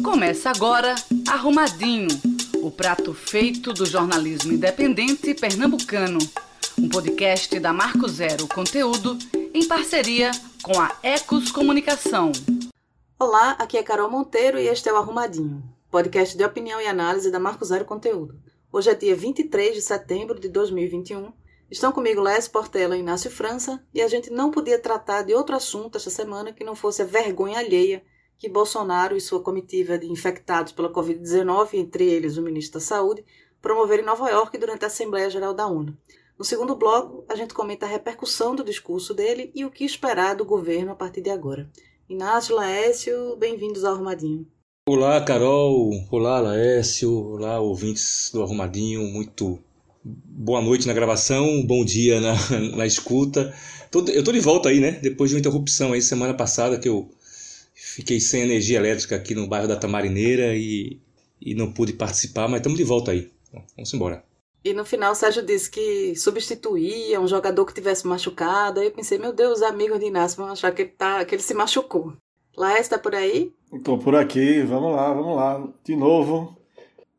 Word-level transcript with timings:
Começa 0.00 0.50
agora 0.50 0.94
Arrumadinho, 1.28 2.08
o 2.62 2.70
prato 2.70 3.12
feito 3.12 3.72
do 3.72 3.84
jornalismo 3.84 4.52
independente 4.52 5.34
pernambucano. 5.34 6.18
Um 6.78 6.88
podcast 6.88 7.60
da 7.60 7.72
Marco 7.72 8.08
Zero 8.08 8.48
Conteúdo 8.48 9.18
em 9.52 9.66
parceria 9.68 10.30
com 10.62 10.80
a 10.80 10.96
Ecos 11.02 11.52
Comunicação. 11.52 12.32
Olá, 13.18 13.50
aqui 13.52 13.76
é 13.76 13.82
Carol 13.82 14.10
Monteiro 14.10 14.58
e 14.58 14.66
este 14.66 14.88
é 14.88 14.92
o 14.92 14.96
Arrumadinho, 14.96 15.62
podcast 15.90 16.36
de 16.36 16.44
opinião 16.44 16.80
e 16.80 16.86
análise 16.86 17.30
da 17.30 17.38
Marco 17.38 17.64
Zero 17.64 17.84
Conteúdo. 17.84 18.34
Hoje 18.72 18.90
é 18.90 18.94
dia 18.94 19.14
23 19.14 19.74
de 19.74 19.82
setembro 19.82 20.40
de 20.40 20.48
2021. 20.48 21.32
Estão 21.70 21.92
comigo 21.92 22.20
Les 22.20 22.48
Portela 22.48 22.96
e 22.96 23.00
Inácio 23.00 23.30
França 23.30 23.84
e 23.94 24.00
a 24.00 24.08
gente 24.08 24.30
não 24.30 24.50
podia 24.50 24.78
tratar 24.78 25.22
de 25.22 25.34
outro 25.34 25.54
assunto 25.54 25.96
esta 25.96 26.10
semana 26.10 26.52
que 26.52 26.64
não 26.64 26.74
fosse 26.74 27.02
a 27.02 27.04
vergonha 27.04 27.58
alheia 27.58 28.02
que 28.42 28.48
Bolsonaro 28.48 29.16
e 29.16 29.20
sua 29.20 29.38
comitiva 29.38 29.96
de 29.96 30.10
infectados 30.10 30.72
pela 30.72 30.92
Covid-19, 30.92 31.74
entre 31.74 32.04
eles 32.10 32.36
o 32.36 32.42
ministro 32.42 32.80
da 32.80 32.84
Saúde, 32.84 33.24
promoveram 33.62 34.02
em 34.02 34.06
Nova 34.06 34.28
York 34.28 34.58
durante 34.58 34.82
a 34.82 34.88
Assembleia 34.88 35.30
Geral 35.30 35.54
da 35.54 35.68
ONU. 35.68 35.96
No 36.36 36.44
segundo 36.44 36.74
bloco, 36.74 37.24
a 37.28 37.36
gente 37.36 37.54
comenta 37.54 37.86
a 37.86 37.88
repercussão 37.88 38.56
do 38.56 38.64
discurso 38.64 39.14
dele 39.14 39.52
e 39.54 39.64
o 39.64 39.70
que 39.70 39.84
esperar 39.84 40.34
do 40.34 40.44
governo 40.44 40.90
a 40.90 40.96
partir 40.96 41.20
de 41.20 41.30
agora. 41.30 41.70
Inácio, 42.08 42.56
Laécio, 42.56 43.36
bem-vindos 43.36 43.84
ao 43.84 43.94
Arrumadinho. 43.94 44.44
Olá, 44.88 45.20
Carol. 45.20 45.92
Olá, 46.10 46.40
Laécio. 46.40 47.14
Olá, 47.14 47.60
ouvintes 47.60 48.28
do 48.32 48.42
Arrumadinho. 48.42 49.04
Muito 49.04 49.60
boa 50.04 50.60
noite 50.60 50.88
na 50.88 50.92
gravação, 50.92 51.64
bom 51.64 51.84
dia 51.84 52.20
na, 52.20 52.34
na 52.76 52.86
escuta. 52.86 53.54
Eu 54.12 54.24
tô 54.24 54.32
de 54.32 54.40
volta 54.40 54.68
aí, 54.68 54.80
né? 54.80 54.98
Depois 55.00 55.30
de 55.30 55.36
uma 55.36 55.40
interrupção 55.40 55.92
aí 55.92 56.02
semana 56.02 56.34
passada 56.34 56.76
que 56.76 56.88
eu 56.88 57.08
fiquei 57.82 58.20
sem 58.20 58.42
energia 58.42 58.78
elétrica 58.78 59.16
aqui 59.16 59.34
no 59.34 59.48
bairro 59.48 59.68
da 59.68 59.76
Tamarineira 59.76 60.54
e, 60.54 61.00
e 61.40 61.54
não 61.54 61.72
pude 61.72 61.92
participar, 61.92 62.48
mas 62.48 62.60
estamos 62.60 62.78
de 62.78 62.84
volta 62.84 63.10
aí. 63.10 63.30
Bom, 63.52 63.64
vamos 63.76 63.92
embora. 63.92 64.24
E 64.64 64.72
no 64.72 64.84
final 64.84 65.12
o 65.12 65.16
Sérgio 65.16 65.44
disse 65.44 65.68
que 65.68 66.14
substituía 66.14 67.20
um 67.20 67.26
jogador 67.26 67.66
que 67.66 67.74
tivesse 67.74 68.06
machucado. 68.06 68.78
Aí 68.78 68.86
eu 68.86 68.92
pensei, 68.92 69.18
meu 69.18 69.32
Deus, 69.32 69.58
os 69.58 69.62
amigos 69.62 69.98
de 69.98 70.06
Inácio 70.06 70.36
vão 70.36 70.52
achar 70.52 70.72
que 70.72 70.82
ele, 70.82 70.90
tá, 70.90 71.24
que 71.24 71.34
ele 71.34 71.42
se 71.42 71.52
machucou. 71.52 72.12
Laércio 72.56 72.82
está 72.82 72.98
por 72.98 73.14
aí? 73.14 73.52
Estou 73.72 73.98
por 73.98 74.14
aqui, 74.14 74.62
vamos 74.62 74.94
lá, 74.94 75.12
vamos 75.12 75.36
lá. 75.36 75.68
De 75.82 75.96
novo, 75.96 76.56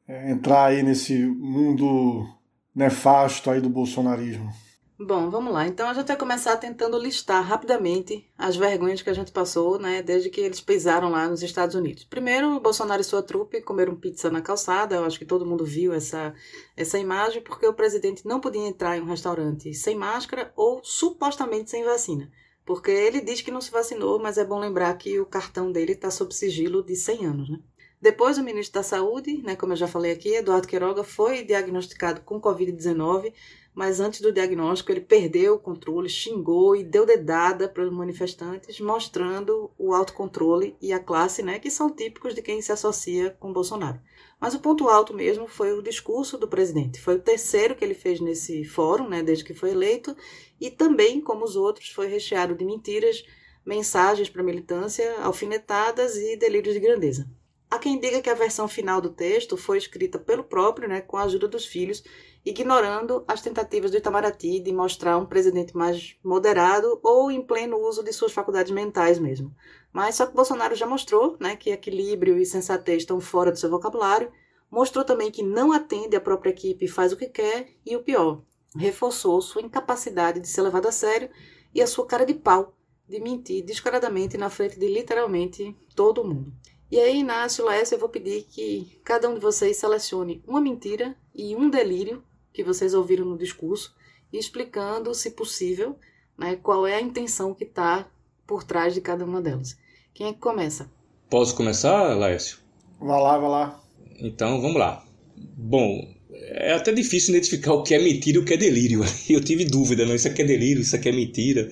é, 0.07 0.31
entrar 0.31 0.67
aí 0.67 0.83
nesse 0.83 1.17
mundo 1.17 2.25
nefasto 2.73 3.51
aí 3.51 3.59
do 3.59 3.69
bolsonarismo. 3.69 4.49
Bom, 4.99 5.27
vamos 5.31 5.51
lá. 5.51 5.67
Então 5.67 5.89
a 5.89 5.93
gente 5.93 6.07
vai 6.07 6.15
começar 6.15 6.55
tentando 6.57 6.99
listar 6.99 7.43
rapidamente 7.43 8.29
as 8.37 8.55
vergonhas 8.55 9.01
que 9.01 9.09
a 9.09 9.13
gente 9.13 9.31
passou, 9.31 9.79
né, 9.79 10.03
desde 10.03 10.29
que 10.29 10.39
eles 10.39 10.61
pisaram 10.61 11.09
lá 11.09 11.27
nos 11.27 11.41
Estados 11.41 11.75
Unidos. 11.75 12.03
Primeiro, 12.03 12.59
Bolsonaro 12.59 13.01
e 13.01 13.03
sua 13.03 13.23
trupe 13.23 13.59
comeram 13.61 13.95
pizza 13.95 14.29
na 14.29 14.39
calçada. 14.39 14.95
Eu 14.95 15.03
acho 15.03 15.17
que 15.17 15.25
todo 15.25 15.47
mundo 15.47 15.65
viu 15.65 15.93
essa, 15.93 16.35
essa 16.77 16.99
imagem, 16.99 17.41
porque 17.41 17.65
o 17.65 17.73
presidente 17.73 18.25
não 18.25 18.39
podia 18.39 18.67
entrar 18.67 18.95
em 18.95 19.01
um 19.01 19.07
restaurante 19.07 19.73
sem 19.73 19.95
máscara 19.95 20.53
ou 20.55 20.79
supostamente 20.83 21.71
sem 21.71 21.83
vacina. 21.83 22.31
Porque 22.63 22.91
ele 22.91 23.19
diz 23.19 23.41
que 23.41 23.51
não 23.51 23.61
se 23.61 23.71
vacinou, 23.71 24.19
mas 24.19 24.37
é 24.37 24.45
bom 24.45 24.59
lembrar 24.59 24.95
que 24.95 25.19
o 25.19 25.25
cartão 25.25 25.71
dele 25.71 25.93
está 25.93 26.11
sob 26.11 26.33
sigilo 26.33 26.83
de 26.83 26.95
100 26.95 27.25
anos, 27.25 27.49
né? 27.49 27.59
Depois, 27.99 28.37
o 28.37 28.43
ministro 28.43 28.73
da 28.73 28.83
Saúde, 28.83 29.41
né, 29.43 29.55
como 29.55 29.71
eu 29.71 29.77
já 29.77 29.87
falei 29.87 30.11
aqui, 30.11 30.35
Eduardo 30.35 30.67
Queiroga, 30.67 31.05
foi 31.05 31.41
diagnosticado 31.45 32.19
com 32.19 32.39
Covid-19 32.39 33.33
mas 33.73 33.99
antes 33.99 34.21
do 34.21 34.31
diagnóstico 34.31 34.91
ele 34.91 35.01
perdeu 35.01 35.55
o 35.55 35.59
controle, 35.59 36.07
xingou 36.07 36.75
e 36.75 36.83
deu 36.83 37.05
dedada 37.05 37.67
para 37.67 37.83
os 37.83 37.91
manifestantes, 37.91 38.79
mostrando 38.79 39.71
o 39.77 39.93
autocontrole 39.93 40.75
e 40.81 40.93
a 40.93 40.99
classe, 40.99 41.41
né, 41.41 41.59
que 41.59 41.71
são 41.71 41.89
típicos 41.89 42.35
de 42.35 42.41
quem 42.41 42.61
se 42.61 42.71
associa 42.71 43.31
com 43.39 43.51
Bolsonaro. 43.51 43.99
Mas 44.39 44.53
o 44.53 44.59
ponto 44.59 44.89
alto 44.89 45.13
mesmo 45.13 45.47
foi 45.47 45.71
o 45.71 45.81
discurso 45.81 46.37
do 46.37 46.47
presidente. 46.47 47.01
Foi 47.01 47.15
o 47.15 47.21
terceiro 47.21 47.75
que 47.75 47.83
ele 47.83 47.93
fez 47.93 48.19
nesse 48.19 48.63
fórum, 48.63 49.07
né, 49.07 49.23
desde 49.23 49.43
que 49.43 49.53
foi 49.53 49.71
eleito, 49.71 50.15
e 50.59 50.69
também, 50.69 51.19
como 51.19 51.43
os 51.43 51.55
outros, 51.55 51.89
foi 51.89 52.07
recheado 52.07 52.55
de 52.55 52.65
mentiras, 52.65 53.25
mensagens 53.65 54.29
para 54.29 54.41
a 54.41 54.45
militância, 54.45 55.17
alfinetadas 55.19 56.17
e 56.17 56.35
delírios 56.35 56.73
de 56.73 56.79
grandeza. 56.79 57.27
Há 57.73 57.79
quem 57.79 57.99
diga 57.99 58.21
que 58.21 58.29
a 58.29 58.35
versão 58.35 58.67
final 58.67 59.01
do 59.01 59.09
texto 59.09 59.57
foi 59.57 59.79
escrita 59.79 60.19
pelo 60.19 60.43
próprio, 60.43 60.87
né, 60.87 61.01
com 61.01 61.17
a 61.17 61.23
ajuda 61.23 61.47
dos 61.47 61.65
filhos, 61.65 62.03
ignorando 62.45 63.25
as 63.27 63.41
tentativas 63.41 63.89
do 63.89 63.97
Itamaraty 63.97 64.59
de 64.59 64.71
mostrar 64.71 65.17
um 65.17 65.25
presidente 65.25 65.75
mais 65.75 66.15
moderado 66.23 66.99
ou 67.01 67.31
em 67.31 67.41
pleno 67.41 67.77
uso 67.77 68.03
de 68.03 68.13
suas 68.13 68.31
faculdades 68.31 68.71
mentais 68.71 69.17
mesmo. 69.17 69.51
Mas 69.91 70.13
só 70.13 70.27
que 70.27 70.35
Bolsonaro 70.35 70.75
já 70.75 70.85
mostrou 70.85 71.35
né, 71.39 71.55
que 71.55 71.71
equilíbrio 71.71 72.37
e 72.37 72.45
sensatez 72.45 73.01
estão 73.01 73.19
fora 73.19 73.51
do 73.51 73.57
seu 73.57 73.71
vocabulário, 73.71 74.31
mostrou 74.69 75.03
também 75.03 75.31
que 75.31 75.41
não 75.41 75.71
atende 75.71 76.15
à 76.15 76.21
própria 76.21 76.51
equipe 76.51 76.85
e 76.85 76.87
faz 76.87 77.11
o 77.11 77.17
que 77.17 77.25
quer, 77.25 77.69
e 77.83 77.95
o 77.95 78.03
pior, 78.03 78.43
reforçou 78.77 79.41
sua 79.41 79.63
incapacidade 79.63 80.39
de 80.39 80.47
ser 80.47 80.61
levado 80.61 80.87
a 80.87 80.91
sério 80.91 81.27
e 81.73 81.81
a 81.81 81.87
sua 81.87 82.05
cara 82.05 82.23
de 82.23 82.35
pau 82.35 82.77
de 83.09 83.19
mentir 83.19 83.65
descaradamente 83.65 84.37
na 84.37 84.51
frente 84.51 84.77
de 84.79 84.87
literalmente 84.87 85.75
todo 85.95 86.23
mundo. 86.23 86.53
E 86.93 86.99
aí, 86.99 87.21
Inácio, 87.21 87.65
Laércio, 87.65 87.95
eu 87.95 87.99
vou 87.99 88.07
pedir 88.07 88.45
que 88.47 88.99
cada 89.03 89.27
um 89.27 89.33
de 89.33 89.39
vocês 89.39 89.77
selecione 89.77 90.43
uma 90.47 90.61
mentira 90.61 91.15
e 91.33 91.55
um 91.55 91.67
delírio 91.67 92.23
que 92.53 92.63
vocês 92.63 92.93
ouviram 92.93 93.25
no 93.25 93.35
discurso 93.35 93.95
explicando, 94.31 95.11
se 95.15 95.31
possível, 95.31 95.97
né, 96.37 96.55
qual 96.55 96.85
é 96.85 96.93
a 96.93 97.01
intenção 97.01 97.51
que 97.51 97.63
está 97.63 98.07
por 98.45 98.63
trás 98.63 98.93
de 98.93 99.01
cada 99.01 99.25
uma 99.25 99.41
delas. 99.41 99.75
Quem 100.13 100.27
é 100.27 100.33
que 100.33 100.39
começa? 100.39 100.87
Posso 101.31 101.55
começar, 101.55 102.13
Laércio? 102.13 102.59
Vá 102.99 103.17
lá, 103.17 103.39
vá 103.39 103.47
lá. 103.47 103.83
Então, 104.19 104.61
vamos 104.61 104.77
lá. 104.77 105.03
Bom, 105.35 106.13
é 106.31 106.73
até 106.73 106.91
difícil 106.91 107.33
identificar 107.33 107.73
o 107.73 107.81
que 107.81 107.95
é 107.95 107.99
mentira 107.99 108.37
e 108.37 108.39
o 108.39 108.45
que 108.45 108.53
é 108.53 108.57
delírio. 108.57 109.01
Eu 109.27 109.43
tive 109.43 109.65
dúvida, 109.65 110.05
não, 110.05 110.13
isso 110.13 110.27
aqui 110.27 110.43
é 110.43 110.45
delírio, 110.45 110.83
isso 110.83 110.95
aqui 110.95 111.09
é 111.09 111.11
mentira. 111.11 111.71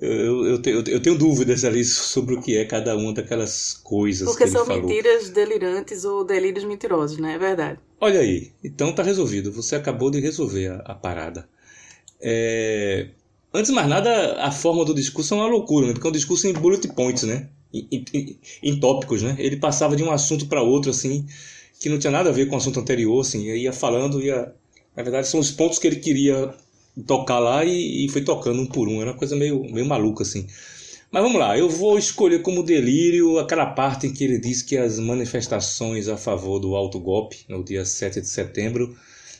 Eu, 0.00 0.44
eu, 0.44 0.62
eu, 0.62 0.84
eu, 0.86 1.00
tenho 1.00 1.16
dúvidas 1.16 1.64
ali 1.64 1.82
sobre 1.84 2.34
o 2.34 2.42
que 2.42 2.56
é 2.56 2.66
cada 2.66 2.94
uma 2.96 3.14
daquelas 3.14 3.72
coisas 3.72 4.28
Porque 4.28 4.44
que 4.44 4.50
são 4.50 4.66
falou. 4.66 4.82
mentiras 4.82 5.30
delirantes 5.30 6.04
ou 6.04 6.22
delírios 6.22 6.64
mentirosos, 6.64 7.18
né? 7.18 7.34
É 7.34 7.38
verdade. 7.38 7.78
Olha 7.98 8.20
aí, 8.20 8.52
então 8.62 8.94
tá 8.94 9.02
resolvido. 9.02 9.50
Você 9.52 9.74
acabou 9.74 10.10
de 10.10 10.20
resolver 10.20 10.68
a, 10.68 10.76
a 10.84 10.94
parada. 10.94 11.48
É... 12.20 13.08
Antes 13.54 13.70
de 13.70 13.74
mais 13.74 13.88
nada, 13.88 14.36
a 14.42 14.50
forma 14.50 14.84
do 14.84 14.94
discurso 14.94 15.32
é 15.32 15.38
uma 15.38 15.48
loucura, 15.48 15.86
né? 15.86 15.92
Porque 15.94 16.06
é 16.06 16.10
um 16.10 16.12
discurso 16.12 16.46
em 16.46 16.52
bullet 16.52 16.86
points, 16.88 17.22
né? 17.22 17.48
Em, 17.72 18.04
em, 18.12 18.38
em 18.62 18.78
tópicos, 18.78 19.22
né? 19.22 19.34
Ele 19.38 19.56
passava 19.56 19.96
de 19.96 20.02
um 20.02 20.10
assunto 20.10 20.46
para 20.46 20.62
outro, 20.62 20.90
assim, 20.90 21.26
que 21.80 21.88
não 21.88 21.98
tinha 21.98 22.10
nada 22.10 22.28
a 22.28 22.32
ver 22.32 22.46
com 22.48 22.54
o 22.54 22.58
assunto 22.58 22.80
anterior, 22.80 23.18
assim. 23.20 23.50
Ia 23.50 23.72
falando, 23.72 24.20
ia... 24.20 24.52
Na 24.94 25.02
verdade, 25.02 25.26
são 25.26 25.40
os 25.40 25.50
pontos 25.50 25.78
que 25.78 25.86
ele 25.86 25.96
queria 25.96 26.54
tocar 27.04 27.38
lá 27.38 27.64
e, 27.64 28.06
e, 28.06 28.08
foi 28.08 28.22
tocando 28.22 28.60
um 28.60 28.66
por 28.66 28.88
um. 28.88 29.00
Era 29.00 29.10
uma 29.10 29.18
coisa 29.18 29.36
meio, 29.36 29.62
meio 29.70 29.86
maluca, 29.86 30.22
assim. 30.22 30.46
Mas 31.10 31.22
vamos 31.22 31.38
lá, 31.38 31.56
eu 31.56 31.68
vou 31.68 31.98
escolher 31.98 32.42
como 32.42 32.62
delírio 32.62 33.38
aquela 33.38 33.66
parte 33.66 34.06
em 34.06 34.12
que 34.12 34.24
ele 34.24 34.38
diz 34.38 34.60
que 34.60 34.76
as 34.76 34.98
manifestações 34.98 36.08
a 36.08 36.16
favor 36.16 36.58
do 36.58 36.74
alto 36.74 36.98
golpe, 36.98 37.44
no 37.48 37.62
dia 37.62 37.84
7 37.84 38.20
de 38.20 38.28
setembro, 38.28 38.96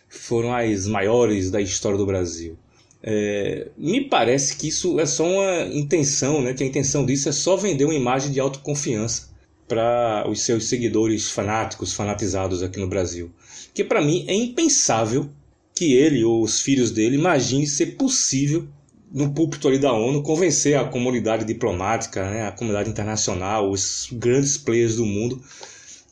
foram 0.09 0.55
as 0.55 0.87
maiores 0.87 1.51
da 1.51 1.61
história 1.61 1.99
do 1.99 2.07
Brasil. 2.07 2.57
É, 3.03 3.69
me 3.77 4.01
parece 4.09 4.57
que 4.57 4.69
isso 4.69 4.99
é 4.99 5.07
só 5.07 5.25
uma 5.25 5.67
intenção, 5.73 6.41
né? 6.41 6.55
que 6.55 6.63
a 6.63 6.67
intenção 6.67 7.05
disso 7.05 7.29
é 7.29 7.33
só 7.33 7.57
vender 7.57 7.85
uma 7.85 7.95
imagem 7.95 8.33
de 8.33 8.41
autoconfiança 8.41 9.29
para 9.69 10.25
os 10.29 10.43
seus 10.43 10.67
seguidores 10.67 11.31
fanáticos, 11.31 11.93
fanatizados 11.93 12.63
aqui 12.63 12.79
no 12.79 12.89
Brasil. 12.89 13.31
Que 13.75 13.85
para 13.85 14.01
mim 14.01 14.25
é 14.29 14.35
impensável 14.35 15.29
que 15.77 15.93
ele 15.93 16.25
ou 16.25 16.43
os 16.43 16.61
filhos 16.63 16.91
dele 16.91 17.17
imaginem 17.17 17.67
ser 17.67 17.97
possível 17.97 18.67
no 19.13 19.33
púlpito 19.33 19.69
ali 19.69 19.79
da 19.79 19.93
ONU 19.93 20.23
convencer 20.23 20.77
a 20.77 20.85
comunidade 20.85 21.45
diplomática, 21.45 22.29
né, 22.29 22.49
a 22.49 22.51
comunidade 22.51 22.89
internacional, 22.89 23.71
os 23.71 24.09
grandes 24.11 24.57
players 24.57 24.97
do 24.97 25.05
mundo 25.05 25.41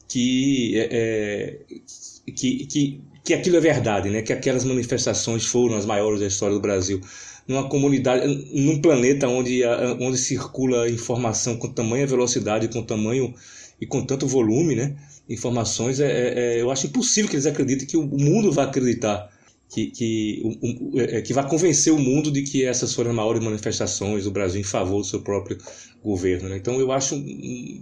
que, 0.06 0.79
é, 0.79 0.89
é, 0.93 2.33
que, 2.33 2.67
que, 2.67 3.00
que 3.25 3.35
aquilo 3.35 3.56
é 3.56 3.61
verdade, 3.61 4.11
né, 4.11 4.21
que 4.21 4.35
aquelas 4.35 4.65
manifestações 4.65 5.47
foram 5.47 5.77
as 5.77 5.87
maiores 5.87 6.21
da 6.21 6.27
história 6.27 6.55
do 6.55 6.61
Brasil. 6.61 7.00
Numa 7.49 7.69
comunidade, 7.69 8.27
num 8.53 8.81
planeta 8.81 9.29
onde, 9.29 9.62
onde 10.00 10.17
circula 10.17 10.89
informação 10.89 11.56
com 11.56 11.69
tamanha 11.69 12.06
velocidade, 12.06 12.69
com 12.69 12.83
tamanho 12.83 13.35
e 13.81 13.87
com 13.87 14.05
tanto 14.05 14.27
volume, 14.27 14.75
né, 14.75 14.94
informações, 15.29 16.00
é, 16.00 16.56
é 16.56 16.61
eu 16.61 16.71
acho 16.71 16.87
impossível 16.87 17.29
que 17.29 17.37
eles 17.37 17.47
acreditem 17.47 17.87
que 17.87 17.97
o 17.97 18.06
mundo 18.06 18.53
vai 18.53 18.67
acreditar 18.67 19.34
que, 19.75 19.87
que, 19.91 20.43
é, 20.97 21.21
que 21.21 21.32
vai 21.32 21.49
convencer 21.49 21.93
o 21.93 21.99
mundo 21.99 22.31
de 22.31 22.43
que 22.43 22.65
essas 22.65 22.94
foram 22.94 23.11
as 23.11 23.17
maiores 23.17 23.43
manifestações 23.43 24.23
do 24.23 24.31
Brasil 24.31 24.61
em 24.61 24.65
favor 24.65 24.99
do 24.99 25.05
seu 25.05 25.21
próprio 25.21 25.59
governo. 26.03 26.49
Né? 26.49 26.56
Então 26.56 26.79
eu 26.79 26.93
acho 26.93 27.21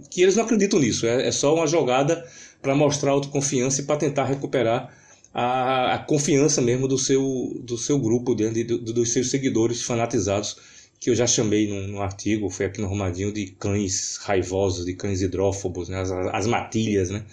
que 0.09 0.21
eles 0.21 0.35
não 0.35 0.43
acreditam 0.43 0.79
nisso, 0.79 1.05
é, 1.05 1.27
é 1.27 1.31
só 1.31 1.53
uma 1.53 1.67
jogada 1.67 2.25
para 2.61 2.73
mostrar 2.73 3.11
autoconfiança 3.11 3.81
e 3.81 3.85
para 3.85 3.97
tentar 3.97 4.25
recuperar 4.25 4.91
a, 5.31 5.93
a, 5.93 5.99
confiança 5.99 6.61
mesmo 6.61 6.87
do 6.87 6.97
seu, 6.97 7.61
do 7.61 7.77
seu 7.77 7.99
grupo, 7.99 8.33
de, 8.33 8.49
de, 8.51 8.63
dos 8.63 9.13
seus 9.13 9.29
seguidores 9.29 9.83
fanatizados 9.83 10.57
que 10.99 11.09
eu 11.09 11.15
já 11.15 11.27
chamei 11.27 11.67
num, 11.67 11.87
num 11.87 12.01
artigo, 12.01 12.49
foi 12.49 12.65
aqui 12.65 12.81
no 12.81 12.87
Romadinho, 12.87 13.31
de 13.31 13.47
cães 13.47 14.17
raivosos, 14.23 14.85
de 14.85 14.93
cães 14.93 15.21
hidrófobos, 15.21 15.89
né? 15.89 15.99
as, 15.99 16.09
as 16.09 16.47
matilhas, 16.47 17.09
né? 17.09 17.23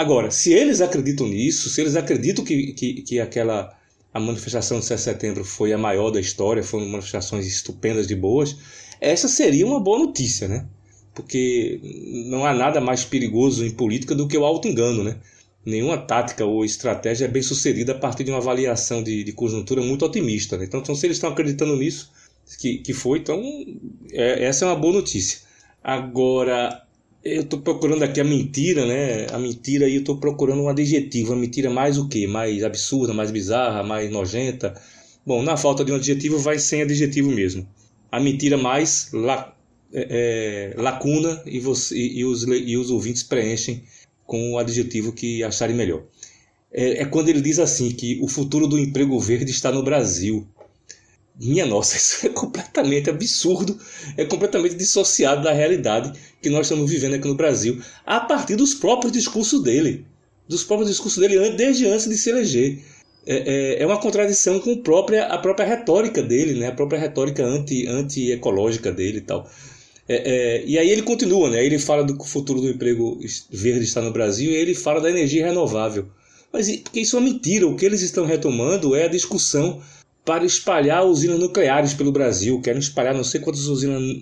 Agora, 0.00 0.30
se 0.30 0.50
eles 0.50 0.80
acreditam 0.80 1.28
nisso, 1.28 1.68
se 1.68 1.78
eles 1.78 1.94
acreditam 1.94 2.42
que, 2.42 2.72
que, 2.72 3.02
que 3.02 3.20
aquela 3.20 3.76
a 4.14 4.18
manifestação 4.18 4.80
de 4.80 4.86
7 4.86 4.96
de 4.96 5.04
setembro 5.04 5.44
foi 5.44 5.74
a 5.74 5.78
maior 5.78 6.10
da 6.10 6.18
história, 6.18 6.62
foram 6.62 6.88
manifestações 6.88 7.46
estupendas 7.46 8.06
de 8.06 8.16
boas, 8.16 8.56
essa 8.98 9.28
seria 9.28 9.66
uma 9.66 9.78
boa 9.78 9.98
notícia, 9.98 10.48
né? 10.48 10.66
Porque 11.14 11.78
não 12.30 12.46
há 12.46 12.54
nada 12.54 12.80
mais 12.80 13.04
perigoso 13.04 13.62
em 13.62 13.70
política 13.72 14.14
do 14.14 14.26
que 14.26 14.38
o 14.38 14.44
auto-engano, 14.46 15.04
né? 15.04 15.18
Nenhuma 15.66 15.98
tática 15.98 16.46
ou 16.46 16.64
estratégia 16.64 17.26
é 17.26 17.28
bem 17.28 17.42
sucedida 17.42 17.92
a 17.92 17.98
partir 17.98 18.24
de 18.24 18.30
uma 18.30 18.38
avaliação 18.38 19.02
de, 19.02 19.22
de 19.22 19.32
conjuntura 19.34 19.82
muito 19.82 20.06
otimista. 20.06 20.56
Né? 20.56 20.64
Então, 20.64 20.80
então, 20.80 20.94
se 20.94 21.06
eles 21.06 21.18
estão 21.18 21.28
acreditando 21.28 21.76
nisso, 21.76 22.10
que, 22.58 22.78
que 22.78 22.94
foi, 22.94 23.18
então 23.18 23.42
é, 24.12 24.44
essa 24.44 24.64
é 24.64 24.68
uma 24.68 24.76
boa 24.76 24.94
notícia. 24.94 25.40
Agora, 25.84 26.86
eu 27.22 27.42
estou 27.42 27.60
procurando 27.60 28.02
aqui 28.02 28.20
a 28.20 28.24
mentira, 28.24 28.86
né? 28.86 29.26
A 29.32 29.38
mentira 29.38 29.86
aí 29.86 29.94
eu 29.94 30.00
estou 30.00 30.16
procurando 30.16 30.62
um 30.62 30.68
adjetivo. 30.68 31.32
A 31.32 31.36
mentira 31.36 31.70
mais 31.70 31.98
o 31.98 32.08
quê? 32.08 32.26
Mais 32.26 32.64
absurda, 32.64 33.12
mais 33.12 33.30
bizarra, 33.30 33.82
mais 33.82 34.10
nojenta. 34.10 34.74
Bom, 35.24 35.42
na 35.42 35.56
falta 35.56 35.84
de 35.84 35.92
um 35.92 35.96
adjetivo 35.96 36.38
vai 36.38 36.58
sem 36.58 36.82
adjetivo 36.82 37.30
mesmo. 37.30 37.68
A 38.10 38.18
mentira 38.18 38.56
mais 38.56 39.10
la, 39.12 39.54
é, 39.92 40.72
é, 40.76 40.80
lacuna 40.80 41.42
e, 41.44 41.60
você, 41.60 41.94
e, 41.94 42.20
e, 42.20 42.24
os, 42.24 42.44
e 42.44 42.76
os 42.76 42.90
ouvintes 42.90 43.22
preenchem 43.22 43.82
com 44.26 44.52
o 44.52 44.58
adjetivo 44.58 45.12
que 45.12 45.42
acharem 45.42 45.76
melhor. 45.76 46.04
É, 46.72 47.02
é 47.02 47.04
quando 47.04 47.28
ele 47.28 47.40
diz 47.40 47.58
assim 47.58 47.90
que 47.90 48.18
o 48.22 48.28
futuro 48.28 48.66
do 48.66 48.78
emprego 48.78 49.18
verde 49.18 49.50
está 49.50 49.70
no 49.70 49.82
Brasil. 49.82 50.46
Minha 51.40 51.64
nossa, 51.64 51.96
isso 51.98 52.26
é 52.26 52.28
completamente 52.28 53.08
absurdo, 53.08 53.78
é 54.16 54.24
completamente 54.26 54.74
dissociado 54.74 55.42
da 55.42 55.52
realidade 55.52 56.12
que 56.42 56.50
nós 56.50 56.66
estamos 56.66 56.90
vivendo 56.90 57.14
aqui 57.14 57.26
no 57.26 57.34
Brasil, 57.34 57.80
a 58.04 58.20
partir 58.20 58.56
dos 58.56 58.74
próprios 58.74 59.12
discursos 59.12 59.62
dele, 59.62 60.04
dos 60.46 60.62
próprios 60.62 60.90
discursos 60.90 61.18
dele 61.18 61.50
desde 61.50 61.86
antes 61.86 62.08
de 62.08 62.18
se 62.18 62.28
eleger. 62.28 62.78
É, 63.26 63.76
é, 63.78 63.82
é 63.82 63.86
uma 63.86 64.00
contradição 64.00 64.58
com 64.58 64.72
a 64.72 64.78
própria, 64.78 65.26
a 65.26 65.38
própria 65.38 65.66
retórica 65.66 66.22
dele, 66.22 66.58
né? 66.58 66.68
a 66.68 66.72
própria 66.72 66.98
retórica 66.98 67.44
anti, 67.44 67.86
anti-ecológica 67.86 68.90
dele 68.90 69.18
e 69.18 69.22
tal. 69.22 69.48
É, 70.08 70.16
é, 70.16 70.64
e 70.66 70.78
aí 70.78 70.90
ele 70.90 71.02
continua, 71.02 71.50
né? 71.50 71.64
ele 71.64 71.78
fala 71.78 72.02
do 72.02 72.22
futuro 72.24 72.60
do 72.60 72.68
emprego 72.68 73.20
verde 73.50 73.84
está 73.84 74.00
no 74.00 74.10
Brasil 74.10 74.50
e 74.50 74.54
ele 74.54 74.74
fala 74.74 75.00
da 75.00 75.10
energia 75.10 75.46
renovável. 75.46 76.06
Mas 76.52 76.68
porque 76.78 77.00
isso 77.00 77.16
é 77.16 77.20
mentira, 77.20 77.66
o 77.66 77.76
que 77.76 77.84
eles 77.84 78.02
estão 78.02 78.24
retomando 78.24 78.96
é 78.96 79.04
a 79.04 79.08
discussão 79.08 79.80
para 80.24 80.44
espalhar 80.44 81.04
usinas 81.04 81.38
nucleares 81.38 81.94
pelo 81.94 82.12
Brasil. 82.12 82.60
Querem 82.60 82.80
espalhar 82.80 83.14
não 83.14 83.24
sei 83.24 83.40
quantas 83.40 83.66
usinas 83.66 84.20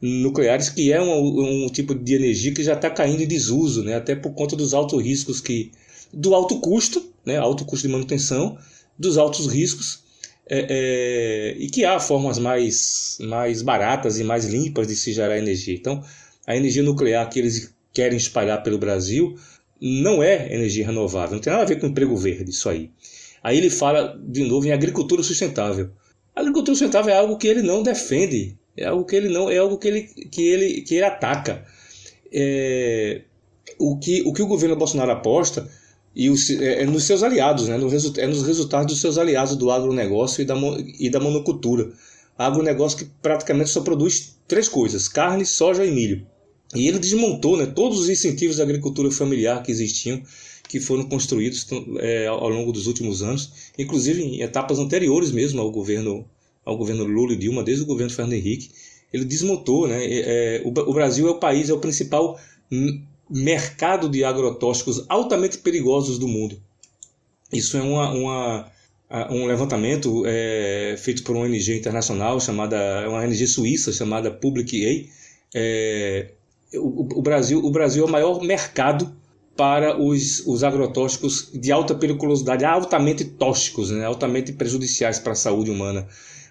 nucleares, 0.00 0.70
que 0.70 0.92
é 0.92 1.00
um, 1.00 1.64
um 1.64 1.68
tipo 1.68 1.94
de 1.94 2.14
energia 2.14 2.54
que 2.54 2.62
já 2.62 2.74
está 2.74 2.90
caindo 2.90 3.22
em 3.22 3.26
desuso, 3.26 3.82
né? 3.82 3.94
até 3.94 4.14
por 4.14 4.32
conta 4.32 4.56
dos 4.56 4.72
altos 4.72 5.02
riscos 5.02 5.40
que. 5.40 5.72
do 6.12 6.34
alto 6.34 6.60
custo, 6.60 7.12
né? 7.24 7.36
alto 7.36 7.64
custo 7.64 7.86
de 7.86 7.92
manutenção, 7.92 8.56
dos 8.98 9.18
altos 9.18 9.46
riscos, 9.46 10.02
é, 10.48 10.66
é, 10.68 11.56
e 11.58 11.68
que 11.68 11.84
há 11.84 12.00
formas 12.00 12.38
mais, 12.38 13.18
mais 13.20 13.62
baratas 13.62 14.18
e 14.18 14.24
mais 14.24 14.46
limpas 14.46 14.88
de 14.88 14.96
se 14.96 15.12
gerar 15.12 15.38
energia. 15.38 15.74
Então, 15.74 16.02
a 16.46 16.56
energia 16.56 16.82
nuclear 16.82 17.28
que 17.28 17.38
eles 17.38 17.74
querem 17.92 18.16
espalhar 18.16 18.62
pelo 18.62 18.78
Brasil 18.78 19.36
não 19.80 20.22
é 20.22 20.52
energia 20.52 20.86
renovável, 20.86 21.34
não 21.34 21.40
tem 21.40 21.52
nada 21.52 21.64
a 21.64 21.66
ver 21.66 21.78
com 21.80 21.86
emprego 21.86 22.16
verde, 22.16 22.50
isso 22.50 22.68
aí. 22.68 22.90
Aí 23.42 23.58
ele 23.58 23.70
fala 23.70 24.18
de 24.22 24.44
novo 24.44 24.66
em 24.66 24.72
agricultura 24.72 25.22
sustentável. 25.22 25.90
A 26.34 26.40
agricultura 26.40 26.76
sustentável 26.76 27.12
é 27.12 27.18
algo 27.18 27.36
que 27.36 27.48
ele 27.48 27.62
não 27.62 27.82
defende, 27.82 28.56
é 28.76 28.86
algo 28.86 29.04
que 29.04 29.16
ele 29.16 29.28
não, 29.28 29.50
é 29.50 29.58
algo 29.58 29.78
que 29.78 29.88
ele, 29.88 30.02
que 30.02 30.42
ele, 30.42 30.82
que 30.82 30.94
ele 30.94 31.04
ataca. 31.04 31.64
É, 32.32 33.22
o, 33.78 33.98
que, 33.98 34.22
o 34.22 34.32
que 34.32 34.42
o 34.42 34.46
governo 34.46 34.76
Bolsonaro 34.76 35.10
aposta 35.10 35.68
e 36.14 36.28
os, 36.28 36.50
é, 36.50 36.82
é, 36.82 36.86
nos 36.86 37.04
seus 37.04 37.22
aliados, 37.22 37.68
né? 37.68 37.76
no, 37.76 37.88
é 38.18 38.26
nos 38.26 38.46
resultados 38.46 38.86
dos 38.86 39.00
seus 39.00 39.18
aliados 39.18 39.56
do 39.56 39.70
agronegócio 39.70 40.42
e 40.42 40.44
da, 40.44 40.54
e 40.98 41.08
da 41.10 41.20
monocultura. 41.20 41.90
Agronegócio 42.36 42.98
que 42.98 43.04
praticamente 43.20 43.70
só 43.70 43.80
produz 43.80 44.36
três 44.48 44.68
coisas: 44.68 45.08
carne, 45.08 45.44
soja 45.44 45.84
e 45.84 45.90
milho. 45.90 46.26
E 46.74 46.86
ele 46.86 46.98
desmontou 46.98 47.56
né, 47.56 47.66
todos 47.66 47.98
os 47.98 48.08
incentivos 48.08 48.56
da 48.56 48.62
agricultura 48.62 49.10
familiar 49.10 49.62
que 49.62 49.72
existiam 49.72 50.22
que 50.70 50.78
foram 50.78 51.02
construídos 51.02 51.66
é, 51.98 52.28
ao 52.28 52.48
longo 52.48 52.70
dos 52.70 52.86
últimos 52.86 53.24
anos, 53.24 53.72
inclusive 53.76 54.22
em 54.22 54.40
etapas 54.40 54.78
anteriores 54.78 55.32
mesmo 55.32 55.60
ao 55.60 55.68
governo, 55.68 56.24
ao 56.64 56.76
governo 56.76 57.02
Lula 57.02 57.32
e 57.32 57.36
Dilma, 57.36 57.64
desde 57.64 57.82
o 57.82 57.86
governo 57.86 58.12
Fernando 58.12 58.34
Henrique, 58.34 58.70
ele 59.12 59.24
desmontou. 59.24 59.88
Né? 59.88 59.98
É, 60.00 60.62
o, 60.64 60.92
Brasil 60.92 61.26
é 61.26 61.30
o 61.32 61.40
país, 61.40 61.70
é 61.70 61.72
o 61.74 61.80
principal 61.80 62.38
mercado 63.28 64.08
de 64.08 64.22
agrotóxicos 64.22 65.04
altamente 65.08 65.58
perigosos 65.58 66.20
do 66.20 66.28
mundo. 66.28 66.56
Isso 67.52 67.76
é 67.76 67.82
uma, 67.82 68.12
uma 68.12 68.72
um 69.28 69.46
levantamento 69.46 70.22
é, 70.24 70.94
feito 70.96 71.24
por 71.24 71.34
uma 71.34 71.46
ONG 71.46 71.76
internacional 71.76 72.38
chamada 72.38 72.78
uma 73.08 73.18
ONG 73.18 73.44
suíça 73.48 73.92
chamada 73.92 74.30
Public 74.30 74.86
A. 74.86 75.10
É, 75.52 76.30
o, 76.74 77.18
o, 77.18 77.22
Brasil 77.22 77.58
o 77.58 77.70
Brasil 77.72 78.04
é 78.04 78.06
o 78.06 78.12
maior 78.12 78.40
mercado 78.40 79.18
para 79.56 80.00
os, 80.00 80.46
os 80.46 80.64
agrotóxicos 80.64 81.50
de 81.52 81.70
alta 81.70 81.94
periculosidade, 81.94 82.64
altamente 82.64 83.24
tóxicos, 83.24 83.90
né, 83.90 84.04
altamente 84.04 84.52
prejudiciais 84.52 85.18
para 85.18 85.32
a 85.32 85.36
saúde 85.36 85.70
humana. 85.70 86.06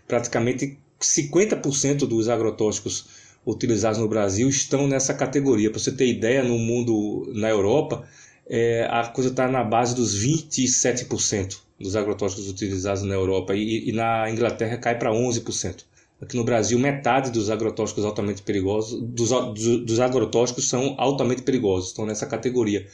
Praticamente 0.08 0.78
50% 1.00 2.00
dos 2.00 2.30
agrotóxicos 2.30 3.06
utilizados 3.46 4.00
no 4.00 4.08
Brasil 4.08 4.50
estão 4.50 4.88
nessa 4.88 5.14
categoria. 5.14 5.70
Para 5.70 5.80
você 5.80 5.92
ter 5.92 6.08
ideia, 6.08 6.44
no 6.44 6.58
mundo, 6.58 7.32
na 7.34 7.50
Europa, 7.50 8.06
é, 8.48 8.88
a 8.90 9.08
coisa 9.08 9.30
está 9.30 9.48
na 9.48 9.64
base 9.64 9.96
dos 9.96 10.16
27% 10.24 11.58
dos 11.80 11.96
agrotóxicos 11.96 12.50
utilizados 12.50 13.04
na 13.04 13.16
Europa 13.16 13.56
e, 13.56 13.90
e 13.90 13.92
na 13.92 14.30
Inglaterra 14.30 14.78
cai 14.78 14.98
para 14.98 15.12
11%. 15.12 15.84
Aqui 16.22 16.36
no 16.36 16.44
Brasil, 16.44 16.78
metade 16.78 17.32
dos 17.32 17.50
agrotóxicos 17.50 18.04
altamente 18.04 18.42
perigosos, 18.42 19.02
dos, 19.02 19.30
dos 19.86 20.00
agrotóxicos 20.00 20.68
são 20.68 20.96
altamente 20.98 21.42
perigosos, 21.44 21.90
estão 21.90 22.06
nessa 22.06 22.26
categoria. 22.26 22.86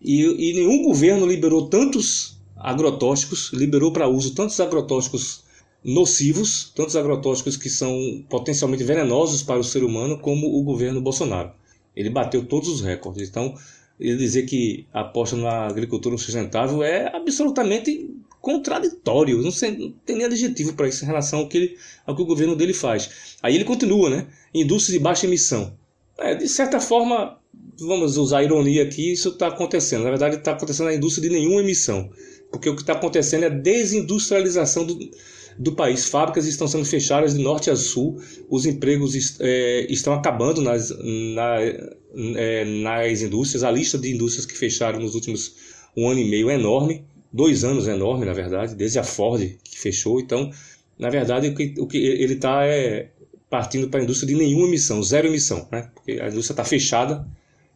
E, 0.00 0.22
e 0.22 0.52
nenhum 0.54 0.82
governo 0.82 1.26
liberou 1.26 1.68
tantos 1.68 2.38
agrotóxicos, 2.56 3.50
liberou 3.52 3.92
para 3.92 4.08
uso 4.08 4.34
tantos 4.34 4.60
agrotóxicos 4.60 5.44
nocivos, 5.82 6.72
tantos 6.74 6.96
agrotóxicos 6.96 7.56
que 7.56 7.70
são 7.70 8.24
potencialmente 8.28 8.84
venenosos 8.84 9.42
para 9.42 9.58
o 9.58 9.64
ser 9.64 9.82
humano, 9.82 10.18
como 10.18 10.58
o 10.58 10.62
governo 10.62 11.00
Bolsonaro. 11.00 11.52
Ele 11.96 12.10
bateu 12.10 12.44
todos 12.44 12.68
os 12.68 12.80
recordes. 12.82 13.28
Então, 13.28 13.54
ele 13.98 14.16
dizer 14.16 14.44
que 14.44 14.86
aposta 14.92 15.36
na 15.36 15.66
agricultura 15.66 16.16
sustentável 16.16 16.82
é 16.82 17.14
absolutamente 17.16 18.10
contraditório, 18.40 19.42
não, 19.42 19.50
sei, 19.50 19.76
não 19.76 19.90
tem 20.04 20.16
nem 20.16 20.26
adjetivo 20.26 20.74
para 20.74 20.88
isso 20.88 21.04
em 21.04 21.06
relação 21.06 21.40
ao 21.40 21.48
que, 21.48 21.56
ele, 21.58 21.78
ao 22.06 22.14
que 22.14 22.22
o 22.22 22.26
governo 22.26 22.56
dele 22.56 22.72
faz. 22.72 23.36
Aí 23.42 23.54
ele 23.54 23.64
continua, 23.64 24.10
né? 24.10 24.26
Indústria 24.54 24.98
de 24.98 25.02
baixa 25.02 25.26
emissão. 25.26 25.76
É, 26.18 26.34
de 26.34 26.48
certa 26.48 26.80
forma, 26.80 27.38
vamos 27.78 28.16
usar 28.16 28.42
ironia 28.42 28.82
aqui, 28.82 29.12
isso 29.12 29.30
está 29.30 29.48
acontecendo. 29.48 30.04
Na 30.04 30.10
verdade, 30.10 30.36
está 30.36 30.52
acontecendo 30.52 30.86
na 30.86 30.94
indústria 30.94 31.28
de 31.28 31.34
nenhuma 31.34 31.60
emissão. 31.60 32.10
Porque 32.50 32.68
o 32.68 32.74
que 32.74 32.82
está 32.82 32.94
acontecendo 32.94 33.44
é 33.44 33.46
a 33.46 33.50
desindustrialização 33.50 34.86
do, 34.86 34.98
do 35.58 35.72
país. 35.72 36.06
Fábricas 36.06 36.46
estão 36.46 36.66
sendo 36.66 36.84
fechadas 36.84 37.34
de 37.34 37.42
norte 37.42 37.70
a 37.70 37.76
sul, 37.76 38.20
os 38.48 38.64
empregos 38.64 39.38
é, 39.40 39.86
estão 39.90 40.14
acabando 40.14 40.62
nas, 40.62 40.90
na, 40.90 41.58
é, 42.36 42.64
nas 42.82 43.20
indústrias. 43.20 43.62
A 43.62 43.70
lista 43.70 43.98
de 43.98 44.12
indústrias 44.12 44.46
que 44.46 44.56
fecharam 44.56 45.00
nos 45.00 45.14
últimos 45.14 45.54
um 45.96 46.08
ano 46.08 46.20
e 46.20 46.30
meio 46.30 46.48
é 46.48 46.54
enorme 46.54 47.04
dois 47.32 47.64
anos 47.64 47.86
enorme, 47.86 48.24
na 48.24 48.32
verdade, 48.32 48.74
desde 48.74 48.98
a 48.98 49.04
Ford 49.04 49.40
que 49.62 49.78
fechou. 49.78 50.20
Então, 50.20 50.50
na 50.98 51.10
verdade, 51.10 51.48
o 51.48 51.54
que, 51.54 51.74
o 51.78 51.86
que 51.86 51.98
ele 51.98 52.34
está 52.34 52.66
é 52.66 53.08
partindo 53.48 53.88
para 53.88 54.00
a 54.00 54.02
indústria 54.02 54.28
de 54.28 54.34
nenhuma 54.34 54.66
emissão, 54.66 55.02
zero 55.02 55.26
emissão, 55.26 55.66
né? 55.70 55.90
Porque 55.94 56.12
a 56.20 56.28
indústria 56.28 56.52
está 56.52 56.64
fechada 56.64 57.26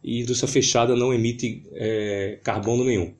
e 0.02 0.18
a 0.18 0.22
indústria 0.22 0.48
fechada 0.48 0.96
não 0.96 1.14
emite 1.14 1.62
é, 1.72 2.38
carbono 2.42 2.84
nenhum. 2.84 3.12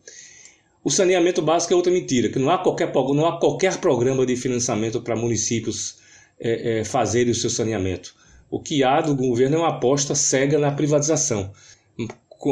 O 0.85 0.91
saneamento 0.91 1.41
básico 1.41 1.73
é 1.73 1.77
outra 1.77 1.93
mentira, 1.93 2.29
que 2.29 2.39
não 2.39 2.51
há 2.51 2.59
qualquer, 2.59 2.93
não 2.93 3.27
há 3.27 3.39
qualquer 3.39 3.79
programa 3.79 4.27
de 4.27 4.35
financiamento 4.37 5.01
para 5.01 5.15
municípios 5.15 5.99
é, 6.41 6.81
é, 6.81 6.85
fazerem 6.85 7.31
o 7.31 7.35
seu 7.35 7.49
saneamento. 7.49 8.15
O 8.51 8.61
que 8.61 8.83
há 8.83 9.01
do 9.01 9.15
governo 9.15 9.57
é 9.57 9.59
uma 9.61 9.69
aposta 9.69 10.15
cega 10.15 10.59
na 10.59 10.73
privatização. 10.73 11.53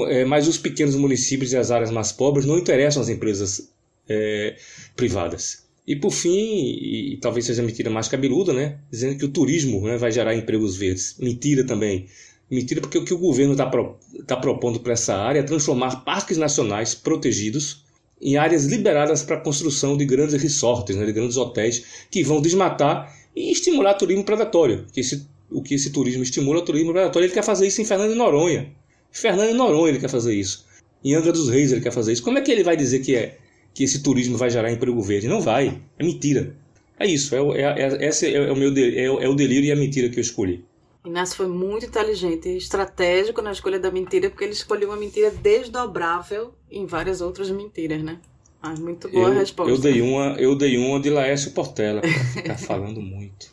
É, 0.08 0.24
mas 0.24 0.46
os 0.46 0.58
pequenos 0.58 0.94
municípios 0.94 1.52
e 1.52 1.56
as 1.56 1.70
áreas 1.70 1.90
mais 1.90 2.12
pobres 2.12 2.46
não 2.46 2.58
interessam 2.58 3.02
às 3.02 3.08
empresas 3.08 3.70
é, 4.08 4.56
privadas. 4.94 5.64
E 5.86 5.96
por 5.96 6.12
fim, 6.12 6.30
e, 6.30 7.14
e, 7.14 7.16
talvez 7.16 7.46
seja 7.46 7.62
mentira 7.62 7.90
mais 7.90 8.06
cabeluda, 8.06 8.52
né? 8.52 8.78
dizendo 8.90 9.18
que 9.18 9.24
o 9.24 9.28
turismo 9.28 9.80
né, 9.82 9.96
vai 9.96 10.12
gerar 10.12 10.34
empregos 10.34 10.76
verdes. 10.76 11.16
Mentira 11.18 11.64
também. 11.64 12.06
Mentira 12.50 12.80
porque 12.80 12.98
o 12.98 13.04
que 13.04 13.14
o 13.14 13.18
governo 13.18 13.52
está 13.52 13.66
pro, 13.66 13.96
tá 14.26 14.36
propondo 14.36 14.80
para 14.80 14.92
essa 14.92 15.16
área 15.16 15.40
é 15.40 15.42
transformar 15.42 16.04
parques 16.04 16.36
nacionais 16.36 16.94
protegidos 16.94 17.84
em 18.20 18.36
áreas 18.36 18.66
liberadas 18.66 19.22
para 19.22 19.36
a 19.36 19.40
construção 19.40 19.96
de 19.96 20.04
grandes 20.04 20.40
resorts, 20.40 20.94
né, 20.94 21.06
de 21.06 21.12
grandes 21.12 21.36
hotéis, 21.36 21.84
que 22.10 22.22
vão 22.22 22.40
desmatar 22.40 23.16
e 23.34 23.50
estimular 23.50 23.94
turismo 23.94 24.24
predatório. 24.24 24.84
Que 24.92 25.00
esse, 25.00 25.26
o 25.50 25.62
que 25.62 25.74
esse 25.74 25.90
turismo 25.90 26.22
estimula 26.22 26.58
é 26.58 26.62
o 26.62 26.64
turismo 26.64 26.92
predatório. 26.92 27.26
Ele 27.26 27.34
quer 27.34 27.44
fazer 27.44 27.66
isso 27.66 27.80
em 27.80 27.84
Fernando 27.84 28.12
de 28.12 28.18
Noronha. 28.18 28.70
Fernando 29.12 29.48
de 29.48 29.54
Noronha 29.54 29.90
ele 29.90 30.00
quer 30.00 30.10
fazer 30.10 30.34
isso. 30.34 30.66
Em 31.04 31.14
Angra 31.14 31.32
dos 31.32 31.48
Reis 31.48 31.72
ele 31.72 31.80
quer 31.80 31.92
fazer 31.92 32.12
isso. 32.12 32.22
Como 32.22 32.38
é 32.38 32.40
que 32.42 32.50
ele 32.50 32.62
vai 32.62 32.76
dizer 32.76 33.00
que, 33.00 33.16
é, 33.16 33.38
que 33.74 33.84
esse 33.84 34.02
turismo 34.02 34.36
vai 34.36 34.50
gerar 34.50 34.70
emprego 34.70 35.00
verde? 35.00 35.28
Não 35.28 35.40
vai. 35.40 35.80
É 35.98 36.04
mentira. 36.04 36.54
É 36.98 37.06
isso. 37.06 37.34
É, 37.34 37.38
é, 37.60 37.82
é, 37.82 38.08
esse 38.08 38.34
é 38.34 38.52
o, 38.52 38.56
meu 38.56 38.70
de, 38.70 38.96
é, 38.96 39.04
é 39.04 39.28
o 39.28 39.34
delírio 39.34 39.68
e 39.68 39.72
a 39.72 39.76
mentira 39.76 40.08
que 40.08 40.18
eu 40.18 40.22
escolhi. 40.22 40.64
Inácio 41.04 41.34
foi 41.34 41.48
muito 41.48 41.86
inteligente 41.86 42.48
e 42.48 42.58
estratégico 42.58 43.40
na 43.40 43.52
escolha 43.52 43.80
da 43.80 43.90
mentira, 43.90 44.28
porque 44.28 44.44
ele 44.44 44.52
escolheu 44.52 44.90
uma 44.90 44.98
mentira 44.98 45.30
desdobrável 45.30 46.54
em 46.70 46.84
várias 46.84 47.22
outras 47.22 47.50
mentiras, 47.50 48.02
né? 48.02 48.20
Ah, 48.62 48.74
muito 48.74 49.08
boa 49.08 49.28
eu, 49.28 49.32
a 49.32 49.34
resposta. 49.34 49.72
Eu 49.72 49.78
dei 49.78 50.02
uma, 50.02 50.36
eu 50.38 50.54
dei 50.54 50.76
uma 50.76 51.00
de 51.00 51.08
Laércio 51.08 51.52
Portela, 51.52 52.02
ficar 52.34 52.58
falando 52.60 53.00
muito. 53.00 53.46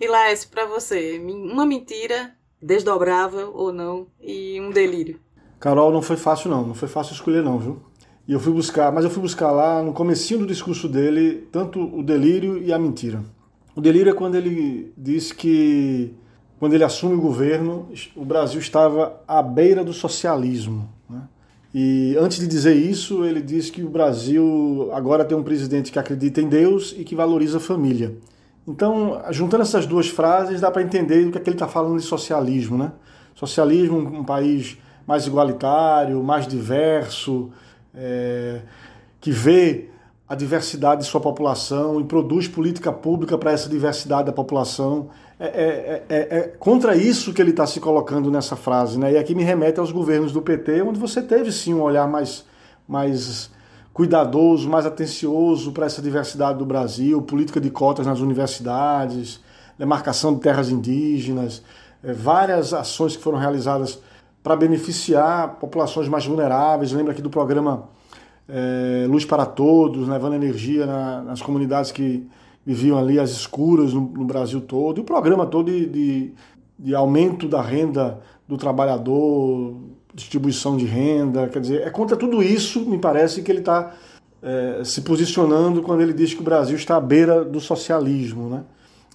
E 0.00 0.08
Laércio, 0.08 0.48
para 0.48 0.66
você, 0.66 1.18
uma 1.18 1.64
mentira 1.64 2.34
desdobrável 2.62 3.52
ou 3.54 3.72
não 3.72 4.06
e 4.20 4.60
um 4.60 4.70
delírio? 4.70 5.18
Carol, 5.58 5.92
não 5.92 6.02
foi 6.02 6.16
fácil 6.16 6.50
não, 6.50 6.66
não 6.66 6.74
foi 6.74 6.88
fácil 6.88 7.12
escolher 7.12 7.42
não, 7.42 7.58
viu? 7.58 7.80
E 8.26 8.32
eu 8.32 8.40
fui 8.40 8.52
buscar, 8.52 8.92
mas 8.92 9.04
eu 9.04 9.10
fui 9.10 9.22
buscar 9.22 9.50
lá 9.50 9.82
no 9.82 9.92
comecinho 9.92 10.40
do 10.40 10.46
discurso 10.46 10.88
dele, 10.88 11.48
tanto 11.50 11.80
o 11.80 12.02
delírio 12.02 12.62
e 12.62 12.72
a 12.72 12.78
mentira. 12.78 13.22
O 13.74 13.80
delírio 13.80 14.10
é 14.10 14.14
quando 14.14 14.36
ele 14.36 14.92
diz 14.96 15.32
que 15.32 16.14
quando 16.58 16.74
ele 16.74 16.84
assume 16.84 17.14
o 17.14 17.20
governo, 17.20 17.88
o 18.14 18.24
Brasil 18.24 18.60
estava 18.60 19.20
à 19.26 19.42
beira 19.42 19.82
do 19.82 19.92
socialismo. 19.94 20.88
Né? 21.08 21.22
E 21.74 22.16
antes 22.18 22.38
de 22.38 22.46
dizer 22.46 22.74
isso, 22.74 23.24
ele 23.24 23.40
diz 23.40 23.70
que 23.70 23.82
o 23.82 23.88
Brasil 23.88 24.90
agora 24.92 25.24
tem 25.24 25.36
um 25.36 25.42
presidente 25.42 25.90
que 25.90 25.98
acredita 25.98 26.40
em 26.40 26.48
Deus 26.48 26.94
e 26.98 27.02
que 27.02 27.14
valoriza 27.14 27.56
a 27.56 27.60
família. 27.60 28.14
Então, 28.66 29.22
juntando 29.30 29.62
essas 29.62 29.86
duas 29.86 30.08
frases, 30.08 30.60
dá 30.60 30.70
para 30.70 30.82
entender 30.82 31.26
o 31.26 31.32
que, 31.32 31.38
é 31.38 31.40
que 31.40 31.48
ele 31.48 31.56
está 31.56 31.68
falando 31.68 31.98
de 31.98 32.04
socialismo. 32.04 32.76
Né? 32.76 32.92
Socialismo, 33.34 33.98
um 33.98 34.24
país 34.24 34.78
mais 35.06 35.26
igualitário, 35.26 36.22
mais 36.22 36.46
diverso, 36.46 37.50
é, 37.94 38.60
que 39.20 39.30
vê 39.30 39.90
a 40.28 40.36
diversidade 40.36 41.00
de 41.00 41.08
sua 41.08 41.20
população 41.20 42.00
e 42.00 42.04
produz 42.04 42.46
política 42.46 42.92
pública 42.92 43.36
para 43.36 43.50
essa 43.50 43.68
diversidade 43.68 44.26
da 44.26 44.32
população. 44.32 45.08
É, 45.40 45.46
é, 45.46 46.04
é, 46.08 46.38
é 46.38 46.42
contra 46.56 46.94
isso 46.94 47.32
que 47.32 47.42
ele 47.42 47.50
está 47.50 47.66
se 47.66 47.80
colocando 47.80 48.30
nessa 48.30 48.54
frase. 48.54 48.98
Né? 48.98 49.14
E 49.14 49.18
aqui 49.18 49.34
me 49.34 49.42
remete 49.42 49.80
aos 49.80 49.90
governos 49.90 50.30
do 50.30 50.40
PT, 50.40 50.82
onde 50.82 51.00
você 51.00 51.20
teve 51.20 51.50
sim 51.50 51.74
um 51.74 51.82
olhar 51.82 52.06
mais, 52.06 52.44
mais 52.86 53.50
cuidadoso, 53.92 54.68
mais 54.68 54.86
atencioso 54.86 55.72
para 55.72 55.86
essa 55.86 56.00
diversidade 56.00 56.58
do 56.58 56.66
Brasil, 56.66 57.20
política 57.22 57.60
de 57.60 57.70
cotas 57.70 58.06
nas 58.06 58.20
universidades, 58.20 59.40
demarcação 59.78 60.34
de 60.34 60.40
terras 60.40 60.70
indígenas, 60.70 61.62
é, 62.02 62.12
várias 62.12 62.72
ações 62.72 63.16
que 63.16 63.22
foram 63.22 63.38
realizadas 63.38 64.00
para 64.42 64.56
beneficiar 64.56 65.56
populações 65.56 66.08
mais 66.08 66.24
vulneráveis. 66.24 66.92
Lembra 66.92 67.12
aqui 67.12 67.22
do 67.22 67.30
programa 67.30 67.88
é, 68.48 69.06
Luz 69.08 69.24
para 69.24 69.46
Todos, 69.46 70.08
levando 70.08 70.34
energia 70.34 70.86
na, 70.86 71.22
nas 71.22 71.42
comunidades 71.42 71.92
que 71.92 72.26
viviam 72.64 72.98
ali 72.98 73.18
as 73.18 73.30
escuras 73.30 73.92
no, 73.92 74.00
no 74.00 74.24
Brasil 74.24 74.60
todo, 74.60 74.98
e 74.98 75.00
o 75.00 75.04
programa 75.04 75.46
todo 75.46 75.70
de, 75.70 75.86
de, 75.86 76.32
de, 76.78 76.94
aumento 76.94 77.48
da 77.48 77.62
renda 77.62 78.20
do 78.46 78.56
trabalhador, 78.56 79.76
distribuição 80.14 80.76
de 80.76 80.84
renda, 80.84 81.48
quer 81.48 81.60
dizer, 81.60 81.82
é 81.82 81.90
contra 81.90 82.16
tudo 82.16 82.42
isso, 82.42 82.88
me 82.88 82.98
parece, 82.98 83.42
que 83.42 83.50
ele 83.50 83.60
está 83.60 83.94
é, 84.42 84.82
se 84.84 85.02
posicionando 85.02 85.82
quando 85.82 86.00
ele 86.00 86.12
diz 86.12 86.34
que 86.34 86.40
o 86.40 86.44
Brasil 86.44 86.76
está 86.76 86.96
à 86.96 87.00
beira 87.00 87.44
do 87.44 87.60
socialismo, 87.60 88.48
né? 88.48 88.62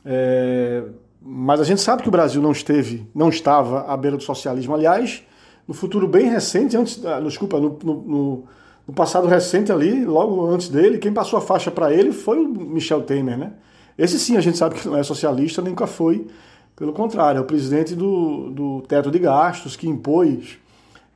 É, 0.06 0.84
mas 1.22 1.60
a 1.60 1.64
gente 1.64 1.82
sabe 1.82 2.04
que 2.04 2.08
o 2.08 2.12
Brasil 2.12 2.42
não 2.42 2.52
esteve, 2.52 3.08
não 3.14 3.30
estava 3.30 3.82
à 3.92 3.98
beira 3.98 4.16
do 4.16 4.22
socialismo. 4.22 4.76
Aliás, 4.76 5.24
no 5.68 5.74
futuro 5.74 6.08
bem 6.08 6.30
recente, 6.30 6.78
antes, 6.78 7.02
desculpa, 7.24 7.60
no, 7.60 7.80
no, 7.84 8.44
no 8.88 8.94
passado 8.94 9.28
recente 9.28 9.72
ali, 9.72 10.06
logo 10.06 10.46
antes 10.46 10.70
dele, 10.70 11.00
quem 11.00 11.12
passou 11.12 11.40
a 11.40 11.42
faixa 11.42 11.72
para 11.72 11.92
ele 11.92 12.12
foi 12.12 12.38
o 12.38 12.48
Michel 12.48 13.02
Temer, 13.02 13.38
né? 13.38 13.54
Esse 13.98 14.20
sim 14.20 14.38
a 14.38 14.42
gente 14.42 14.58
sabe 14.58 14.76
que 14.76 14.88
não 14.88 14.98
é 14.98 15.04
socialista, 15.04 15.62
nunca 15.62 15.88
foi. 15.88 16.28
Pelo 16.76 16.92
contrário, 16.92 17.40
é 17.40 17.42
o 17.42 17.46
presidente 17.46 17.96
do, 17.96 18.52
do 18.52 18.82
teto 18.82 19.10
de 19.10 19.18
gastos 19.18 19.76
que 19.76 19.88
impôs 19.88 20.58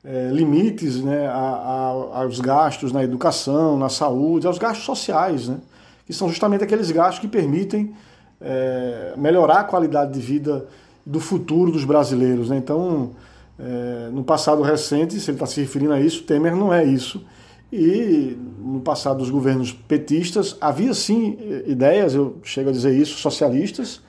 é, 0.04 0.30
limites 0.32 1.04
né, 1.04 1.28
a, 1.28 1.32
a, 1.32 2.22
aos 2.22 2.40
gastos 2.40 2.92
na 2.92 3.04
educação, 3.04 3.78
na 3.78 3.90
saúde, 3.90 4.48
aos 4.48 4.58
gastos 4.58 4.86
sociais, 4.86 5.48
né? 5.48 5.58
Que 6.06 6.14
são 6.14 6.28
justamente 6.28 6.64
aqueles 6.64 6.90
gastos 6.90 7.20
que 7.20 7.28
permitem 7.28 7.94
é, 8.42 9.14
melhorar 9.18 9.60
a 9.60 9.64
qualidade 9.64 10.14
de 10.14 10.20
vida 10.20 10.66
do 11.06 11.20
futuro 11.20 11.72
dos 11.72 11.86
brasileiros. 11.86 12.50
Né? 12.50 12.58
Então, 12.58 13.12
é, 13.60 14.10
no 14.12 14.24
passado 14.24 14.62
recente, 14.62 15.20
se 15.20 15.30
ele 15.30 15.36
está 15.36 15.46
se 15.46 15.60
referindo 15.62 15.94
a 15.94 16.00
isso, 16.00 16.24
Temer 16.24 16.56
não 16.56 16.74
é 16.74 16.84
isso. 16.84 17.24
E 17.72 18.36
no 18.58 18.80
passado 18.80 19.20
dos 19.20 19.30
governos 19.30 19.72
petistas 19.72 20.58
havia 20.60 20.94
sim 20.94 21.38
ideias, 21.68 22.16
eu 22.16 22.38
chego 22.42 22.70
a 22.70 22.72
dizer 22.72 22.96
isso, 22.96 23.20
socialistas, 23.20 24.02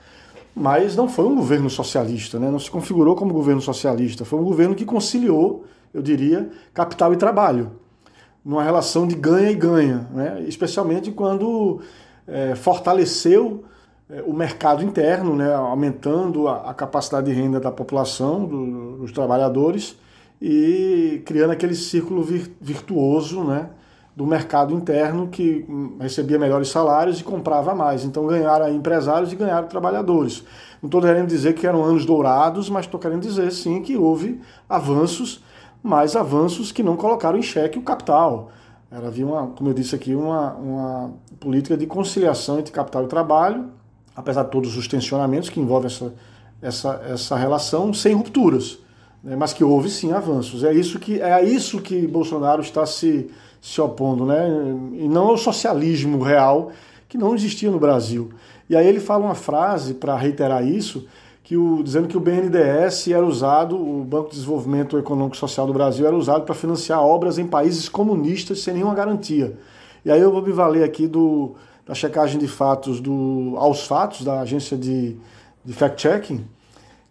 mas 0.55 0.95
não 0.95 1.07
foi 1.07 1.25
um 1.25 1.35
governo 1.35 1.69
socialista, 1.69 2.39
né? 2.39 2.49
não 2.49 2.59
se 2.59 2.71
configurou 2.71 3.15
como 3.15 3.31
governo 3.33 3.61
socialista, 3.61 4.25
foi 4.25 4.39
um 4.39 4.43
governo 4.43 4.73
que 4.73 4.83
conciliou, 4.83 5.65
eu 5.93 6.01
diria, 6.01 6.49
capital 6.73 7.13
e 7.13 7.17
trabalho, 7.17 7.71
numa 8.43 8.63
relação 8.63 9.07
de 9.07 9.15
ganha 9.15 9.51
e 9.51 9.55
ganha, 9.55 10.07
né? 10.11 10.43
especialmente 10.47 11.11
quando 11.11 11.81
é, 12.27 12.55
fortaleceu 12.55 13.63
é, 14.09 14.21
o 14.23 14.33
mercado 14.33 14.83
interno, 14.83 15.35
né? 15.35 15.53
aumentando 15.53 16.47
a, 16.47 16.71
a 16.71 16.73
capacidade 16.73 17.27
de 17.27 17.33
renda 17.33 17.59
da 17.59 17.71
população, 17.71 18.45
do, 18.45 18.97
dos 18.97 19.11
trabalhadores, 19.11 19.95
e 20.41 21.21
criando 21.23 21.51
aquele 21.51 21.75
círculo 21.75 22.23
vir, 22.23 22.51
virtuoso 22.59 23.43
né, 23.43 23.69
do 24.15 24.25
mercado 24.25 24.73
interno 24.73 25.27
que 25.27 25.65
recebia 25.99 26.39
melhores 26.39 26.69
salários 26.69 27.19
e 27.19 27.23
comprava 27.23 27.75
mais. 27.75 28.03
Então 28.03 28.25
ganharam 28.25 28.67
empresários 28.73 29.31
e 29.31 29.35
ganharam 29.35 29.67
trabalhadores. 29.67 30.43
Não 30.81 30.87
estou 30.87 30.99
querendo 30.99 31.27
dizer 31.27 31.53
que 31.53 31.67
eram 31.67 31.83
anos 31.83 32.05
dourados, 32.05 32.69
mas 32.69 32.85
estou 32.85 32.99
querendo 32.99 33.21
dizer 33.21 33.51
sim 33.51 33.83
que 33.83 33.95
houve 33.95 34.41
avanços, 34.67 35.43
mas 35.81 36.15
avanços 36.15 36.71
que 36.71 36.83
não 36.83 36.95
colocaram 36.95 37.37
em 37.37 37.41
xeque 37.41 37.79
o 37.79 37.81
capital. 37.81 38.51
Era, 38.91 39.07
havia, 39.07 39.25
uma, 39.25 39.47
como 39.47 39.69
eu 39.69 39.73
disse 39.73 39.95
aqui, 39.95 40.13
uma, 40.13 40.53
uma 40.53 41.13
política 41.39 41.77
de 41.77 41.85
conciliação 41.85 42.59
entre 42.59 42.71
capital 42.71 43.05
e 43.05 43.07
trabalho, 43.07 43.69
apesar 44.15 44.43
de 44.43 44.51
todos 44.51 44.75
os 44.77 44.87
tensionamentos 44.87 45.49
que 45.49 45.59
envolvem 45.59 45.87
essa, 45.87 46.13
essa, 46.61 47.01
essa 47.07 47.35
relação, 47.35 47.93
sem 47.93 48.13
rupturas 48.13 48.79
né, 49.23 49.35
mas 49.35 49.53
que 49.53 49.63
houve 49.63 49.89
sim 49.89 50.11
avanços. 50.11 50.63
É 50.63 50.73
isso 50.73 50.99
que 50.99 51.19
é 51.19 51.33
a 51.33 51.43
isso 51.43 51.81
que 51.81 52.07
Bolsonaro 52.07 52.61
está 52.61 52.85
se, 52.85 53.29
se 53.61 53.79
opondo, 53.79 54.25
né? 54.25 54.47
E 54.93 55.07
não 55.07 55.27
ao 55.27 55.37
socialismo 55.37 56.21
real 56.21 56.71
que 57.07 57.17
não 57.17 57.35
existia 57.35 57.69
no 57.69 57.79
Brasil. 57.79 58.31
E 58.69 58.75
aí 58.75 58.87
ele 58.87 58.99
fala 58.99 59.25
uma 59.25 59.35
frase 59.35 59.93
para 59.93 60.15
reiterar 60.15 60.65
isso, 60.65 61.05
que 61.43 61.57
o, 61.57 61.83
dizendo 61.83 62.07
que 62.07 62.15
o 62.15 62.19
BNDES 62.19 63.07
era 63.07 63.25
usado, 63.25 63.75
o 63.75 64.03
Banco 64.03 64.29
de 64.29 64.35
Desenvolvimento 64.35 64.97
Econômico 64.97 65.35
e 65.35 65.39
Social 65.39 65.65
do 65.65 65.73
Brasil 65.73 66.05
era 66.05 66.15
usado 66.15 66.43
para 66.43 66.53
financiar 66.55 67.01
obras 67.01 67.37
em 67.37 67.47
países 67.47 67.89
comunistas 67.89 68.61
sem 68.61 68.75
nenhuma 68.75 68.93
garantia. 68.93 69.57
E 70.05 70.11
aí 70.11 70.21
eu 70.21 70.31
vou 70.31 70.41
me 70.41 70.51
valer 70.51 70.83
aqui 70.83 71.07
do, 71.07 71.55
da 71.85 71.93
checagem 71.93 72.39
de 72.39 72.47
fatos 72.47 72.99
do 72.99 73.53
aos 73.57 73.85
fatos 73.85 74.23
da 74.23 74.41
agência 74.41 74.77
de, 74.77 75.17
de 75.63 75.73
fact-checking, 75.73 76.45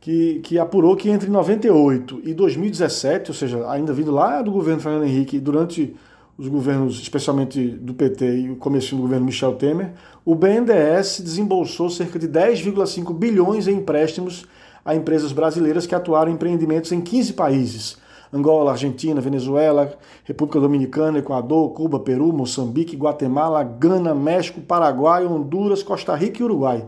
que, 0.00 0.40
que 0.40 0.58
apurou 0.58 0.96
que 0.96 1.10
entre 1.10 1.28
98 1.28 2.22
e 2.25 2.32
2017, 2.32 3.30
ou 3.30 3.34
seja, 3.34 3.70
ainda 3.70 3.92
vindo 3.92 4.10
lá 4.10 4.40
do 4.40 4.50
governo 4.50 4.80
Fernando 4.80 5.04
Henrique, 5.04 5.38
durante 5.38 5.94
os 6.40 6.49
governos, 6.49 6.99
especialmente 6.99 7.68
do 7.68 7.92
PT 7.92 8.38
e 8.38 8.50
o 8.50 8.56
começo 8.56 8.97
do 8.97 9.02
governo 9.02 9.26
Michel 9.26 9.56
Temer, 9.56 9.92
o 10.25 10.35
BNDES 10.35 11.20
desembolsou 11.20 11.90
cerca 11.90 12.18
de 12.18 12.26
10,5 12.26 13.12
bilhões 13.12 13.68
em 13.68 13.76
empréstimos 13.76 14.47
a 14.82 14.94
empresas 14.94 15.32
brasileiras 15.32 15.87
que 15.87 15.94
atuaram 15.94 16.30
em 16.30 16.35
empreendimentos 16.37 16.92
em 16.92 17.00
15 17.02 17.35
países. 17.35 17.99
Angola, 18.32 18.70
Argentina, 18.70 19.20
Venezuela, 19.20 19.92
República 20.25 20.59
Dominicana, 20.59 21.18
Equador, 21.18 21.75
Cuba, 21.75 22.00
Peru, 22.00 22.32
Moçambique, 22.32 22.97
Guatemala, 22.97 23.62
Gana, 23.62 24.14
México, 24.14 24.62
Paraguai, 24.62 25.26
Honduras, 25.26 25.82
Costa 25.82 26.14
Rica 26.14 26.40
e 26.40 26.44
Uruguai. 26.44 26.87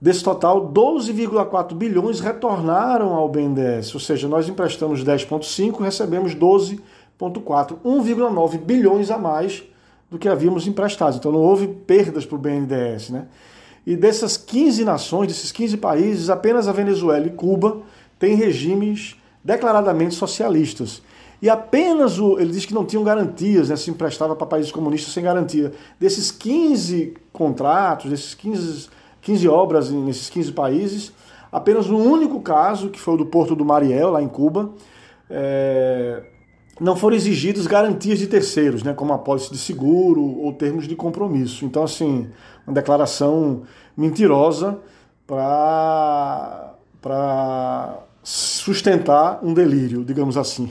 Desse 0.00 0.24
total, 0.24 0.72
12,4 0.72 1.74
bilhões 1.74 2.20
retornaram 2.20 3.12
ao 3.12 3.28
BNDES, 3.28 3.92
ou 3.92 4.00
seja, 4.00 4.26
nós 4.26 4.48
emprestamos 4.48 5.04
10,5, 5.04 5.82
recebemos 5.82 6.34
12,4, 7.20 7.76
1,9 7.84 8.58
bilhões 8.58 9.10
a 9.10 9.18
mais 9.18 9.62
do 10.10 10.18
que 10.18 10.28
havíamos 10.28 10.66
emprestado. 10.66 11.16
Então 11.16 11.30
não 11.30 11.40
houve 11.40 11.68
perdas 11.68 12.24
para 12.24 12.36
o 12.36 12.38
BNDES. 12.38 13.10
Né? 13.10 13.26
E 13.86 13.96
dessas 13.96 14.36
15 14.36 14.84
nações, 14.84 15.28
desses 15.28 15.52
15 15.52 15.76
países, 15.76 16.30
apenas 16.30 16.68
a 16.68 16.72
Venezuela 16.72 17.26
e 17.26 17.30
Cuba 17.30 17.82
têm 18.18 18.34
regimes 18.34 19.16
declaradamente 19.44 20.14
socialistas. 20.14 21.02
E 21.42 21.48
apenas 21.48 22.18
o. 22.18 22.38
Ele 22.38 22.52
diz 22.52 22.66
que 22.66 22.74
não 22.74 22.84
tinham 22.84 23.02
garantias, 23.02 23.70
né, 23.70 23.76
se 23.76 23.90
emprestava 23.90 24.36
para 24.36 24.46
países 24.46 24.70
comunistas 24.70 25.14
sem 25.14 25.24
garantia. 25.24 25.72
Desses 25.98 26.30
15 26.30 27.14
contratos, 27.32 28.10
desses 28.10 28.34
15 28.34 28.90
15 29.20 29.48
obras 29.48 29.90
nesses 29.90 30.30
15 30.30 30.52
países. 30.52 31.12
Apenas 31.52 31.86
no 31.86 31.98
único 31.98 32.40
caso, 32.40 32.90
que 32.90 33.00
foi 33.00 33.14
o 33.14 33.16
do 33.18 33.26
Porto 33.26 33.54
do 33.54 33.64
Mariel, 33.64 34.10
lá 34.10 34.22
em 34.22 34.28
Cuba, 34.28 34.70
é, 35.28 36.22
não 36.80 36.96
foram 36.96 37.14
exigidas 37.14 37.66
garantias 37.66 38.18
de 38.18 38.26
terceiros, 38.26 38.82
né, 38.82 38.94
como 38.94 39.12
apólice 39.12 39.50
de 39.50 39.58
seguro 39.58 40.22
ou 40.22 40.52
termos 40.54 40.88
de 40.88 40.96
compromisso. 40.96 41.66
Então, 41.66 41.84
assim, 41.84 42.30
uma 42.66 42.72
declaração 42.72 43.62
mentirosa 43.94 44.78
para 45.26 46.74
sustentar 48.22 49.40
um 49.42 49.52
delírio, 49.52 50.02
digamos 50.04 50.38
assim. 50.38 50.70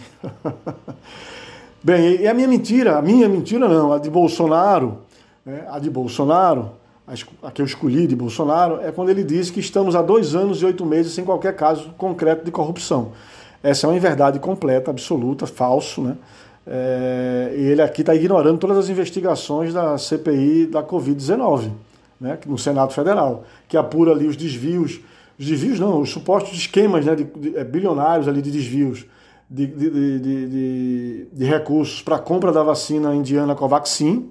Bem, 1.83 2.21
e 2.21 2.27
a 2.27 2.33
minha 2.33 2.47
mentira, 2.47 2.97
a 2.97 3.01
minha 3.01 3.29
mentira 3.29 3.69
não, 3.69 3.93
a 3.93 3.99
de 3.99 4.09
Bolsonaro, 4.09 5.03
né, 5.45 5.65
a 5.69 5.77
de 5.79 5.89
Bolsonaro, 5.89 6.71
a 7.41 7.51
que 7.51 7.61
eu 7.61 7.65
escolhi 7.65 8.05
de 8.05 8.15
Bolsonaro, 8.15 8.81
é 8.81 8.91
quando 8.91 9.09
ele 9.09 9.23
diz 9.23 9.49
que 9.49 9.59
estamos 9.59 9.95
há 9.95 10.01
dois 10.01 10.35
anos 10.35 10.61
e 10.61 10.65
oito 10.65 10.85
meses 10.85 11.13
sem 11.13 11.23
qualquer 11.23 11.55
caso 11.55 11.91
concreto 11.97 12.43
de 12.43 12.51
corrupção. 12.51 13.13
Essa 13.61 13.85
é 13.85 13.89
uma 13.89 13.95
inverdade 13.95 14.39
completa, 14.39 14.91
absoluta, 14.91 15.45
falso, 15.45 16.01
né? 16.01 16.17
É, 16.71 17.51
ele 17.55 17.81
aqui 17.81 18.01
está 18.01 18.13
ignorando 18.13 18.59
todas 18.59 18.77
as 18.77 18.89
investigações 18.89 19.73
da 19.73 19.97
CPI 19.97 20.67
da 20.67 20.83
Covid-19, 20.83 21.71
né, 22.21 22.37
no 22.45 22.59
Senado 22.59 22.93
Federal, 22.93 23.43
que 23.67 23.75
apura 23.75 24.11
ali 24.11 24.27
os 24.27 24.35
desvios, 24.35 24.99
os 25.39 25.45
desvios 25.47 25.79
não, 25.79 25.99
os 25.99 26.11
supostos 26.11 26.53
esquemas 26.53 27.03
né, 27.03 27.15
de, 27.15 27.23
de, 27.23 27.57
é, 27.57 27.63
bilionários 27.63 28.27
ali 28.27 28.39
de 28.39 28.51
desvios 28.51 29.05
de, 29.49 29.65
de, 29.65 30.19
de, 30.19 31.27
de 31.33 31.45
recursos 31.45 32.03
para 32.03 32.17
a 32.17 32.19
compra 32.19 32.51
da 32.51 32.61
vacina 32.61 33.15
indiana 33.15 33.55
Covaxin, 33.55 34.29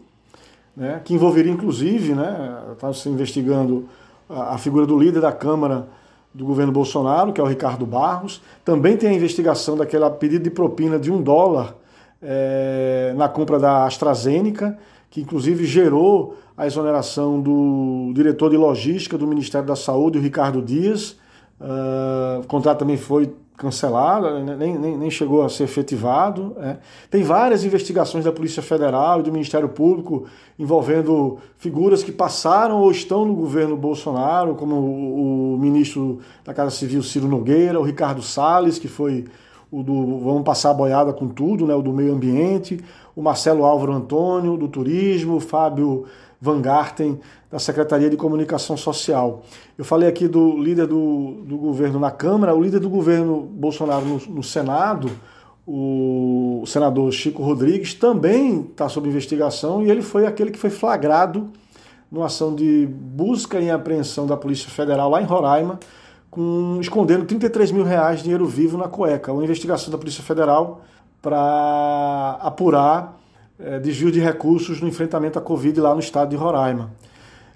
né, 0.77 1.01
que 1.05 1.13
envolveria 1.13 1.51
inclusive, 1.51 2.15
né, 2.15 2.63
está 2.73 2.93
se 2.93 3.09
investigando 3.09 3.89
a, 4.29 4.55
a, 4.55 4.59
figura 4.59 4.87
do 4.87 4.97
líder 4.97 5.21
da 5.21 5.33
Câmara 5.33 5.89
do 6.33 6.45
governo 6.45 6.73
Bolsonaro, 6.73 7.33
que 7.33 7.41
é 7.41 7.45
o 7.45 7.47
Ricardo 7.47 7.87
Barros. 7.87 8.41
Também 8.65 8.97
tem 8.97 9.11
a 9.11 9.13
investigação 9.13 9.77
daquela 9.77 10.11
pedido 10.11 10.45
de 10.45 10.51
propina 10.51 10.99
de 10.99 11.11
um 11.11 11.21
dólar 11.21 11.75
é, 12.23 13.13
na 13.17 13.29
compra 13.29 13.59
da 13.59 13.85
AstraZeneca, 13.85 14.79
que 15.11 15.21
inclusive 15.21 15.65
gerou 15.65 16.37
a 16.57 16.67
exoneração 16.67 17.41
do 17.41 18.13
diretor 18.15 18.51
de 18.51 18.57
logística 18.57 19.17
do 19.17 19.27
Ministério 19.27 19.67
da 19.67 19.77
Saúde, 19.77 20.19
o 20.19 20.21
Ricardo 20.21 20.61
Dias. 20.61 21.17
Uh, 21.61 22.41
o 22.41 22.47
contrato 22.47 22.81
também 22.81 22.97
foi 22.97 23.33
cancelado, 23.59 24.45
né, 24.45 24.57
nem, 24.57 24.79
nem, 24.79 24.97
nem 24.97 25.11
chegou 25.11 25.43
a 25.45 25.49
ser 25.49 25.65
efetivado. 25.65 26.57
É. 26.61 26.77
Tem 27.11 27.25
várias 27.25 27.65
investigações 27.65 28.25
da 28.25 28.31
Polícia 28.31 28.63
Federal 28.63 29.19
e 29.19 29.25
do 29.25 29.33
Ministério 29.33 29.69
Público 29.69 30.27
envolvendo 30.57 31.39
figuras 31.59 32.05
que 32.05 32.13
passaram 32.13 32.81
ou 32.81 32.91
estão 32.91 33.25
no 33.25 33.35
governo 33.35 33.77
Bolsonaro, 33.77 34.55
como 34.55 34.77
o, 34.77 35.55
o 35.55 35.59
ministro 35.59 36.21
da 36.45 36.55
Casa 36.55 36.71
Civil 36.71 37.03
Ciro 37.03 37.27
Nogueira, 37.27 37.81
o 37.81 37.83
Ricardo 37.83 38.23
Salles, 38.23 38.79
que 38.79 38.89
foi 38.89 39.25
o 39.71 39.83
do 39.83 40.19
Vamos 40.21 40.45
Passar 40.45 40.71
a 40.71 40.75
Boiada 40.75 41.13
com 41.13 41.29
Tudo, 41.29 41.67
né, 41.67 41.75
o 41.75 41.83
do 41.83 41.93
Meio 41.93 42.15
Ambiente, 42.15 42.81
o 43.15 43.21
Marcelo 43.21 43.65
Álvaro 43.65 43.93
Antônio, 43.93 44.57
do 44.57 44.69
Turismo, 44.69 45.37
o 45.37 45.41
Fábio 45.41 46.05
Van 46.41 46.61
Garten, 46.61 47.19
da 47.51 47.59
Secretaria 47.59 48.09
de 48.09 48.17
Comunicação 48.17 48.77
Social. 48.77 49.43
Eu 49.77 49.85
falei 49.85 50.09
aqui 50.09 50.29
do 50.29 50.57
líder 50.57 50.87
do, 50.87 51.43
do 51.45 51.57
governo 51.57 51.99
na 51.99 52.11
Câmara, 52.11 52.55
o 52.55 52.63
líder 52.63 52.81
do 52.81 52.89
governo 52.89 53.41
Bolsonaro 53.41 54.05
no, 54.05 54.19
no 54.19 54.43
Senado, 54.43 55.11
o 55.67 56.65
senador 56.67 57.13
Chico 57.13 57.43
Rodrigues, 57.43 57.93
também 57.93 58.63
está 58.63 58.89
sob 58.89 59.07
investigação 59.07 59.83
e 59.83 59.91
ele 59.91 60.01
foi 60.01 60.27
aquele 60.27 60.51
que 60.51 60.59
foi 60.59 60.71
flagrado 60.71 61.51
numa 62.11 62.27
ação 62.27 62.55
de 62.55 62.87
busca 62.87 63.61
e 63.61 63.71
apreensão 63.71 64.27
da 64.27 64.37
Polícia 64.37 64.71
Federal 64.71 65.11
lá 65.11 65.21
em 65.21 65.27
Roraima, 65.27 65.79
com, 66.31 66.79
escondendo 66.81 67.27
33 67.27 67.71
mil 67.73 67.85
reais 67.85 68.19
de 68.19 68.23
dinheiro 68.25 68.47
vivo 68.47 68.79
na 68.79 68.89
cueca. 68.89 69.31
Uma 69.31 69.45
investigação 69.45 69.91
da 69.91 69.99
Polícia 69.99 70.23
Federal 70.23 70.81
para 71.21 72.39
apurar 72.41 73.19
é, 73.59 73.79
desvio 73.79 74.11
de 74.13 74.21
recursos 74.21 74.81
no 74.81 74.89
enfrentamento 74.89 75.39
à 75.39 75.43
Covid 75.43 75.81
lá 75.81 75.95
no 75.95 76.01
estado 76.01 76.31
de 76.31 76.37
Roraima. 76.37 76.93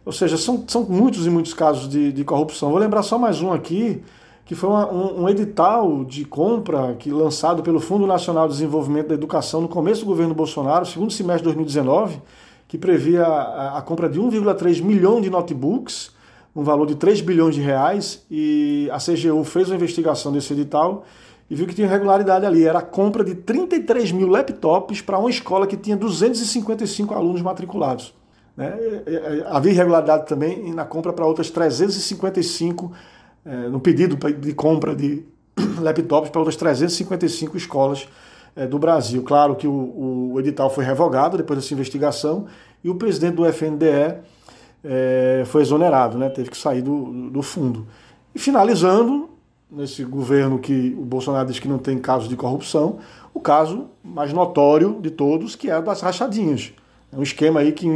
Ou 0.04 0.12
seja, 0.12 0.36
são, 0.36 0.64
são 0.66 0.82
muitos 0.84 1.26
e 1.26 1.30
muitos 1.30 1.54
casos 1.54 1.88
de, 1.88 2.12
de 2.12 2.24
corrupção. 2.24 2.70
Vou 2.70 2.78
lembrar 2.78 3.02
só 3.02 3.16
mais 3.16 3.40
um 3.40 3.52
aqui, 3.52 4.02
que 4.44 4.54
foi 4.54 4.68
uma, 4.68 4.90
um, 4.92 5.22
um, 5.22 5.28
edital 5.28 6.04
de 6.04 6.24
compra 6.24 6.96
que 6.98 7.10
lançado 7.10 7.62
pelo 7.62 7.78
Fundo 7.78 8.06
Nacional 8.06 8.48
de 8.48 8.54
Desenvolvimento 8.54 9.08
da 9.08 9.14
Educação 9.14 9.60
no 9.60 9.68
começo 9.68 10.00
do 10.00 10.06
governo 10.06 10.34
Bolsonaro, 10.34 10.84
segundo 10.84 11.12
semestre 11.12 11.42
de 11.42 11.54
2019, 11.54 12.20
que 12.66 12.76
previa 12.76 13.24
a, 13.24 13.78
a 13.78 13.82
compra 13.82 14.08
de 14.08 14.20
1,3 14.20 14.82
milhão 14.82 15.20
de 15.20 15.30
notebooks, 15.30 16.10
um 16.54 16.64
valor 16.64 16.86
de 16.86 16.96
3 16.96 17.20
bilhões 17.20 17.54
de 17.54 17.60
reais, 17.60 18.24
e 18.28 18.88
a 18.90 18.98
CGU 18.98 19.44
fez 19.44 19.68
uma 19.68 19.76
investigação 19.76 20.32
desse 20.32 20.52
edital 20.52 21.04
e 21.52 21.54
viu 21.54 21.66
que 21.66 21.74
tinha 21.74 21.86
irregularidade 21.86 22.46
ali. 22.46 22.64
Era 22.64 22.78
a 22.78 22.82
compra 22.82 23.22
de 23.22 23.34
33 23.34 24.10
mil 24.10 24.26
laptops 24.26 25.02
para 25.02 25.18
uma 25.18 25.28
escola 25.28 25.66
que 25.66 25.76
tinha 25.76 25.94
255 25.94 27.12
alunos 27.12 27.42
matriculados. 27.42 28.14
Né? 28.56 28.74
Havia 29.48 29.72
irregularidade 29.72 30.26
também 30.26 30.72
na 30.72 30.86
compra 30.86 31.12
para 31.12 31.26
outras 31.26 31.50
355, 31.50 32.90
é, 33.44 33.68
no 33.68 33.80
pedido 33.80 34.16
de 34.16 34.54
compra 34.54 34.96
de 34.96 35.26
laptops 35.78 36.30
para 36.30 36.40
outras 36.40 36.56
355 36.56 37.54
escolas 37.58 38.08
é, 38.56 38.66
do 38.66 38.78
Brasil. 38.78 39.22
Claro 39.22 39.54
que 39.54 39.68
o, 39.68 40.32
o, 40.32 40.40
edital 40.40 40.70
foi 40.70 40.86
revogado 40.86 41.36
depois 41.36 41.58
dessa 41.58 41.74
investigação 41.74 42.46
e 42.82 42.88
o 42.88 42.94
presidente 42.94 43.34
do 43.34 43.44
FNDE 43.44 44.14
é, 44.82 45.42
foi 45.44 45.60
exonerado, 45.60 46.16
né? 46.16 46.30
teve 46.30 46.48
que 46.48 46.56
sair 46.56 46.80
do, 46.80 47.28
do 47.28 47.42
fundo. 47.42 47.86
E 48.34 48.38
finalizando, 48.38 49.31
nesse 49.72 50.04
governo 50.04 50.58
que 50.58 50.94
o 50.98 51.04
Bolsonaro 51.04 51.48
diz 51.48 51.58
que 51.58 51.66
não 51.66 51.78
tem 51.78 51.98
casos 51.98 52.28
de 52.28 52.36
corrupção, 52.36 52.98
o 53.32 53.40
caso 53.40 53.86
mais 54.04 54.32
notório 54.32 54.98
de 55.00 55.10
todos, 55.10 55.56
que 55.56 55.70
é 55.70 55.80
das 55.80 56.02
rachadinhas. 56.02 56.72
É 57.10 57.16
um 57.16 57.22
esquema 57.22 57.60
aí 57.60 57.72
que, 57.72 57.86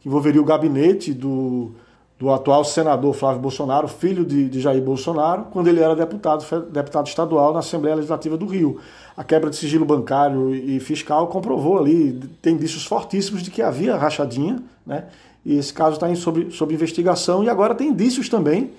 que 0.00 0.08
envolveria 0.08 0.40
o 0.40 0.44
gabinete 0.44 1.14
do, 1.14 1.70
do 2.18 2.30
atual 2.30 2.64
senador 2.64 3.14
Flávio 3.14 3.40
Bolsonaro, 3.40 3.86
filho 3.86 4.24
de, 4.24 4.48
de, 4.48 4.60
Jair 4.60 4.82
Bolsonaro, 4.82 5.44
quando 5.52 5.68
ele 5.68 5.80
era 5.80 5.94
deputado, 5.94 6.44
deputado 6.70 7.06
estadual 7.06 7.52
na 7.52 7.60
Assembleia 7.60 7.94
Legislativa 7.94 8.36
do 8.36 8.46
Rio. 8.46 8.80
A 9.16 9.22
quebra 9.22 9.48
de 9.48 9.56
sigilo 9.56 9.84
bancário 9.84 10.52
e 10.54 10.80
fiscal 10.80 11.28
comprovou 11.28 11.78
ali, 11.78 12.20
tem 12.40 12.54
indícios 12.54 12.84
fortíssimos 12.84 13.42
de 13.42 13.50
que 13.50 13.62
havia 13.62 13.96
rachadinha, 13.96 14.60
né? 14.84 15.04
E 15.44 15.56
esse 15.58 15.72
caso 15.74 15.94
está 15.94 16.12
sob, 16.14 16.52
sob 16.52 16.72
investigação 16.72 17.42
e 17.42 17.48
agora 17.48 17.74
tem 17.74 17.88
indícios 17.88 18.28
também, 18.28 18.70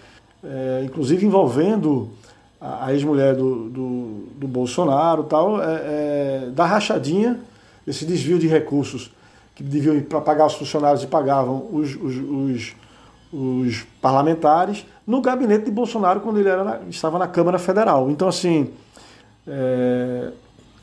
é, 0.42 0.84
inclusive 0.86 1.26
envolvendo 1.26 2.10
a 2.64 2.94
ex-mulher 2.94 3.36
do, 3.36 3.70
do, 3.70 4.24
do, 4.38 4.48
Bolsonaro 4.48 5.26
tal, 5.26 5.62
é, 5.62 5.66
é, 5.66 6.50
da 6.56 6.66
rachadinha, 6.66 7.38
esse 7.86 8.06
desvio 8.06 8.40
de 8.40 8.48
recursos 8.48 9.12
que 9.54 9.62
deviam 9.62 10.00
para 10.02 10.22
pagar 10.22 10.46
os 10.46 10.54
funcionários 10.54 11.04
e 11.04 11.08
pagavam 11.08 11.68
os, 11.74 11.94
os, 11.96 12.16
os, 12.16 12.76
os, 13.34 13.86
parlamentares, 14.02 14.86
no 15.06 15.22
gabinete 15.22 15.66
de 15.66 15.72
Bolsonaro 15.72 16.22
quando 16.22 16.40
ele 16.40 16.48
era 16.48 16.64
na, 16.64 16.80
estava 16.90 17.20
na 17.20 17.28
Câmara 17.28 17.60
Federal. 17.60 18.10
Então, 18.10 18.30
assim, 18.30 18.70
é, 19.46 20.32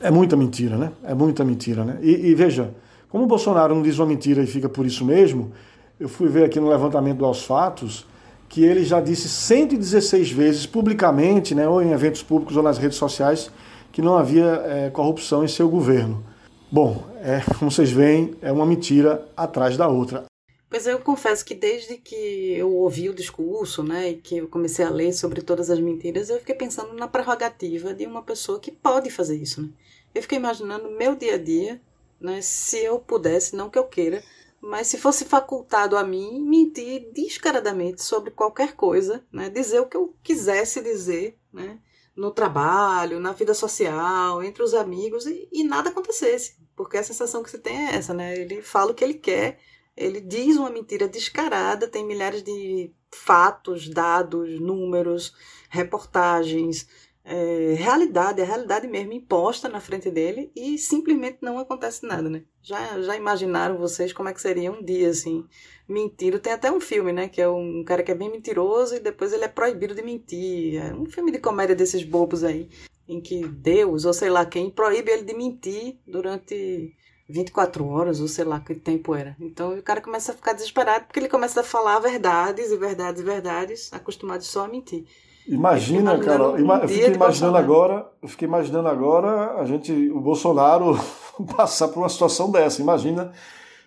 é 0.01 0.11
muita 0.11 0.35
mentira, 0.35 0.77
né? 0.77 0.91
É 1.03 1.15
muita 1.15 1.43
mentira, 1.43 1.83
né? 1.83 1.97
E, 2.03 2.29
e, 2.29 2.35
veja, 2.35 2.69
como 3.09 3.23
o 3.23 3.27
Bolsonaro 3.27 3.73
não 3.73 3.81
diz 3.81 3.97
uma 3.97 4.05
mentira 4.05 4.43
e 4.43 4.45
fica 4.45 4.69
por 4.69 4.85
isso 4.85 5.03
mesmo, 5.03 5.51
eu 5.99 6.07
fui 6.07 6.27
ver 6.27 6.43
aqui 6.43 6.59
no 6.59 6.69
levantamento 6.69 7.17
dos 7.17 7.43
fatos, 7.43 8.05
que 8.51 8.65
ele 8.65 8.83
já 8.83 8.99
disse 8.99 9.29
116 9.29 10.29
vezes 10.29 10.65
publicamente, 10.65 11.55
né, 11.55 11.69
ou 11.69 11.81
em 11.81 11.91
eventos 11.91 12.21
públicos 12.21 12.57
ou 12.57 12.61
nas 12.61 12.77
redes 12.77 12.97
sociais, 12.97 13.49
que 13.93 14.01
não 14.01 14.17
havia 14.17 14.61
é, 14.65 14.89
corrupção 14.89 15.41
em 15.41 15.47
seu 15.47 15.69
governo. 15.69 16.21
Bom, 16.69 17.05
é, 17.21 17.41
como 17.57 17.71
vocês 17.71 17.89
veem, 17.89 18.35
é 18.41 18.51
uma 18.51 18.65
mentira 18.65 19.25
atrás 19.37 19.77
da 19.77 19.87
outra. 19.87 20.25
Pois 20.69 20.85
eu 20.85 20.99
confesso 20.99 21.45
que 21.45 21.55
desde 21.55 21.95
que 21.95 22.53
eu 22.53 22.73
ouvi 22.75 23.07
o 23.07 23.13
discurso, 23.13 23.83
né, 23.83 24.09
e 24.09 24.15
que 24.15 24.39
eu 24.39 24.49
comecei 24.49 24.83
a 24.83 24.89
ler 24.89 25.13
sobre 25.13 25.41
todas 25.41 25.69
as 25.69 25.79
mentiras, 25.79 26.29
eu 26.29 26.37
fiquei 26.39 26.55
pensando 26.55 26.93
na 26.93 27.07
prerrogativa 27.07 27.93
de 27.93 28.05
uma 28.05 28.21
pessoa 28.21 28.59
que 28.59 28.71
pode 28.71 29.09
fazer 29.09 29.37
isso, 29.37 29.61
né? 29.61 29.69
Eu 30.13 30.21
fiquei 30.21 30.37
imaginando 30.37 30.91
meu 30.91 31.15
dia 31.15 31.35
a 31.35 31.37
dia, 31.37 31.79
né, 32.19 32.41
se 32.41 32.79
eu 32.79 32.99
pudesse, 32.99 33.55
não 33.55 33.69
que 33.69 33.79
eu 33.79 33.85
queira, 33.85 34.21
mas 34.61 34.87
se 34.87 34.97
fosse 34.97 35.25
facultado 35.25 35.97
a 35.97 36.03
mim 36.03 36.39
mentir 36.39 37.11
descaradamente 37.11 38.03
sobre 38.03 38.29
qualquer 38.29 38.75
coisa, 38.75 39.25
né, 39.31 39.49
dizer 39.49 39.79
o 39.79 39.87
que 39.87 39.97
eu 39.97 40.15
quisesse 40.21 40.81
dizer, 40.81 41.39
né, 41.51 41.79
no 42.15 42.29
trabalho, 42.31 43.19
na 43.19 43.31
vida 43.31 43.53
social, 43.53 44.43
entre 44.43 44.61
os 44.61 44.73
amigos 44.73 45.25
e, 45.25 45.49
e, 45.51 45.63
nada 45.63 45.89
acontecesse, 45.89 46.57
porque 46.75 46.97
a 46.97 47.03
sensação 47.03 47.41
que 47.41 47.49
você 47.49 47.57
tem 47.57 47.87
é 47.87 47.95
essa, 47.95 48.13
né? 48.13 48.37
Ele 48.37 48.61
fala 48.61 48.91
o 48.91 48.93
que 48.93 49.03
ele 49.03 49.15
quer, 49.15 49.59
ele 49.95 50.19
diz 50.21 50.57
uma 50.57 50.69
mentira 50.69 51.07
descarada, 51.07 51.87
tem 51.87 52.05
milhares 52.05 52.43
de 52.43 52.93
fatos, 53.11 53.89
dados, 53.89 54.59
números, 54.59 55.33
reportagens, 55.69 56.87
é, 57.23 57.75
realidade, 57.77 58.41
a 58.41 58.45
realidade 58.45 58.87
mesmo 58.87 59.13
imposta 59.13 59.69
na 59.69 59.79
frente 59.79 60.09
dele 60.09 60.51
e 60.55 60.77
simplesmente 60.77 61.37
não 61.41 61.59
acontece 61.59 62.05
nada, 62.05 62.29
né? 62.29 62.43
Já, 62.61 62.99
já 63.01 63.15
imaginaram 63.15 63.77
vocês 63.77 64.11
como 64.11 64.29
é 64.29 64.33
que 64.33 64.41
seria 64.41 64.71
um 64.71 64.83
dia 64.83 65.09
assim, 65.09 65.45
mentindo? 65.87 66.39
Tem 66.39 66.53
até 66.53 66.71
um 66.71 66.79
filme, 66.79 67.11
né? 67.11 67.29
Que 67.29 67.41
é 67.41 67.47
um 67.47 67.83
cara 67.83 68.01
que 68.01 68.11
é 68.11 68.15
bem 68.15 68.31
mentiroso 68.31 68.95
e 68.95 68.99
depois 68.99 69.33
ele 69.33 69.45
é 69.45 69.47
proibido 69.47 69.93
de 69.93 70.01
mentir. 70.01 70.81
É 70.81 70.93
um 70.93 71.05
filme 71.05 71.31
de 71.31 71.39
comédia 71.39 71.75
desses 71.75 72.03
bobos 72.03 72.43
aí, 72.43 72.69
em 73.07 73.21
que 73.21 73.47
Deus 73.47 74.05
ou 74.05 74.13
sei 74.13 74.29
lá 74.29 74.45
quem 74.45 74.69
proíbe 74.69 75.11
ele 75.11 75.23
de 75.23 75.33
mentir 75.35 75.99
durante 76.07 76.95
24 77.29 77.85
horas, 77.87 78.19
ou 78.19 78.27
sei 78.27 78.45
lá 78.45 78.59
que 78.59 78.73
tempo 78.75 79.13
era. 79.15 79.37
Então 79.39 79.77
o 79.77 79.83
cara 79.83 80.01
começa 80.01 80.31
a 80.31 80.35
ficar 80.35 80.53
desesperado 80.53 81.05
porque 81.05 81.19
ele 81.19 81.29
começa 81.29 81.61
a 81.61 81.63
falar 81.63 81.99
verdades 81.99 82.71
e 82.71 82.77
verdades 82.77 83.21
e 83.21 83.23
verdades, 83.23 83.93
acostumado 83.93 84.43
só 84.43 84.65
a 84.65 84.67
mentir. 84.67 85.05
Imagina, 85.47 86.17
cara, 86.19 86.49
um 86.49 86.73
eu 86.73 86.87
fiquei 86.87 87.13
imaginando 87.13 87.57
agora, 87.57 88.07
eu 88.21 88.27
fiquei 88.27 88.47
imaginando 88.47 88.87
agora 88.87 89.59
a 89.59 89.65
gente, 89.65 89.91
o 90.09 90.19
Bolsonaro 90.19 90.99
passar 91.55 91.87
por 91.87 91.99
uma 91.99 92.09
situação 92.09 92.51
dessa. 92.51 92.81
Imagina 92.81 93.31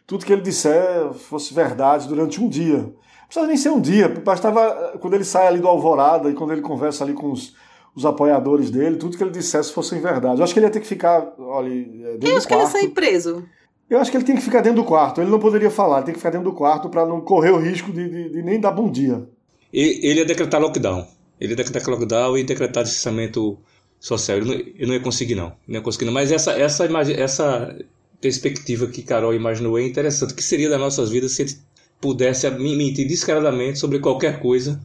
tudo 0.06 0.24
que 0.24 0.32
ele 0.32 0.42
disser 0.42 1.12
fosse 1.12 1.54
verdade 1.54 2.08
durante 2.08 2.40
um 2.40 2.48
dia. 2.48 2.78
Não 2.78 3.26
precisa 3.26 3.46
nem 3.46 3.56
ser 3.56 3.70
um 3.70 3.80
dia, 3.80 4.08
bastava 4.08 4.98
quando 5.00 5.14
ele 5.14 5.24
sai 5.24 5.46
ali 5.46 5.58
do 5.58 5.68
Alvorada 5.68 6.30
e 6.30 6.34
quando 6.34 6.52
ele 6.52 6.60
conversa 6.60 7.04
ali 7.04 7.14
com 7.14 7.30
os, 7.32 7.54
os 7.94 8.04
apoiadores 8.04 8.70
dele, 8.70 8.96
tudo 8.96 9.16
que 9.16 9.22
ele 9.22 9.30
dissesse 9.30 9.72
fosse 9.72 9.98
verdade. 9.98 10.40
Eu 10.40 10.44
acho 10.44 10.52
que 10.52 10.58
ele 10.58 10.66
ia 10.66 10.72
ter 10.72 10.80
que 10.80 10.86
ficar, 10.86 11.34
olha, 11.38 11.70
dentro 11.70 12.28
Eu 12.28 12.36
acho 12.36 12.46
que 12.46 12.54
ele 12.54 12.62
ia 12.62 12.68
sair 12.68 12.88
preso. 12.88 13.44
Eu 13.88 13.98
acho 13.98 14.10
que 14.10 14.16
ele 14.16 14.24
tem 14.24 14.36
que 14.36 14.42
ficar 14.42 14.60
dentro 14.60 14.82
do 14.82 14.84
quarto. 14.84 15.20
Ele 15.20 15.30
não 15.30 15.38
poderia 15.38 15.70
falar, 15.70 15.98
ele 15.98 16.06
tem 16.06 16.14
que 16.14 16.18
ficar 16.18 16.30
dentro 16.30 16.50
do 16.50 16.56
quarto 16.56 16.88
para 16.88 17.06
não 17.06 17.20
correr 17.20 17.50
o 17.50 17.58
risco 17.58 17.92
de, 17.92 18.08
de, 18.08 18.30
de 18.30 18.42
nem 18.42 18.60
dar 18.60 18.72
bom 18.72 18.90
dia. 18.90 19.28
Ele 19.72 20.20
ia 20.20 20.24
decretar 20.24 20.60
lockdown. 20.60 21.06
Ele 21.40 21.54
decretar 21.54 21.88
lockdown 21.88 22.38
e 22.38 22.44
decretar 22.44 22.84
distanciamento 22.84 23.58
social. 23.98 24.38
Ele 24.38 24.46
não, 24.46 24.54
ele 24.54 24.86
não 24.86 24.94
ia 24.94 25.00
conseguir, 25.00 25.34
não. 25.34 25.52
Não 25.66 25.76
ia 25.76 25.80
conseguir, 25.80 26.04
não. 26.06 26.12
Mas 26.12 26.30
essa, 26.30 26.52
essa, 26.52 26.84
essa 27.12 27.76
perspectiva 28.20 28.86
que 28.86 29.02
Carol 29.02 29.34
imaginou 29.34 29.78
é 29.78 29.86
interessante. 29.86 30.32
O 30.32 30.36
que 30.36 30.42
seria 30.42 30.68
das 30.68 30.80
nossas 30.80 31.10
vidas 31.10 31.32
se 31.32 31.42
ele 31.42 31.56
pudesse 32.00 32.48
mentir 32.50 33.06
descaradamente 33.06 33.78
sobre 33.78 33.98
qualquer 33.98 34.40
coisa 34.40 34.80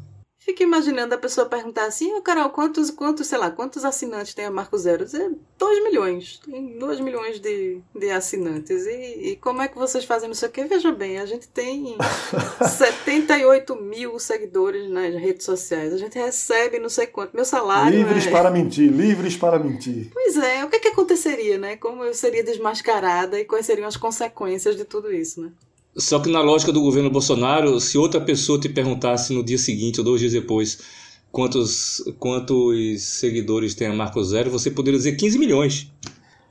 Fico 0.49 0.63
imaginando 0.63 1.13
a 1.13 1.17
pessoa 1.17 1.45
perguntar 1.45 1.85
assim, 1.85 2.11
oh, 2.15 2.23
Carol, 2.23 2.49
quantos, 2.49 2.89
quantos, 2.89 3.27
sei 3.27 3.37
lá, 3.37 3.51
quantos 3.51 3.85
assinantes 3.85 4.33
tem 4.33 4.45
a 4.45 4.49
Marco 4.49 4.75
Zero? 4.79 5.05
Dizer, 5.05 5.31
2 5.59 5.83
milhões. 5.83 6.41
Tem 6.43 6.75
2 6.79 6.99
milhões 7.01 7.39
de, 7.39 7.79
de 7.95 8.09
assinantes. 8.09 8.87
E, 8.87 9.29
e, 9.29 9.35
como 9.35 9.61
é 9.61 9.67
que 9.67 9.77
vocês 9.77 10.05
fazem 10.05 10.31
isso 10.31 10.43
aqui? 10.43 10.63
Veja 10.63 10.91
bem, 10.91 11.19
a 11.19 11.25
gente 11.27 11.47
tem 11.47 11.95
78 12.67 13.75
mil 13.75 14.17
seguidores 14.17 14.89
nas 14.89 15.13
redes 15.13 15.45
sociais. 15.45 15.93
A 15.93 15.97
gente 15.97 16.17
recebe 16.17 16.79
não 16.79 16.89
sei 16.89 17.05
quanto. 17.05 17.35
Meu 17.35 17.45
salário. 17.45 17.95
Livres 17.95 18.25
é... 18.25 18.31
para 18.31 18.49
mentir, 18.49 18.91
livres 18.91 19.37
para 19.37 19.59
mentir. 19.59 20.09
Pois 20.11 20.35
é, 20.35 20.65
o 20.65 20.69
que, 20.69 20.77
é 20.77 20.79
que 20.79 20.87
aconteceria, 20.87 21.59
né? 21.59 21.77
Como 21.77 22.03
eu 22.03 22.13
seria 22.15 22.43
desmascarada 22.43 23.39
e 23.39 23.45
quais 23.45 23.67
seriam 23.67 23.87
as 23.87 23.97
consequências 23.97 24.75
de 24.75 24.83
tudo 24.83 25.13
isso, 25.13 25.41
né? 25.41 25.51
Só 25.99 26.19
que 26.19 26.29
na 26.29 26.41
lógica 26.41 26.71
do 26.71 26.81
governo 26.81 27.09
Bolsonaro, 27.09 27.79
se 27.79 27.97
outra 27.97 28.21
pessoa 28.21 28.59
te 28.59 28.69
perguntasse 28.69 29.33
no 29.33 29.43
dia 29.43 29.57
seguinte 29.57 29.99
ou 29.99 30.05
dois 30.05 30.21
dias 30.21 30.31
depois 30.31 30.79
quantos, 31.31 32.03
quantos 32.17 33.03
seguidores 33.03 33.75
tem 33.75 33.87
a 33.87 33.93
Marco 33.93 34.23
Zero, 34.23 34.49
você 34.49 34.71
poderia 34.71 34.97
dizer 34.97 35.15
15 35.15 35.37
milhões. 35.37 35.91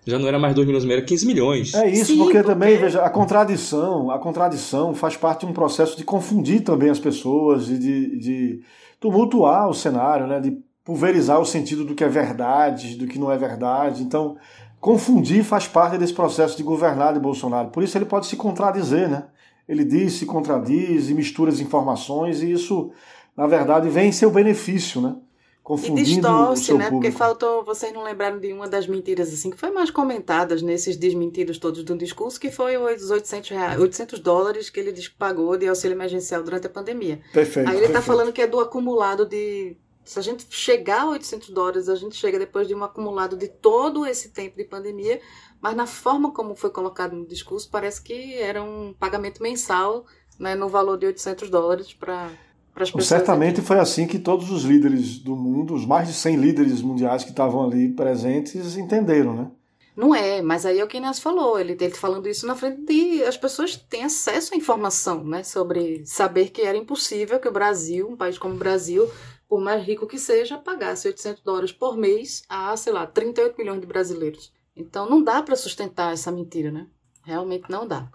Já 0.07 0.19
não 0.19 0.27
era 0.27 0.39
mais 0.39 0.55
2 0.55 0.67
milhões, 0.67 0.85
era 0.85 1.03
15 1.03 1.27
milhões. 1.27 1.75
É 1.75 1.91
isso, 1.91 2.07
Sim, 2.07 2.19
porque, 2.19 2.33
porque 2.35 2.47
também, 2.47 2.79
veja, 2.79 3.03
a 3.03 3.11
contradição, 3.11 4.11
a 4.11 4.19
contradição 4.19 4.95
faz 4.95 5.17
parte 5.17 5.45
de 5.45 5.53
um 5.53 5.55
processo 5.55 5.97
de 5.97 6.05
confundir 6.05 6.63
também 6.63 6.89
as 6.89 6.99
pessoas 6.99 7.69
e 7.69 7.79
de, 7.79 8.19
de 8.19 8.61
tumultuar 8.99 9.69
o 9.69 9.75
cenário, 9.75 10.27
né? 10.27 10.41
de 10.41 10.57
pulverizar 10.83 11.39
o 11.39 11.45
sentido 11.45 11.85
do 11.85 11.95
que 11.95 12.03
é 12.03 12.09
verdade, 12.09 12.97
do 12.97 13.07
que 13.07 13.19
não 13.19 13.31
é 13.31 13.37
verdade. 13.37 14.03
Então, 14.03 14.37
confundir 14.81 15.45
faz 15.45 15.69
parte 15.69 15.99
desse 15.99 16.15
processo 16.15 16.57
de 16.57 16.63
governar 16.63 17.13
de 17.13 17.21
Bolsonaro. 17.21 17.69
Por 17.69 17.83
isso 17.83 17.99
ele 17.99 18.07
pode 18.07 18.27
se 18.27 18.37
contradizer, 18.37 19.11
né? 19.11 19.25
Ele 19.69 19.85
diz, 19.85 20.15
se 20.15 20.27
contradiz 20.27 21.11
e 21.11 21.15
mistura 21.15 21.51
as 21.51 21.61
informações 21.61 22.43
e 22.43 22.51
isso, 22.51 22.91
na 23.37 23.47
verdade, 23.47 23.89
vem 23.89 24.09
em 24.09 24.13
seu 24.13 24.31
benefício, 24.31 25.01
né? 25.01 25.17
Confundindo 25.63 26.01
e 26.01 26.15
distorce, 26.15 26.63
o 26.63 26.65
seu 26.65 26.79
né? 26.79 26.85
Público. 26.89 27.03
Porque 27.03 27.19
faltou, 27.19 27.63
vocês 27.63 27.93
não 27.93 28.03
lembraram 28.03 28.41
de 28.41 28.51
uma 28.55 28.67
das 28.67 28.87
mentiras 28.87 29.29
assim 29.29 29.51
que 29.51 29.59
foi 29.59 29.71
mais 29.71 29.91
comentadas 29.91 30.63
nesses 30.63 30.97
desmentidos 30.97 31.59
todos 31.59 31.85
do 31.85 31.95
discurso, 31.95 32.41
que 32.41 32.51
foi 32.51 32.79
os 32.79 33.11
800, 33.11 33.51
reais, 33.51 33.79
800 33.79 34.19
dólares 34.21 34.71
que 34.71 34.81
ele 34.81 34.95
pagou 35.19 35.59
de 35.59 35.69
auxílio 35.69 35.95
emergencial 35.95 36.43
durante 36.43 36.67
a 36.67 36.71
pandemia. 36.71 37.21
Perfeito. 37.35 37.69
Aí 37.69 37.77
ele 37.77 37.87
está 37.87 38.01
falando 38.01 38.33
que 38.33 38.41
é 38.41 38.47
do 38.47 38.59
acumulado 38.59 39.27
de 39.27 39.77
se 40.09 40.19
a 40.19 40.23
gente 40.23 40.47
chegar 40.49 41.03
a 41.03 41.11
800 41.11 41.51
dólares, 41.51 41.87
a 41.87 41.95
gente 41.95 42.17
chega 42.17 42.39
depois 42.39 42.67
de 42.67 42.75
um 42.75 42.83
acumulado 42.83 43.37
de 43.37 43.47
todo 43.47 44.07
esse 44.07 44.31
tempo 44.31 44.57
de 44.57 44.65
pandemia, 44.65 45.21
mas 45.61 45.77
na 45.77 45.87
forma 45.87 46.33
como 46.33 46.55
foi 46.55 46.71
colocado 46.71 47.15
no 47.15 47.27
discurso, 47.27 47.69
parece 47.71 48.03
que 48.03 48.35
era 48.35 48.63
um 48.63 48.95
pagamento 48.99 49.43
mensal 49.43 50.05
né, 50.39 50.55
no 50.55 50.69
valor 50.69 50.97
de 50.97 51.07
800 51.07 51.51
dólares 51.51 51.93
para 51.93 52.31
as 52.77 52.91
pessoas. 52.91 53.07
Certamente 53.07 53.61
foi 53.61 53.79
assim 53.79 54.07
que 54.07 54.19
todos 54.19 54.51
os 54.51 54.65
líderes 54.65 55.19
do 55.19 55.35
mundo, 55.35 55.75
os 55.75 55.85
mais 55.85 56.07
de 56.09 56.15
100 56.15 56.37
líderes 56.37 56.81
mundiais 56.81 57.25
que 57.25 57.31
estavam 57.31 57.65
ali 57.65 57.89
presentes, 57.89 58.77
entenderam, 58.77 59.35
né? 59.35 59.51
Não 59.97 60.15
é, 60.15 60.41
mas 60.41 60.65
aí 60.65 60.79
é 60.79 60.85
o 60.85 60.87
que 60.87 60.99
Inês 60.99 61.19
falou, 61.19 61.59
ele, 61.59 61.73
ele 61.73 61.91
falando 61.91 62.29
isso 62.29 62.47
na 62.47 62.55
frente 62.55 62.83
de. 62.83 63.25
As 63.25 63.37
pessoas 63.37 63.75
têm 63.75 64.05
acesso 64.05 64.55
à 64.55 64.57
informação, 64.57 65.25
né? 65.25 65.43
Sobre 65.43 66.07
saber 66.07 66.51
que 66.51 66.63
era 66.63 66.79
impossível 66.79 67.41
que 67.41 67.49
o 67.49 67.53
Brasil, 67.53 68.09
um 68.09 68.17
país 68.17 68.39
como 68.39 68.55
o 68.55 68.59
Brasil, 68.59 69.11
por 69.49 69.61
mais 69.61 69.83
rico 69.83 70.07
que 70.07 70.17
seja, 70.17 70.57
pagasse 70.57 71.09
800 71.09 71.43
dólares 71.43 71.73
por 71.73 71.97
mês 71.97 72.45
a, 72.49 72.77
sei 72.77 72.93
lá, 72.93 73.09
38 73.09 73.57
milhões 73.59 73.81
de 73.81 73.89
brasileiros. 73.89 74.53
Então 74.79 75.11
não 75.11 75.23
dá 75.23 75.43
para 75.43 75.57
sustentar 75.57 76.13
essa 76.13 76.31
mentira, 76.31 76.71
né? 76.71 76.87
Realmente 77.25 77.69
não 77.69 77.87
dá. 77.87 78.09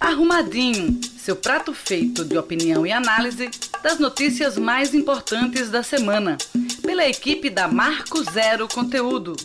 Arrumadinho, 0.00 1.00
seu 1.18 1.36
prato 1.36 1.74
feito 1.74 2.24
de 2.24 2.36
opinião 2.38 2.86
e 2.86 2.92
análise 2.92 3.50
das 3.82 3.98
notícias 3.98 4.56
mais 4.56 4.94
importantes 4.94 5.70
da 5.70 5.82
semana, 5.82 6.38
pela 6.82 7.06
equipe 7.06 7.50
da 7.50 7.68
Marco 7.68 8.22
Zero 8.30 8.66
Conteúdo. 8.68 9.36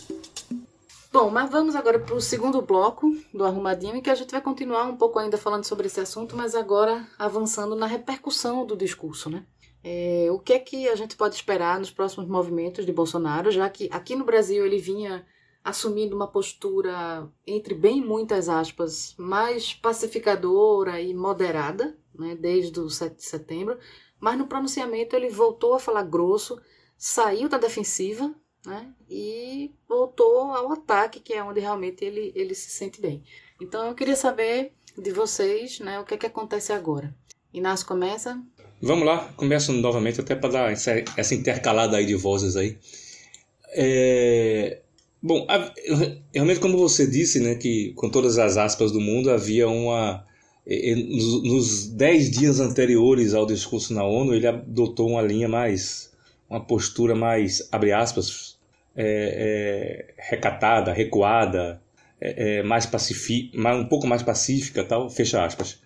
Bom, 1.12 1.28
mas 1.28 1.50
vamos 1.50 1.74
agora 1.74 1.98
para 1.98 2.14
o 2.14 2.20
segundo 2.20 2.62
bloco 2.62 3.16
do 3.34 3.44
Arrumadinho, 3.44 3.96
em 3.96 4.00
que 4.00 4.10
a 4.10 4.14
gente 4.14 4.30
vai 4.30 4.40
continuar 4.40 4.84
um 4.84 4.96
pouco 4.96 5.18
ainda 5.18 5.36
falando 5.36 5.64
sobre 5.64 5.88
esse 5.88 6.00
assunto, 6.00 6.36
mas 6.36 6.54
agora 6.54 7.04
avançando 7.18 7.74
na 7.74 7.86
repercussão 7.86 8.64
do 8.64 8.76
discurso, 8.76 9.28
né? 9.28 9.44
É, 9.82 10.28
o 10.30 10.38
que 10.38 10.52
é 10.52 10.58
que 10.58 10.88
a 10.88 10.94
gente 10.94 11.16
pode 11.16 11.34
esperar 11.34 11.78
nos 11.78 11.90
próximos 11.90 12.28
movimentos 12.28 12.84
de 12.84 12.92
Bolsonaro, 12.92 13.50
já 13.50 13.68
que 13.68 13.88
aqui 13.90 14.14
no 14.14 14.24
Brasil 14.24 14.64
ele 14.64 14.78
vinha 14.78 15.26
assumindo 15.64 16.16
uma 16.16 16.26
postura, 16.26 17.28
entre 17.46 17.74
bem 17.74 18.02
muitas 18.04 18.48
aspas, 18.48 19.14
mais 19.18 19.74
pacificadora 19.74 21.00
e 21.00 21.14
moderada, 21.14 21.98
né, 22.14 22.34
desde 22.34 22.80
o 22.80 22.88
7 22.88 23.16
de 23.16 23.24
setembro, 23.24 23.78
mas 24.18 24.38
no 24.38 24.46
pronunciamento 24.46 25.16
ele 25.16 25.28
voltou 25.28 25.74
a 25.74 25.80
falar 25.80 26.02
grosso, 26.02 26.60
saiu 26.96 27.48
da 27.48 27.58
defensiva, 27.58 28.34
né? 28.64 28.92
E 29.08 29.74
voltou 29.88 30.50
ao 30.52 30.72
ataque, 30.72 31.20
que 31.20 31.32
é 31.32 31.42
onde 31.42 31.60
realmente 31.60 32.04
ele, 32.04 32.30
ele 32.34 32.54
se 32.54 32.70
sente 32.70 33.00
bem. 33.00 33.24
Então 33.60 33.86
eu 33.86 33.94
queria 33.94 34.16
saber 34.16 34.74
de 34.98 35.10
vocês, 35.10 35.80
né, 35.80 35.98
o 35.98 36.04
que 36.04 36.14
é 36.14 36.18
que 36.18 36.26
acontece 36.26 36.72
agora. 36.72 37.14
Inácio 37.52 37.86
começa? 37.86 38.42
Vamos 38.82 39.04
lá, 39.04 39.30
começo 39.36 39.72
novamente 39.74 40.20
até 40.20 40.34
para 40.34 40.48
dar 40.50 40.72
essa, 40.72 41.34
intercalada 41.34 41.98
aí 41.98 42.06
de 42.06 42.14
vozes 42.14 42.56
aí. 42.56 42.78
É... 43.72 44.78
Bom, 45.22 45.46
realmente 46.32 46.60
como 46.60 46.78
você 46.78 47.06
disse, 47.06 47.40
né, 47.40 47.56
que 47.56 47.92
com 47.94 48.08
todas 48.08 48.38
as 48.38 48.56
aspas 48.56 48.90
do 48.90 49.00
mundo 49.00 49.30
havia 49.30 49.68
uma 49.68 50.24
nos 50.66 51.88
dez 51.88 52.30
dias 52.30 52.60
anteriores 52.60 53.34
ao 53.34 53.44
discurso 53.44 53.92
na 53.92 54.04
ONU, 54.04 54.34
ele 54.34 54.46
adotou 54.46 55.10
uma 55.10 55.22
linha 55.22 55.48
mais, 55.48 56.12
uma 56.48 56.60
postura 56.60 57.14
mais, 57.14 57.68
abre 57.72 57.92
aspas, 57.92 58.58
é, 58.96 60.14
é, 60.16 60.30
recatada, 60.30 60.92
recuada, 60.92 61.82
é, 62.20 62.58
é 62.58 62.62
mais 62.62 62.86
pacifi 62.86 63.50
um 63.54 63.86
pouco 63.86 64.06
mais 64.06 64.22
pacífica, 64.22 64.84
tal, 64.84 65.10
fecha 65.10 65.44
aspas. 65.44 65.80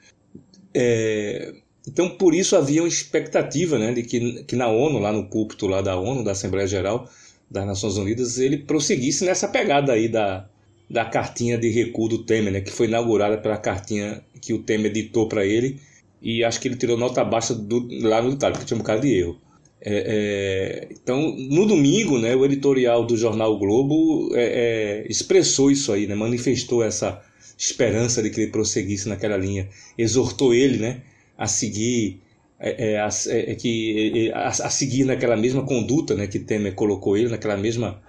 É, 0.72 1.54
então, 1.86 2.08
por 2.08 2.34
isso 2.34 2.56
havia 2.56 2.82
uma 2.82 2.88
expectativa 2.88 3.78
né, 3.78 3.92
de 3.92 4.02
que, 4.02 4.44
que 4.44 4.56
na 4.56 4.68
ONU, 4.68 4.98
lá 4.98 5.12
no 5.12 5.28
púlpito 5.28 5.66
lá 5.66 5.82
da 5.82 5.96
ONU, 5.96 6.24
da 6.24 6.32
Assembleia 6.32 6.66
Geral 6.66 7.08
das 7.50 7.66
Nações 7.66 7.96
Unidas, 7.96 8.38
ele 8.38 8.58
prosseguisse 8.58 9.24
nessa 9.24 9.46
pegada 9.46 9.92
aí 9.92 10.08
da, 10.08 10.48
da 10.88 11.04
cartinha 11.04 11.58
de 11.58 11.68
recuo 11.68 12.08
do 12.08 12.24
Temer, 12.24 12.52
né, 12.52 12.60
que 12.60 12.72
foi 12.72 12.86
inaugurada 12.86 13.36
pela 13.38 13.56
cartinha 13.56 14.24
que 14.40 14.52
o 14.54 14.62
Temer 14.62 14.92
ditou 14.92 15.28
para 15.28 15.44
ele, 15.44 15.78
e 16.22 16.42
acho 16.42 16.58
que 16.58 16.68
ele 16.68 16.76
tirou 16.76 16.96
nota 16.96 17.22
baixa 17.22 17.54
do, 17.54 17.86
lá 18.06 18.22
no 18.22 18.30
detalhe, 18.30 18.54
porque 18.54 18.66
tinha 18.66 18.76
um 18.76 18.80
bocado 18.80 19.02
de 19.02 19.12
erro. 19.12 19.38
É, 19.86 20.88
é, 20.88 20.88
então, 20.90 21.36
no 21.36 21.66
domingo, 21.66 22.18
né, 22.18 22.34
o 22.34 22.44
editorial 22.46 23.04
do 23.04 23.14
jornal 23.14 23.52
o 23.52 23.58
Globo 23.58 24.34
é, 24.34 25.02
é, 25.02 25.06
expressou 25.10 25.70
isso 25.70 25.92
aí, 25.92 26.06
né, 26.06 26.14
manifestou 26.14 26.82
essa 26.82 27.22
esperança 27.58 28.22
de 28.22 28.30
que 28.30 28.40
ele 28.40 28.50
prosseguisse 28.50 29.06
naquela 29.06 29.36
linha, 29.36 29.68
exortou 29.98 30.54
ele 30.54 30.78
né, 30.78 31.02
a 31.36 31.46
seguir 31.46 32.20
é, 32.58 32.94
é, 32.94 33.08
é, 33.28 33.52
é 33.52 33.54
que 33.54 34.30
a, 34.32 34.48
a, 34.48 34.70
seguir 34.70 35.04
naquela 35.04 35.36
mesma 35.36 35.64
conduta 35.64 36.14
né, 36.14 36.26
que 36.26 36.38
Temer 36.38 36.74
colocou 36.74 37.16
ele, 37.16 37.28
naquela 37.28 37.56
mesma, 37.56 38.00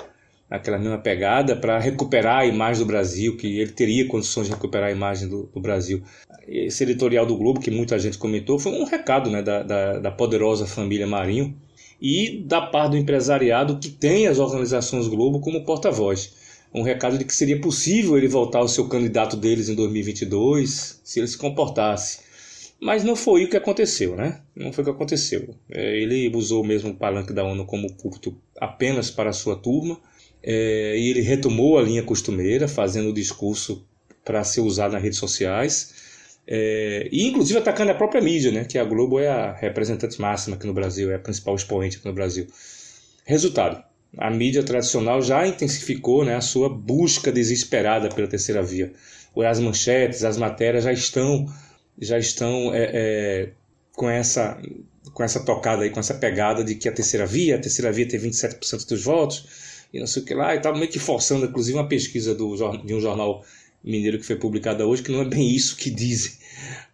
naquela 0.49 0.77
mesma 0.77 0.97
pegada, 0.97 1.55
para 1.55 1.79
recuperar 1.79 2.39
a 2.39 2.45
imagem 2.45 2.83
do 2.83 2.87
Brasil, 2.87 3.35
que 3.35 3.59
ele 3.59 3.71
teria 3.71 4.07
condições 4.07 4.47
de 4.47 4.53
recuperar 4.53 4.89
a 4.89 4.91
imagem 4.91 5.27
do, 5.27 5.49
do, 5.53 5.59
Brasil. 5.59 6.03
Esse 6.47 6.83
editorial 6.83 7.25
do 7.25 7.35
Globo, 7.35 7.59
que 7.59 7.71
muita 7.71 7.97
gente 7.97 8.17
comentou, 8.17 8.59
foi 8.59 8.71
um 8.71 8.85
recado 8.85 9.29
né, 9.29 9.41
da, 9.41 9.63
da, 9.63 9.99
da 9.99 10.11
poderosa 10.11 10.65
família 10.65 11.07
Marinho 11.07 11.55
e 12.01 12.43
da 12.45 12.61
parte 12.61 12.91
do 12.91 12.97
empresariado 12.97 13.79
que 13.79 13.89
tem 13.89 14.27
as 14.27 14.37
organizações 14.37 15.07
Globo 15.07 15.39
como 15.39 15.63
porta-voz 15.65 16.45
um 16.75 16.81
recado 16.81 17.17
de 17.17 17.23
que 17.23 17.33
seria 17.33 17.59
possível 17.61 18.17
ele 18.17 18.27
voltar 18.27 18.59
ao 18.59 18.67
seu 18.67 18.89
candidato 18.89 19.37
deles 19.37 19.69
em 19.69 19.75
2022 19.75 20.99
se 21.01 21.19
ele 21.21 21.27
se 21.27 21.37
comportasse. 21.37 22.24
Mas 22.79 23.03
não 23.03 23.15
foi 23.15 23.45
o 23.45 23.49
que 23.49 23.57
aconteceu, 23.57 24.15
né? 24.15 24.41
Não 24.55 24.71
foi 24.71 24.83
o 24.83 24.85
que 24.85 24.91
aconteceu. 24.91 25.55
É, 25.71 25.97
ele 25.97 26.29
usou 26.35 26.63
mesmo 26.63 26.93
palanque 26.93 27.33
da 27.33 27.43
ONU 27.43 27.65
como 27.65 27.91
púlpito 27.93 28.37
apenas 28.59 29.09
para 29.09 29.29
a 29.29 29.33
sua 29.33 29.55
turma 29.55 29.99
é, 30.43 30.95
e 30.97 31.09
ele 31.09 31.21
retomou 31.21 31.77
a 31.77 31.81
linha 31.81 32.03
costumeira, 32.03 32.67
fazendo 32.67 33.09
o 33.09 33.13
discurso 33.13 33.83
para 34.23 34.43
ser 34.43 34.61
usado 34.61 34.91
nas 34.91 35.01
redes 35.01 35.17
sociais. 35.17 35.93
É, 36.47 37.09
e 37.11 37.25
inclusive 37.25 37.57
atacando 37.57 37.91
a 37.91 37.95
própria 37.95 38.21
mídia, 38.21 38.51
né, 38.51 38.65
que 38.65 38.77
a 38.77 38.83
Globo 38.83 39.19
é 39.19 39.27
a 39.27 39.53
representante 39.53 40.21
máxima 40.21 40.55
aqui 40.55 40.67
no 40.67 40.73
Brasil, 40.73 41.11
é 41.11 41.15
a 41.15 41.19
principal 41.19 41.55
expoente 41.55 41.97
aqui 41.97 42.05
no 42.05 42.13
Brasil. 42.13 42.45
Resultado: 43.25 43.83
a 44.17 44.29
mídia 44.29 44.61
tradicional 44.61 45.21
já 45.21 45.47
intensificou 45.47 46.23
né, 46.23 46.35
a 46.35 46.41
sua 46.41 46.69
busca 46.69 47.31
desesperada 47.31 48.09
pela 48.09 48.27
terceira 48.27 48.61
via. 48.61 48.93
As 49.49 49.59
manchetes, 49.59 50.23
as 50.23 50.37
matérias 50.37 50.83
já 50.83 50.93
estão, 50.93 51.45
já 51.99 52.17
estão 52.17 52.73
é, 52.73 52.91
é, 52.93 53.49
com, 53.93 54.09
essa, 54.09 54.61
com 55.13 55.23
essa 55.23 55.43
tocada 55.43 55.83
aí, 55.83 55.89
com 55.89 55.99
essa 55.99 56.13
pegada 56.13 56.63
de 56.63 56.75
que 56.75 56.89
a 56.89 56.91
terceira 56.91 57.25
via, 57.25 57.55
a 57.55 57.59
terceira 57.59 57.91
via 57.91 58.07
tem 58.07 58.19
27% 58.19 58.87
dos 58.87 59.03
votos 59.03 59.45
e 59.93 59.99
não 59.99 60.07
sei 60.07 60.23
o 60.23 60.25
que 60.25 60.33
lá, 60.33 60.53
e 60.53 60.57
estava 60.57 60.77
meio 60.77 60.91
que 60.91 60.99
forçando, 60.99 61.45
inclusive, 61.45 61.77
uma 61.77 61.87
pesquisa 61.87 62.35
do, 62.35 62.55
de 62.83 62.93
um 62.93 62.99
jornal 62.99 63.43
mineiro 63.83 64.19
que 64.19 64.25
foi 64.25 64.35
publicada 64.35 64.85
hoje, 64.85 65.03
que 65.03 65.11
não 65.11 65.21
é 65.21 65.25
bem 65.25 65.49
isso 65.49 65.77
que 65.77 65.89
dizem 65.89 66.33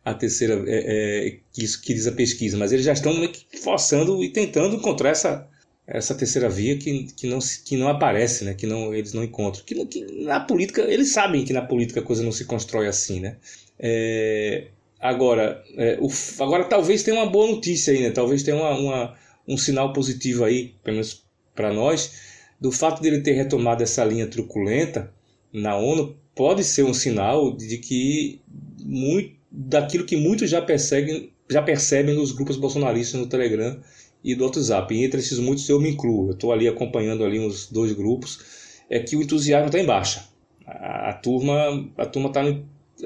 a 0.04 0.14
terceira, 0.14 0.64
é, 0.68 1.28
é, 1.28 1.40
isso 1.58 1.82
que 1.82 1.94
diz 1.94 2.06
a 2.08 2.12
pesquisa, 2.12 2.58
mas 2.58 2.72
eles 2.72 2.86
já 2.86 2.94
estão 2.94 3.14
meio 3.14 3.32
que 3.32 3.58
forçando 3.58 4.24
e 4.24 4.30
tentando 4.30 4.76
encontrar 4.76 5.10
essa, 5.10 5.48
essa 5.88 6.16
terceira 6.16 6.50
via 6.50 6.78
que, 6.78 7.08
que, 7.16 7.28
não, 7.28 7.40
que 7.40 7.78
não 7.78 7.88
aparece, 7.88 8.44
né? 8.44 8.54
que 8.54 8.66
não, 8.66 8.94
eles 8.94 9.14
não 9.14 9.24
encontram. 9.24 9.64
Que, 9.64 9.86
que, 9.86 10.24
na 10.24 10.40
política, 10.40 10.82
eles 10.82 11.12
sabem 11.12 11.46
que 11.46 11.54
na 11.54 11.62
política 11.62 12.00
a 12.00 12.04
coisa 12.04 12.24
não 12.24 12.32
se 12.32 12.46
constrói 12.46 12.88
assim. 12.88 13.20
Né? 13.20 13.38
É, 13.80 14.68
agora, 15.02 15.64
é, 15.76 15.98
o, 16.00 16.10
agora 16.44 16.64
talvez 16.66 17.04
tenha 17.04 17.18
uma 17.18 17.30
boa 17.30 17.52
notícia 17.52 17.94
aí, 17.94 18.02
né? 18.02 18.12
talvez 18.12 18.44
tenha 18.44 18.58
uma, 18.58 18.76
uma 18.76 19.18
um 19.48 19.58
sinal 19.58 19.92
positivo 19.92 20.44
aí, 20.44 20.76
pelo 20.84 20.98
menos 20.98 21.24
para 21.56 21.74
nós, 21.74 22.14
do 22.60 22.72
fato 22.72 23.02
dele 23.02 23.22
ter 23.22 23.34
retomado 23.34 23.84
essa 23.84 24.06
linha 24.06 24.28
truculenta 24.28 25.12
na 25.52 25.76
ONU, 25.76 26.16
pode 26.36 26.64
ser 26.64 26.84
um 26.84 26.94
sinal 26.94 27.56
de 27.56 27.78
que 27.78 28.40
muito 28.84 29.36
daquilo 29.52 30.06
que 30.06 30.16
muitos 30.16 30.50
já 30.50 30.62
perseguem, 30.62 31.32
já 31.50 31.62
percebem 31.62 32.16
nos 32.16 32.32
grupos 32.32 32.56
bolsonaristas 32.56 33.20
no 33.20 33.28
Telegram 33.28 33.78
e 34.24 34.34
do 34.36 34.46
WhatsApp. 34.46 34.94
E 34.94 35.04
entre 35.04 35.20
esses 35.20 35.40
muitos 35.40 35.68
eu 35.68 35.80
me 35.80 35.90
incluo. 35.90 36.28
Eu 36.28 36.34
estou 36.34 36.54
ali 36.54 36.68
acompanhando 36.68 37.26
ali 37.26 37.40
uns 37.40 37.70
dois 37.70 37.92
grupos. 37.92 38.40
É 38.90 39.00
que 39.00 39.16
o 39.16 39.22
entusiasmo 39.22 39.68
está 39.68 39.80
em 39.80 39.86
baixa. 39.86 40.26
A, 40.66 41.10
a, 41.10 41.14
turma 41.14 41.90
a 41.98 42.06
turma 42.06 42.30
está 42.30 42.42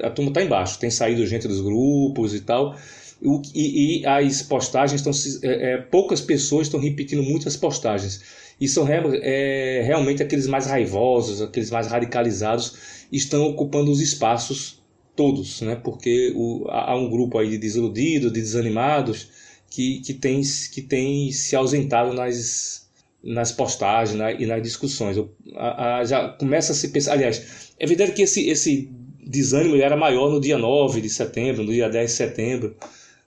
a 0.02 0.10
turma 0.10 0.32
tá 0.32 0.42
embaixo. 0.42 0.78
Tem 0.78 0.90
saído 0.90 1.26
gente 1.26 1.48
dos 1.48 1.60
grupos 1.60 2.34
e 2.34 2.40
tal. 2.40 2.76
E, 3.54 4.00
e, 4.02 4.06
as 4.06 4.42
postagens 4.42 5.00
estão 5.00 5.12
é, 5.42 5.72
é, 5.72 5.76
poucas 5.78 6.20
pessoas 6.20 6.66
estão 6.66 6.78
repetindo 6.78 7.22
muitas 7.22 7.56
postagens 7.56 8.20
e 8.60 8.68
são 8.68 8.86
é, 8.88 9.82
realmente 9.84 10.22
aqueles 10.22 10.46
mais 10.46 10.66
raivosos, 10.66 11.40
aqueles 11.40 11.70
mais 11.70 11.86
radicalizados 11.86 13.06
estão 13.10 13.46
ocupando 13.46 13.90
os 13.90 14.00
espaços 14.00 14.82
todos, 15.14 15.62
né? 15.62 15.76
Porque 15.76 16.32
o, 16.36 16.66
há 16.68 16.94
um 16.94 17.08
grupo 17.08 17.38
aí 17.38 17.50
de 17.50 17.58
desiludidos, 17.58 18.32
de 18.32 18.40
desanimados 18.40 19.28
que, 19.70 20.00
que, 20.00 20.14
tem, 20.14 20.42
que 20.72 20.82
tem 20.82 21.32
se 21.32 21.56
ausentado 21.56 22.12
nas, 22.12 22.86
nas 23.22 23.50
postagens 23.50 24.16
né, 24.16 24.36
e 24.38 24.46
nas 24.46 24.62
discussões. 24.62 25.16
Eu, 25.16 25.30
a, 25.54 25.98
a, 25.98 26.04
já 26.04 26.28
começa 26.28 26.72
a 26.72 26.74
se 26.74 26.88
pensar. 26.88 27.12
Aliás, 27.12 27.72
é 27.78 27.86
verdade 27.86 28.12
que 28.12 28.22
esse, 28.22 28.48
esse 28.48 28.90
desânimo 29.26 29.76
era 29.76 29.96
maior 29.96 30.30
no 30.30 30.40
dia 30.40 30.56
9 30.56 31.00
de 31.00 31.10
setembro, 31.10 31.64
no 31.64 31.72
dia 31.72 31.88
10 31.88 32.10
de 32.10 32.16
setembro, 32.16 32.76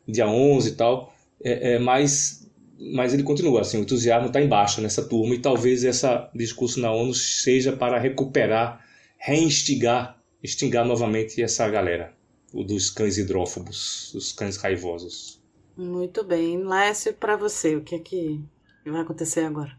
dia 0.08 0.28
11 0.28 0.70
e 0.70 0.72
tal, 0.76 1.14
é, 1.44 1.74
é, 1.74 1.80
mas, 1.80 2.50
mas 2.94 3.14
ele 3.14 3.24
continua. 3.24 3.62
Assim, 3.62 3.78
o 3.78 3.82
entusiasmo 3.82 4.28
está 4.28 4.42
embaixo 4.42 4.82
nessa 4.82 5.04
turma 5.04 5.36
e 5.36 5.40
talvez 5.40 5.84
esse 5.84 6.08
discurso 6.34 6.80
na 6.80 6.92
ONU 6.92 7.14
seja 7.14 7.74
para 7.74 8.00
recuperar, 8.00 8.84
reinstigar, 9.18 10.18
extingar 10.42 10.86
novamente 10.86 11.42
essa 11.42 11.68
galera, 11.70 12.14
o 12.54 12.64
dos 12.64 12.90
cães 12.90 13.18
hidrófobos, 13.18 14.14
os 14.14 14.32
cães 14.32 14.56
raivosos. 14.56 15.40
Muito 15.76 16.24
bem. 16.24 16.64
Lécio, 16.64 17.14
para 17.14 17.36
você, 17.36 17.76
o 17.76 17.82
que 17.82 17.96
é 17.96 18.00
que 18.00 18.42
vai 18.86 19.02
acontecer 19.02 19.42
agora? 19.42 19.79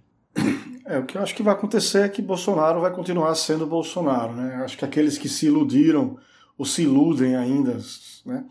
É, 0.84 0.98
o 0.98 1.04
que 1.04 1.16
eu 1.16 1.22
acho 1.22 1.34
que 1.34 1.42
vai 1.42 1.54
acontecer 1.54 2.00
é 2.00 2.08
que 2.08 2.20
Bolsonaro 2.20 2.80
vai 2.80 2.92
continuar 2.92 3.34
sendo 3.34 3.66
Bolsonaro, 3.66 4.32
né? 4.32 4.56
Acho 4.64 4.76
que 4.76 4.84
aqueles 4.84 5.16
que 5.18 5.28
se 5.28 5.46
iludiram 5.46 6.18
ou 6.58 6.64
se 6.64 6.82
iludem 6.82 7.36
ainda, 7.36 7.78
né, 8.26 8.44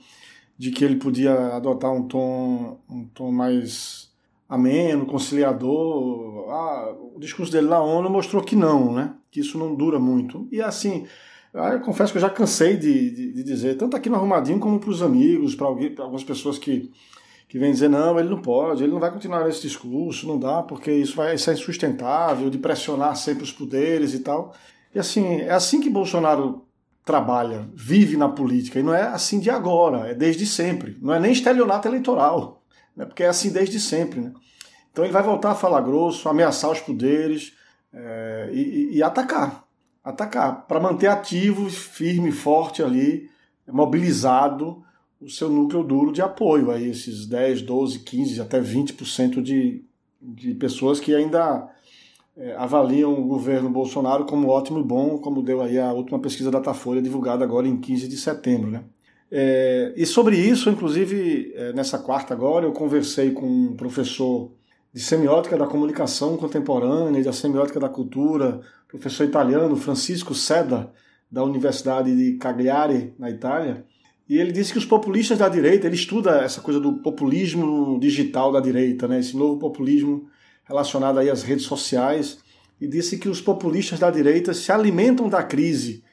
de 0.58 0.72
que 0.72 0.84
ele 0.84 0.96
podia 0.96 1.56
adotar 1.56 1.92
um 1.92 2.08
tom, 2.08 2.80
um 2.90 3.06
tom 3.06 3.32
mais 3.32 4.10
ameno, 4.48 5.06
conciliador. 5.06 6.50
Ah, 6.50 6.96
o 7.16 7.20
discurso 7.20 7.52
dele 7.52 7.68
na 7.68 7.82
ONU 7.82 8.10
mostrou 8.10 8.44
que 8.44 8.56
não, 8.56 8.94
né? 8.94 9.14
Que 9.30 9.42
isso 9.42 9.58
não 9.60 9.76
dura 9.76 10.00
muito. 10.00 10.48
E 10.52 10.62
assim, 10.62 11.06
eu 11.54 11.80
confesso 11.82 12.12
que 12.12 12.18
eu 12.18 12.22
já 12.22 12.30
cansei 12.30 12.78
de, 12.78 13.12
de, 13.12 13.34
de 13.34 13.44
dizer, 13.44 13.78
tanto 13.78 13.96
aqui 13.96 14.10
no 14.10 14.16
Arrumadinho 14.16 14.60
como 14.60 14.80
para 14.80 14.90
os 14.90 15.02
amigos, 15.04 15.56
para 15.56 15.68
algumas 15.68 16.24
pessoas 16.24 16.58
que 16.58 16.92
que 17.50 17.58
vem 17.58 17.72
dizer, 17.72 17.90
não, 17.90 18.20
ele 18.20 18.30
não 18.30 18.40
pode, 18.40 18.84
ele 18.84 18.92
não 18.92 19.00
vai 19.00 19.12
continuar 19.12 19.44
nesse 19.44 19.64
discurso, 19.64 20.28
não 20.28 20.38
dá, 20.38 20.62
porque 20.62 20.92
isso 20.92 21.16
vai 21.16 21.36
ser 21.36 21.54
insustentável, 21.54 22.48
de 22.48 22.60
pressionar 22.60 23.16
sempre 23.16 23.44
os 23.44 23.52
poderes 23.52 24.14
e 24.14 24.20
tal. 24.20 24.54
E 24.94 25.00
assim, 25.00 25.42
é 25.42 25.50
assim 25.50 25.82
que 25.82 25.90
Bolsonaro 25.90 26.68
trabalha, 27.04 27.68
vive 27.74 28.16
na 28.16 28.30
política, 28.30 28.80
e 28.80 28.84
não 28.84 28.94
é 28.94 29.02
assim 29.02 29.40
de 29.40 29.50
agora, 29.50 30.08
é 30.08 30.14
desde 30.14 30.46
sempre. 30.46 30.96
Não 31.02 31.12
é 31.12 31.20
nem 31.20 31.32
estelionato 31.32 31.88
eleitoral, 31.88 32.62
né, 32.96 33.04
porque 33.04 33.24
é 33.24 33.28
assim 33.28 33.52
desde 33.52 33.80
sempre. 33.80 34.22
Né? 34.22 34.32
Então 34.92 35.04
ele 35.04 35.14
vai 35.14 35.24
voltar 35.24 35.52
a 35.52 35.56
falar 35.56 35.82
grosso, 35.82 36.30
ameaçar 36.30 36.70
os 36.70 36.80
poderes 36.80 37.54
é, 37.92 38.50
e, 38.54 38.98
e 38.98 39.02
atacar. 39.02 39.64
Atacar, 40.04 40.68
para 40.68 40.80
manter 40.80 41.08
ativo, 41.08 41.68
firme, 41.68 42.32
forte 42.32 42.84
ali, 42.84 43.28
mobilizado 43.68 44.84
o 45.22 45.30
seu 45.30 45.50
núcleo 45.50 45.84
duro 45.84 46.12
de 46.12 46.22
apoio, 46.22 46.72
aí 46.72 46.90
esses 46.90 47.26
10, 47.26 47.62
12, 47.64 48.00
15, 48.00 48.42
até 48.42 48.62
20% 48.62 49.42
de, 49.42 49.84
de 50.22 50.54
pessoas 50.56 51.00
que 51.00 51.14
ainda 51.14 51.70
é, 52.38 52.56
avaliam 52.56 53.14
o 53.14 53.28
governo 53.28 53.70
Bolsonaro 53.70 54.26
como 54.26 54.48
ótimo 54.48 54.80
e 54.80 54.84
bom, 54.84 55.18
como 55.18 55.44
deu 55.44 55.62
aí 55.62 55.78
a 55.78 55.92
última 55.92 56.20
pesquisa 56.20 56.50
da 56.50 56.60
Datafolha 56.60 57.02
divulgada 57.02 57.44
agora 57.44 57.68
em 57.68 57.78
15 57.78 58.08
de 58.08 58.18
setembro. 58.18 58.72
Né? 58.72 58.84
É, 59.30 59.94
e 59.98 60.06
sobre 60.06 60.38
isso, 60.38 60.70
inclusive, 60.70 61.52
é, 61.54 61.74
nessa 61.74 62.00
quarta 62.00 62.34
agora, 62.34 62.66
eu 62.66 62.72
conversei 62.72 63.32
com 63.32 63.46
um 63.46 63.76
professor 63.76 64.52
de 64.94 65.02
semiótica 65.02 65.58
da 65.58 65.68
comunicação 65.68 66.38
contemporânea 66.38 67.20
e 67.20 67.24
da 67.24 67.34
semiótica 67.34 67.80
da 67.80 67.90
cultura, 67.90 68.62
professor 68.88 69.26
italiano 69.26 69.76
Francisco 69.76 70.34
Seda, 70.34 70.92
da 71.32 71.44
Universidade 71.44 72.16
de 72.16 72.38
Cagliari, 72.38 73.14
na 73.20 73.30
Itália, 73.30 73.86
e 74.30 74.38
ele 74.38 74.52
disse 74.52 74.72
que 74.72 74.78
os 74.78 74.86
populistas 74.86 75.40
da 75.40 75.50
direita, 75.50 75.88
ele 75.88 75.96
estuda 75.96 76.42
essa 76.44 76.62
coisa 76.62 76.80
do 76.80 76.94
populismo 76.94 78.00
digital 78.00 78.52
da 78.52 78.60
direita, 78.60 79.08
né? 79.08 79.20
esse 79.20 79.36
novo 79.36 79.58
populismo 79.58 80.30
relacionado 80.66 81.18
aí 81.18 81.32
às 81.32 81.42
redes 81.42 81.66
sociais, 81.66 82.38
e 82.80 82.88
disse 82.88 83.18
que 83.18 83.28
os 83.28 83.42
populistas 83.42 83.98
da 83.98 84.12
direita 84.12 84.54
se 84.54 84.72
alimentam 84.72 85.28
da 85.28 85.42
crise 85.42 86.04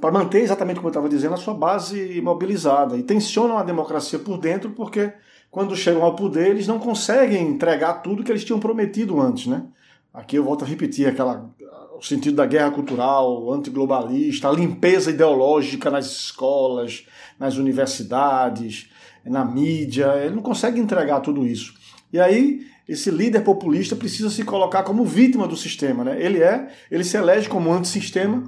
para 0.00 0.12
manter 0.12 0.40
exatamente 0.40 0.76
como 0.76 0.86
eu 0.88 0.92
estava 0.92 1.08
dizendo 1.08 1.34
a 1.34 1.36
sua 1.36 1.52
base 1.52 2.20
mobilizada 2.22 2.96
e 2.96 3.02
tensionam 3.02 3.58
a 3.58 3.62
democracia 3.62 4.18
por 4.18 4.38
dentro 4.38 4.70
porque 4.70 5.12
quando 5.50 5.76
chegam 5.76 6.02
ao 6.02 6.16
poder 6.16 6.48
eles 6.48 6.66
não 6.66 6.78
conseguem 6.78 7.46
entregar 7.46 7.94
tudo 7.94 8.24
que 8.24 8.32
eles 8.32 8.44
tinham 8.44 8.58
prometido 8.58 9.20
antes, 9.20 9.46
né? 9.46 9.66
Aqui 10.12 10.36
eu 10.36 10.44
volto 10.44 10.64
a 10.64 10.66
repetir 10.66 11.06
aquela 11.06 11.54
o 11.98 12.02
sentido 12.02 12.36
da 12.36 12.46
guerra 12.46 12.70
cultural, 12.70 13.52
antiglobalista, 13.52 14.48
a 14.48 14.52
limpeza 14.52 15.10
ideológica 15.10 15.90
nas 15.90 16.06
escolas, 16.06 17.06
nas 17.38 17.56
universidades, 17.56 18.90
na 19.24 19.44
mídia. 19.44 20.14
Ele 20.22 20.34
não 20.34 20.42
consegue 20.42 20.80
entregar 20.80 21.20
tudo 21.20 21.46
isso. 21.46 21.74
E 22.12 22.20
aí, 22.20 22.66
esse 22.88 23.10
líder 23.10 23.42
populista 23.42 23.96
precisa 23.96 24.30
se 24.30 24.44
colocar 24.44 24.82
como 24.82 25.04
vítima 25.04 25.46
do 25.46 25.56
sistema. 25.56 26.04
Né? 26.04 26.22
Ele 26.22 26.42
é, 26.42 26.68
ele 26.90 27.02
se 27.02 27.16
elege 27.16 27.48
como 27.48 27.72
antissistema, 27.72 28.44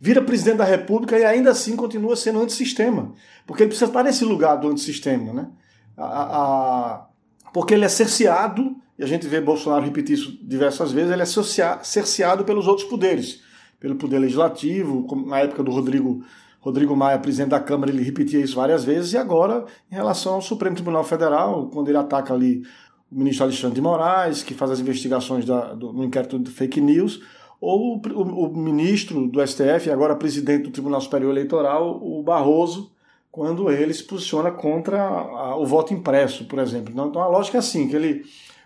vira 0.00 0.22
presidente 0.22 0.58
da 0.58 0.64
República 0.64 1.18
e 1.18 1.24
ainda 1.24 1.50
assim 1.50 1.76
continua 1.76 2.16
sendo 2.16 2.40
antissistema. 2.40 3.12
Porque 3.46 3.62
ele 3.62 3.68
precisa 3.68 3.90
estar 3.90 4.02
nesse 4.02 4.24
lugar 4.24 4.56
do 4.56 4.68
antissistema. 4.68 5.32
Né? 5.32 5.48
A, 5.96 6.04
a, 6.04 7.06
porque 7.52 7.74
ele 7.74 7.84
é 7.84 7.88
cerceado, 7.88 8.74
e 8.98 9.02
a 9.02 9.06
gente 9.06 9.26
vê 9.26 9.40
Bolsonaro 9.40 9.84
repetir 9.84 10.14
isso 10.14 10.38
diversas 10.42 10.92
vezes, 10.92 11.12
ele 11.12 11.22
é 11.22 11.82
cerceado 11.82 12.44
pelos 12.44 12.66
outros 12.66 12.86
poderes. 12.86 13.42
Pelo 13.80 13.96
poder 13.96 14.18
legislativo, 14.18 15.06
na 15.26 15.40
época 15.40 15.62
do 15.62 15.70
Rodrigo, 15.70 16.24
Rodrigo 16.60 16.96
Maia, 16.96 17.18
presidente 17.18 17.50
da 17.50 17.60
Câmara, 17.60 17.90
ele 17.90 18.02
repetia 18.02 18.40
isso 18.40 18.56
várias 18.56 18.84
vezes, 18.84 19.12
e 19.12 19.18
agora 19.18 19.64
em 19.90 19.94
relação 19.94 20.34
ao 20.34 20.40
Supremo 20.40 20.76
Tribunal 20.76 21.04
Federal, 21.04 21.68
quando 21.68 21.88
ele 21.88 21.98
ataca 21.98 22.32
ali 22.32 22.62
o 23.10 23.18
ministro 23.18 23.44
Alexandre 23.44 23.74
de 23.74 23.80
Moraes, 23.80 24.42
que 24.42 24.54
faz 24.54 24.70
as 24.70 24.80
investigações 24.80 25.44
da, 25.44 25.74
do, 25.74 25.92
no 25.92 26.04
inquérito 26.04 26.38
de 26.38 26.50
fake 26.50 26.80
news, 26.80 27.20
ou 27.60 27.96
o, 27.96 28.08
o, 28.14 28.46
o 28.46 28.56
ministro 28.56 29.26
do 29.26 29.44
STF, 29.46 29.90
agora 29.90 30.16
presidente 30.16 30.64
do 30.64 30.70
Tribunal 30.70 31.00
Superior 31.00 31.30
Eleitoral, 31.30 32.00
o 32.02 32.22
Barroso, 32.22 32.92
quando 33.30 33.68
ele 33.70 33.92
se 33.92 34.04
posiciona 34.04 34.50
contra 34.52 35.02
a, 35.02 35.56
o 35.56 35.66
voto 35.66 35.92
impresso, 35.92 36.44
por 36.44 36.60
exemplo. 36.60 36.92
Então 36.92 37.20
a 37.20 37.26
lógica 37.26 37.58
é 37.58 37.60
assim, 37.60 37.88
que 37.88 37.96
ele 37.96 38.24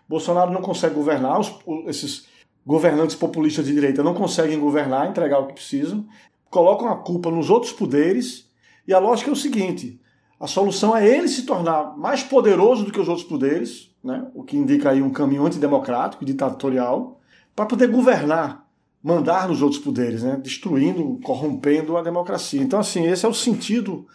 Bolsonaro 0.08 0.50
não 0.50 0.62
consegue 0.62 0.94
governar, 0.94 1.38
os, 1.38 1.52
esses 1.86 2.26
governantes 2.64 3.16
populistas 3.16 3.66
de 3.66 3.72
direita 3.72 4.02
não 4.02 4.14
conseguem 4.14 4.58
governar, 4.58 5.08
entregar 5.08 5.38
o 5.38 5.46
que 5.46 5.54
precisam, 5.54 6.06
colocam 6.50 6.88
a 6.88 6.96
culpa 6.96 7.30
nos 7.30 7.50
outros 7.50 7.72
poderes, 7.72 8.50
e 8.86 8.94
a 8.94 8.98
lógica 8.98 9.30
é 9.30 9.32
o 9.32 9.36
seguinte: 9.36 10.00
a 10.40 10.46
solução 10.46 10.96
é 10.96 11.06
ele 11.06 11.28
se 11.28 11.42
tornar 11.42 11.96
mais 11.96 12.22
poderoso 12.22 12.84
do 12.84 12.92
que 12.92 13.00
os 13.00 13.08
outros 13.08 13.26
poderes, 13.26 13.90
né? 14.02 14.26
o 14.34 14.42
que 14.42 14.56
indica 14.56 14.90
aí 14.90 15.02
um 15.02 15.10
caminho 15.10 15.44
antidemocrático, 15.44 16.24
ditatorial, 16.24 17.20
para 17.54 17.66
poder 17.66 17.88
governar 17.88 18.68
mandar 19.02 19.48
nos 19.48 19.62
outros 19.62 19.80
poderes, 19.80 20.22
né? 20.22 20.36
destruindo, 20.36 21.18
corrompendo 21.22 21.96
a 21.96 22.02
democracia. 22.02 22.60
Então, 22.60 22.80
assim, 22.80 23.06
esse 23.06 23.24
é 23.24 23.28
o 23.28 23.34
sentido 23.34 24.06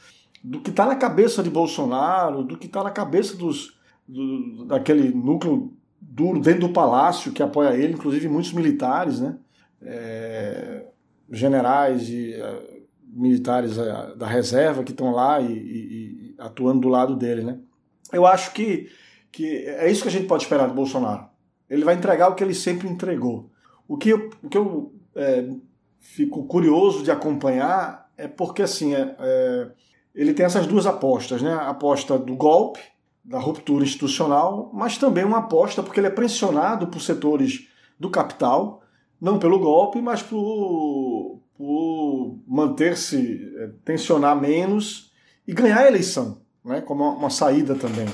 do 0.44 0.60
que 0.60 0.70
está 0.70 0.86
na 0.86 0.96
cabeça 0.96 1.42
de 1.42 1.50
Bolsonaro, 1.50 2.44
do 2.44 2.58
que 2.58 2.68
está 2.68 2.84
na 2.84 2.92
cabeça 2.92 3.36
dos, 3.36 3.78
do, 4.08 4.66
daquele 4.66 5.10
núcleo 5.10 5.72
duro 6.10 6.40
dentro 6.40 6.68
do 6.68 6.74
palácio 6.74 7.32
que 7.32 7.42
apoia 7.42 7.76
ele, 7.76 7.94
inclusive 7.94 8.28
muitos 8.28 8.54
militares, 8.54 9.20
né? 9.20 9.38
É, 9.82 10.86
generais 11.32 12.08
e 12.10 12.34
é, 12.34 12.84
militares 13.06 13.78
é, 13.78 14.16
da 14.16 14.28
reserva 14.28 14.84
que 14.84 14.92
estão 14.92 15.12
lá 15.12 15.40
e, 15.40 15.52
e, 15.52 15.56
e, 15.56 16.36
atuando 16.38 16.82
do 16.82 16.90
lado 16.90 17.16
dele, 17.16 17.44
né? 17.44 17.60
Eu 18.12 18.26
acho 18.26 18.54
que, 18.54 18.90
que 19.32 19.66
é 19.66 19.90
isso 19.90 20.04
que 20.04 20.10
a 20.10 20.12
gente 20.12 20.28
pode 20.28 20.44
esperar 20.44 20.68
de 20.68 20.76
Bolsonaro. 20.76 21.26
Ele 21.70 21.84
vai 21.84 21.96
entregar 21.96 22.30
o 22.30 22.36
que 22.36 22.44
ele 22.44 22.54
sempre 22.54 22.88
entregou. 22.88 23.50
O 23.88 23.98
que 23.98 24.10
eu, 24.10 24.30
o 24.44 24.50
que 24.50 24.58
eu 24.58 24.94
é, 25.16 25.50
fico 26.00 26.46
curioso 26.46 27.04
de 27.04 27.12
acompanhar 27.12 28.10
é 28.18 28.28
porque, 28.28 28.62
assim, 28.62 28.94
é, 28.94 29.16
é, 29.20 29.72
ele 30.14 30.34
tem 30.34 30.46
essas 30.46 30.68
duas 30.68 30.86
apostas, 30.86 31.42
né? 31.42 31.54
A 31.54 31.70
aposta 31.70 32.18
do 32.18 32.36
golpe, 32.36 32.80
da 33.24 33.40
ruptura 33.40 33.84
institucional, 33.84 34.70
mas 34.74 34.98
também 34.98 35.24
uma 35.24 35.40
aposta 35.40 35.82
porque 35.82 36.00
ele 36.00 36.08
é 36.08 36.12
pressionado 36.12 36.88
por 36.88 37.02
setores 37.02 37.68
do 38.00 38.10
capital, 38.10 38.82
não 39.20 39.40
pelo 39.40 39.60
golpe, 39.60 40.02
mas 40.02 40.22
por, 40.22 41.40
por 41.58 42.38
manter-se, 42.46 43.40
é, 43.58 43.70
tensionar 43.86 44.40
menos 44.40 45.12
e 45.48 45.54
ganhar 45.54 45.80
a 45.80 45.88
eleição, 45.88 46.42
né? 46.64 46.82
como 46.82 47.04
uma, 47.04 47.14
uma 47.14 47.30
saída 47.30 47.76
também. 47.76 48.08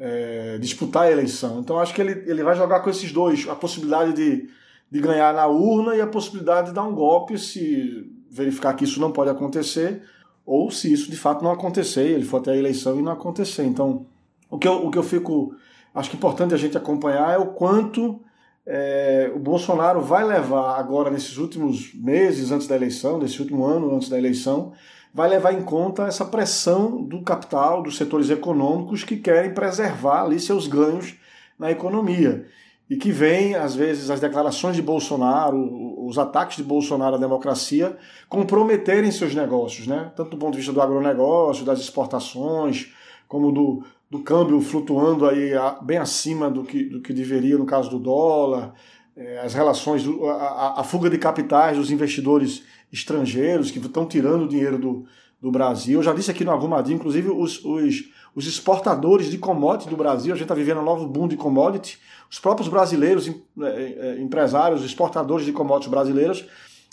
É, 0.00 0.58
disputar 0.58 1.04
a 1.04 1.10
eleição. 1.10 1.58
Então 1.58 1.78
acho 1.78 1.92
que 1.92 2.00
ele, 2.00 2.30
ele 2.30 2.44
vai 2.44 2.54
jogar 2.54 2.80
com 2.80 2.90
esses 2.90 3.10
dois, 3.10 3.48
a 3.48 3.56
possibilidade 3.56 4.12
de 4.12 4.48
de 4.90 5.00
ganhar 5.00 5.34
na 5.34 5.46
urna 5.46 5.94
e 5.94 6.00
a 6.00 6.06
possibilidade 6.06 6.68
de 6.68 6.74
dar 6.74 6.84
um 6.84 6.94
golpe 6.94 7.38
se 7.38 8.10
verificar 8.30 8.74
que 8.74 8.84
isso 8.84 9.00
não 9.00 9.12
pode 9.12 9.30
acontecer, 9.30 10.02
ou 10.44 10.70
se 10.70 10.92
isso 10.92 11.10
de 11.10 11.16
fato 11.16 11.44
não 11.44 11.50
acontecer, 11.50 12.06
ele 12.06 12.24
for 12.24 12.38
até 12.38 12.52
a 12.52 12.56
eleição 12.56 12.98
e 12.98 13.02
não 13.02 13.12
acontecer. 13.12 13.64
Então, 13.64 14.06
o 14.50 14.58
que 14.58 14.68
eu, 14.68 14.86
o 14.86 14.90
que 14.90 14.98
eu 14.98 15.02
fico. 15.02 15.54
Acho 15.94 16.10
que 16.10 16.16
importante 16.16 16.54
a 16.54 16.58
gente 16.58 16.76
acompanhar 16.76 17.34
é 17.34 17.38
o 17.38 17.46
quanto 17.46 18.20
é, 18.66 19.32
o 19.34 19.38
Bolsonaro 19.38 20.00
vai 20.00 20.22
levar 20.24 20.78
agora, 20.78 21.10
nesses 21.10 21.38
últimos 21.38 21.94
meses 21.94 22.52
antes 22.52 22.66
da 22.66 22.76
eleição, 22.76 23.18
nesse 23.18 23.40
último 23.40 23.64
ano 23.64 23.94
antes 23.94 24.08
da 24.08 24.18
eleição, 24.18 24.72
vai 25.12 25.28
levar 25.28 25.52
em 25.54 25.62
conta 25.62 26.04
essa 26.04 26.24
pressão 26.24 27.02
do 27.02 27.22
capital, 27.22 27.82
dos 27.82 27.96
setores 27.96 28.28
econômicos 28.28 29.02
que 29.02 29.16
querem 29.16 29.54
preservar 29.54 30.24
ali 30.24 30.38
seus 30.38 30.66
ganhos 30.66 31.16
na 31.58 31.70
economia 31.70 32.46
e 32.90 32.96
que 32.96 33.10
vem, 33.10 33.54
às 33.54 33.74
vezes, 33.74 34.10
as 34.10 34.20
declarações 34.20 34.76
de 34.76 34.82
Bolsonaro, 34.82 36.06
os 36.06 36.18
ataques 36.18 36.56
de 36.56 36.62
Bolsonaro 36.62 37.16
à 37.16 37.18
democracia, 37.18 37.96
comprometerem 38.28 39.10
seus 39.10 39.34
negócios, 39.34 39.86
né? 39.86 40.10
tanto 40.16 40.30
do 40.30 40.36
ponto 40.38 40.52
de 40.52 40.58
vista 40.58 40.72
do 40.72 40.80
agronegócio, 40.80 41.66
das 41.66 41.80
exportações, 41.80 42.92
como 43.26 43.52
do, 43.52 43.84
do 44.10 44.20
câmbio 44.20 44.60
flutuando 44.60 45.26
aí 45.26 45.52
bem 45.82 45.98
acima 45.98 46.50
do 46.50 46.64
que, 46.64 46.84
do 46.84 47.00
que 47.00 47.12
deveria 47.12 47.58
no 47.58 47.66
caso 47.66 47.90
do 47.90 47.98
dólar, 47.98 48.74
é, 49.16 49.40
as 49.40 49.52
relações, 49.52 50.04
a, 50.06 50.80
a 50.80 50.84
fuga 50.84 51.10
de 51.10 51.18
capitais 51.18 51.76
dos 51.76 51.90
investidores 51.90 52.62
estrangeiros 52.92 53.70
que 53.70 53.78
estão 53.78 54.06
tirando 54.06 54.48
dinheiro 54.48 54.78
do, 54.78 55.04
do 55.40 55.50
Brasil. 55.50 55.98
Eu 55.98 56.02
já 56.02 56.14
disse 56.14 56.30
aqui 56.30 56.44
no 56.44 56.52
Arrumadinho, 56.52 56.96
inclusive, 56.96 57.28
os, 57.28 57.64
os, 57.64 58.04
os 58.34 58.46
exportadores 58.46 59.30
de 59.30 59.36
commodity 59.36 59.90
do 59.90 59.96
Brasil, 59.96 60.32
a 60.32 60.36
gente 60.36 60.44
está 60.44 60.54
vivendo 60.54 60.80
um 60.80 60.84
novo 60.84 61.06
boom 61.06 61.28
de 61.28 61.36
commodity, 61.36 61.98
os 62.30 62.38
próprios 62.38 62.68
brasileiros, 62.68 63.28
é, 63.28 63.34
é, 63.62 64.20
empresários, 64.20 64.84
exportadores 64.84 65.44
de 65.44 65.52
commodities 65.52 65.90
brasileiros, 65.90 66.46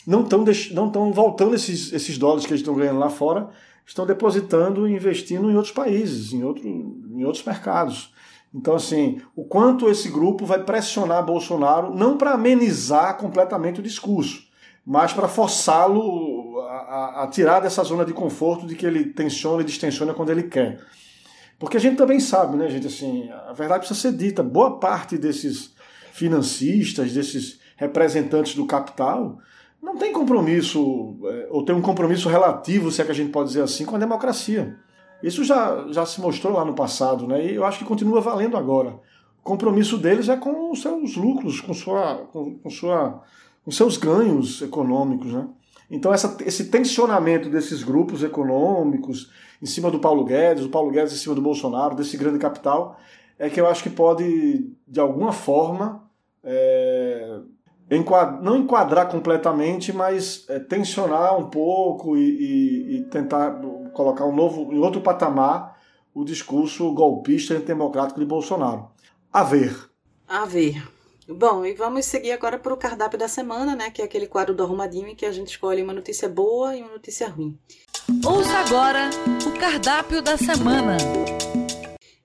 não 0.05 0.21
estão 0.21 0.43
não 0.91 1.11
voltando 1.11 1.55
esses, 1.55 1.91
esses 1.91 2.17
dólares 2.17 2.45
que 2.45 2.51
eles 2.51 2.61
estão 2.61 2.75
ganhando 2.75 2.99
lá 2.99 3.09
fora, 3.09 3.49
estão 3.85 4.05
depositando 4.05 4.87
e 4.87 4.93
investindo 4.93 5.49
em 5.49 5.55
outros 5.55 5.73
países, 5.73 6.33
em, 6.33 6.43
outro, 6.43 6.67
em 6.67 7.23
outros 7.23 7.43
mercados. 7.43 8.13
Então, 8.53 8.73
assim, 8.73 9.21
o 9.35 9.43
quanto 9.43 9.89
esse 9.89 10.09
grupo 10.09 10.45
vai 10.45 10.63
pressionar 10.63 11.25
Bolsonaro, 11.25 11.93
não 11.93 12.17
para 12.17 12.31
amenizar 12.31 13.17
completamente 13.17 13.81
o 13.81 13.83
discurso, 13.83 14.47
mas 14.85 15.11
para 15.11 15.27
forçá-lo 15.27 16.59
a, 16.61 16.73
a, 16.73 17.23
a, 17.23 17.27
tirar 17.27 17.59
dessa 17.59 17.83
zona 17.83 18.05
de 18.05 18.13
conforto 18.13 18.65
de 18.65 18.75
que 18.75 18.85
ele 18.85 19.05
tensiona 19.05 19.61
e 19.61 19.65
distensiona 19.65 20.13
quando 20.13 20.29
ele 20.29 20.43
quer. 20.43 20.79
Porque 21.59 21.75
a 21.75 21.79
gente 21.79 21.97
também 21.97 22.19
sabe, 22.19 22.55
né, 22.55 22.69
gente, 22.69 22.87
assim, 22.87 23.29
a 23.29 23.51
verdade 23.51 23.79
precisa 23.79 23.99
ser 23.99 24.15
dita. 24.15 24.41
Boa 24.41 24.79
parte 24.79 25.17
desses 25.17 25.73
financistas, 26.13 27.13
desses 27.13 27.59
representantes 27.75 28.55
do 28.55 28.65
capital, 28.65 29.39
não 29.85 29.95
tem 29.95 30.11
compromisso, 30.11 31.15
é, 31.25 31.47
ou 31.51 31.63
tem 31.63 31.75
um 31.75 31.81
compromisso 31.81 32.27
relativo, 32.27 32.91
se 32.91 33.01
é 33.01 33.05
que 33.05 33.11
a 33.11 33.15
gente 33.15 33.31
pode 33.31 33.49
dizer 33.49 33.61
assim, 33.61 33.85
com 33.85 33.95
a 33.95 33.99
democracia. 33.99 34.75
Isso 35.21 35.43
já, 35.43 35.85
já 35.91 36.05
se 36.05 36.19
mostrou 36.19 36.53
lá 36.53 36.65
no 36.65 36.73
passado, 36.73 37.27
né? 37.27 37.45
E 37.45 37.55
eu 37.55 37.63
acho 37.63 37.79
que 37.79 37.85
continua 37.85 38.19
valendo 38.19 38.57
agora. 38.57 38.99
O 39.39 39.43
compromisso 39.43 39.97
deles 39.97 40.27
é 40.27 40.35
com 40.35 40.71
os 40.71 40.81
seus 40.81 41.15
lucros, 41.15 41.61
com, 41.61 41.73
sua, 41.73 42.27
com, 42.33 42.57
com, 42.57 42.69
sua, 42.69 43.21
com 43.63 43.69
seus 43.69 43.95
ganhos 43.95 44.61
econômicos, 44.63 45.31
né? 45.31 45.47
Então 45.89 46.11
essa, 46.11 46.35
esse 46.43 46.65
tensionamento 46.65 47.47
desses 47.47 47.83
grupos 47.83 48.23
econômicos, 48.23 49.31
em 49.61 49.67
cima 49.67 49.91
do 49.91 49.99
Paulo 49.99 50.25
Guedes, 50.25 50.65
o 50.65 50.69
Paulo 50.69 50.91
Guedes 50.91 51.13
em 51.13 51.17
cima 51.17 51.35
do 51.35 51.41
Bolsonaro, 51.43 51.95
desse 51.95 52.17
grande 52.17 52.39
capital, 52.39 52.99
é 53.37 53.51
que 53.51 53.61
eu 53.61 53.67
acho 53.67 53.83
que 53.83 53.89
pode, 53.89 54.67
de 54.87 54.99
alguma 54.99 55.31
forma, 55.31 56.03
é, 56.43 57.04
enquadrar, 57.89 58.41
não 58.41 58.57
enquadrar 58.57 59.09
completamente, 59.09 59.93
mas 59.93 60.45
é, 60.49 60.59
tensionar 60.59 61.37
um 61.37 61.49
pouco 61.49 62.17
e, 62.17 62.21
e, 62.21 62.95
e, 62.97 63.03
tentar 63.05 63.61
colocar 63.93 64.25
um 64.25 64.35
novo, 64.35 64.73
em 64.73 64.79
outro 64.79 65.01
patamar 65.01 65.75
o 66.13 66.23
discurso 66.23 66.93
golpista 66.93 67.55
e 67.55 67.59
democrático 67.59 68.19
de 68.19 68.25
Bolsonaro. 68.25 68.89
A 69.31 69.43
ver. 69.43 69.75
A 70.27 70.45
ver. 70.45 70.81
Bom, 71.27 71.65
e 71.65 71.73
vamos 71.73 72.05
seguir 72.05 72.31
agora 72.31 72.57
para 72.59 72.73
o 72.73 72.77
cardápio 72.77 73.17
da 73.17 73.27
semana, 73.27 73.75
né? 73.75 73.89
Que 73.89 74.01
é 74.01 74.05
aquele 74.05 74.27
quadro 74.27 74.53
do 74.53 74.63
Arrumadinho 74.63 75.07
em 75.07 75.15
que 75.15 75.25
a 75.25 75.31
gente 75.31 75.47
escolhe 75.47 75.81
uma 75.81 75.93
notícia 75.93 76.29
boa 76.29 76.75
e 76.75 76.81
uma 76.81 76.91
notícia 76.91 77.27
ruim. 77.27 77.57
Ouça 78.23 78.59
agora 78.59 79.09
o 79.45 79.59
cardápio 79.59 80.21
da 80.21 80.37
semana. 80.37 80.97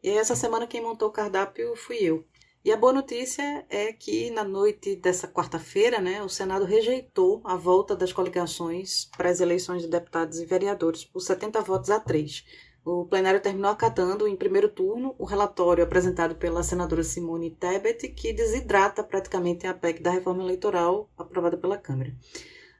E 0.03 0.11
essa 0.11 0.37
semana 0.37 0.66
quem 0.66 0.83
montou 0.83 1.09
o 1.09 1.12
cardápio 1.12 1.75
fui 1.77 1.96
eu. 1.96 2.25
E 2.62 2.70
a 2.70 2.77
boa 2.77 2.92
notícia 2.92 3.64
é 3.70 3.90
que 3.90 4.31
na 4.31 4.44
noite 4.44 4.94
dessa 4.94 5.27
quarta-feira, 5.27 5.99
né, 5.99 6.23
o 6.23 6.29
Senado 6.29 6.66
rejeitou 6.66 7.40
a 7.42 7.57
volta 7.57 7.96
das 7.96 8.12
coligações 8.12 9.07
para 9.16 9.31
as 9.31 9.40
eleições 9.40 9.81
de 9.81 9.88
deputados 9.88 10.38
e 10.38 10.44
vereadores 10.44 11.03
por 11.03 11.20
70 11.20 11.59
votos 11.62 11.88
a 11.88 11.99
3. 11.99 12.44
O 12.85 13.07
plenário 13.07 13.40
terminou 13.40 13.70
acatando, 13.70 14.29
em 14.29 14.37
primeiro 14.37 14.68
turno, 14.68 15.15
o 15.19 15.25
relatório 15.25 15.83
apresentado 15.83 16.35
pela 16.35 16.63
senadora 16.63 17.02
Simone 17.02 17.50
Tebet, 17.50 18.08
que 18.08 18.31
desidrata 18.31 19.02
praticamente 19.02 19.67
a 19.67 19.73
PEC 19.73 20.02
da 20.02 20.11
reforma 20.11 20.42
eleitoral 20.42 21.08
aprovada 21.17 21.56
pela 21.56 21.79
Câmara. 21.79 22.15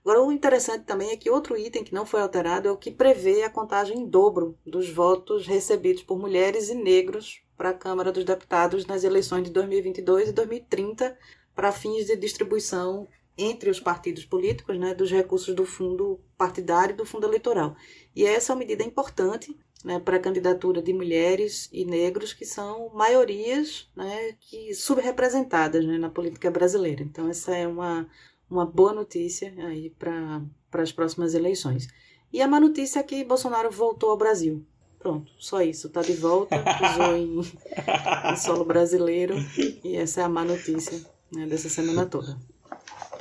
Agora, 0.05 0.23
o 0.23 0.31
interessante 0.31 0.85
também 0.85 1.11
é 1.11 1.17
que 1.17 1.31
outro 1.31 1.57
item 1.57 1.85
que 1.85 1.95
não 1.95 2.05
foi 2.05 2.21
alterado 2.21 2.69
é 2.69 2.71
o 2.71 2.77
que 2.77 2.91
prevê 2.91 3.45
a 3.45 3.51
contagem 3.51 3.99
em 3.99 4.07
dobro 4.07 4.59
dos 4.65 4.91
votos 4.91 5.47
recebidos 5.47 6.03
por 6.03 6.19
mulheres 6.19 6.69
e 6.69 6.75
negros 6.75 7.43
para 7.61 7.71
a 7.71 7.75
Câmara 7.75 8.11
dos 8.11 8.25
Deputados 8.25 8.87
nas 8.87 9.05
eleições 9.05 9.45
de 9.45 9.51
2022 9.51 10.31
e 10.31 10.33
2030 10.33 11.15
para 11.55 11.71
fins 11.71 12.07
de 12.07 12.17
distribuição 12.17 13.07
entre 13.37 13.69
os 13.69 13.79
partidos 13.79 14.25
políticos 14.25 14.79
né, 14.79 14.95
dos 14.95 15.11
recursos 15.11 15.55
do 15.55 15.67
fundo 15.67 16.19
partidário 16.39 16.95
e 16.95 16.97
do 16.97 17.05
fundo 17.05 17.27
eleitoral. 17.27 17.77
E 18.17 18.25
essa 18.25 18.51
é 18.51 18.55
uma 18.55 18.61
medida 18.61 18.83
importante 18.83 19.55
né, 19.85 20.01
para 20.01 20.17
a 20.17 20.21
candidatura 20.21 20.81
de 20.81 20.95
mulheres 20.95 21.69
e 21.71 21.85
negros, 21.85 22.33
que 22.33 22.47
são 22.47 22.89
maiorias 22.95 23.91
né, 23.95 24.35
que 24.41 24.73
subrepresentadas 24.73 25.85
né, 25.85 25.99
na 25.99 26.09
política 26.09 26.51
brasileira. 26.51 27.03
Então, 27.03 27.29
essa 27.29 27.55
é 27.55 27.69
uma, 27.69 28.09
uma 28.49 28.65
boa 28.65 28.95
notícia 28.95 29.53
aí 29.67 29.91
para 29.91 30.41
as 30.73 30.93
próximas 30.93 31.35
eleições. 31.35 31.89
E 32.33 32.41
a 32.41 32.49
má 32.49 32.59
notícia 32.59 33.01
é 33.01 33.03
que 33.03 33.23
Bolsonaro 33.23 33.71
voltou 33.71 34.09
ao 34.09 34.17
Brasil. 34.17 34.65
Pronto, 35.01 35.33
só 35.39 35.63
isso. 35.63 35.87
Está 35.87 36.03
de 36.03 36.13
volta, 36.13 36.57
pisou 36.59 37.17
em, 37.17 37.41
em, 37.41 38.37
solo 38.37 38.65
brasileiro. 38.65 39.35
E 39.83 39.97
essa 39.97 40.21
é 40.21 40.25
a 40.25 40.29
má 40.29 40.45
notícia 40.45 41.01
né, 41.33 41.47
dessa 41.47 41.71
semana 41.71 42.05
toda. 42.05 42.39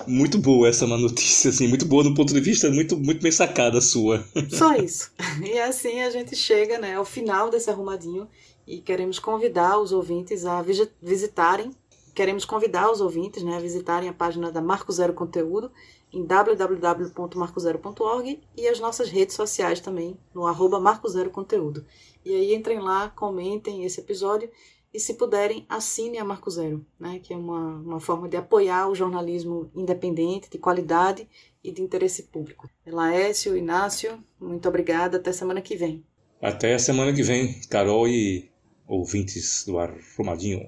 Muito 0.06 0.38
boa 0.38 0.68
essa 0.68 0.86
má 0.86 0.98
notícia, 0.98 1.50
assim, 1.50 1.68
muito 1.68 1.86
boa 1.86 2.04
do 2.04 2.14
ponto 2.14 2.34
de 2.34 2.40
vista 2.40 2.70
muito, 2.70 2.98
muito 2.98 3.22
bem 3.22 3.32
sacada 3.32 3.80
sua. 3.80 4.26
Só 4.50 4.76
isso. 4.76 5.12
E 5.44 5.58
assim 5.60 6.02
a 6.02 6.10
gente 6.10 6.36
chega 6.36 6.78
né, 6.78 6.96
ao 6.96 7.06
final 7.06 7.50
desse 7.50 7.70
arrumadinho 7.70 8.28
e 8.68 8.80
queremos 8.80 9.18
convidar 9.18 9.80
os 9.80 9.92
ouvintes 9.92 10.46
a 10.46 10.64
visitarem, 11.02 11.72
queremos 12.14 12.46
convidar 12.46 12.92
os 12.92 13.02
ouvintes 13.02 13.42
né, 13.44 13.56
a 13.56 13.60
visitarem 13.60 14.10
a 14.10 14.14
página 14.14 14.52
da 14.52 14.62
Marco 14.62 14.92
Zero 14.92 15.14
Conteúdo 15.14 15.72
em 16.12 16.26
www.marcozero.org 16.26 18.42
e 18.58 18.68
as 18.68 18.80
nossas 18.80 19.10
redes 19.10 19.36
sociais 19.36 19.80
também, 19.80 20.18
no 20.34 20.48
arroba 20.48 20.80
Marco 20.80 21.08
Zero 21.08 21.30
Conteúdo. 21.30 21.86
E 22.26 22.34
aí 22.34 22.56
entrem 22.56 22.80
lá, 22.80 23.10
comentem 23.10 23.84
esse 23.84 24.02
episódio 24.02 24.50
e, 24.94 25.00
se 25.00 25.14
puderem, 25.14 25.66
assinem 25.70 26.20
a 26.20 26.26
Marco 26.26 26.50
Zero, 26.50 26.86
né, 27.00 27.20
que 27.22 27.34
é 27.34 27.38
uma, 27.38 27.76
uma 27.76 28.00
forma 28.00 28.28
de 28.28 28.36
apoiar 28.36 28.90
o 28.90 28.96
jornalismo 28.96 29.70
independente, 29.76 30.50
de 30.50 30.58
qualidade 30.58 31.28
e 31.64 31.72
de 31.72 31.82
interesse 31.82 32.24
público. 32.24 32.68
Laércio, 32.88 33.56
Inácio, 33.56 34.24
muito 34.40 34.68
obrigada. 34.68 35.18
Até 35.18 35.32
semana 35.32 35.62
que 35.62 35.76
vem. 35.76 36.04
Até 36.42 36.74
a 36.74 36.80
semana 36.80 37.14
que 37.14 37.22
vem, 37.22 37.62
Carol 37.70 38.08
e 38.08 38.50
ouvintes 38.88 39.64
do 39.66 39.78
Arrumadinho. 39.78 40.66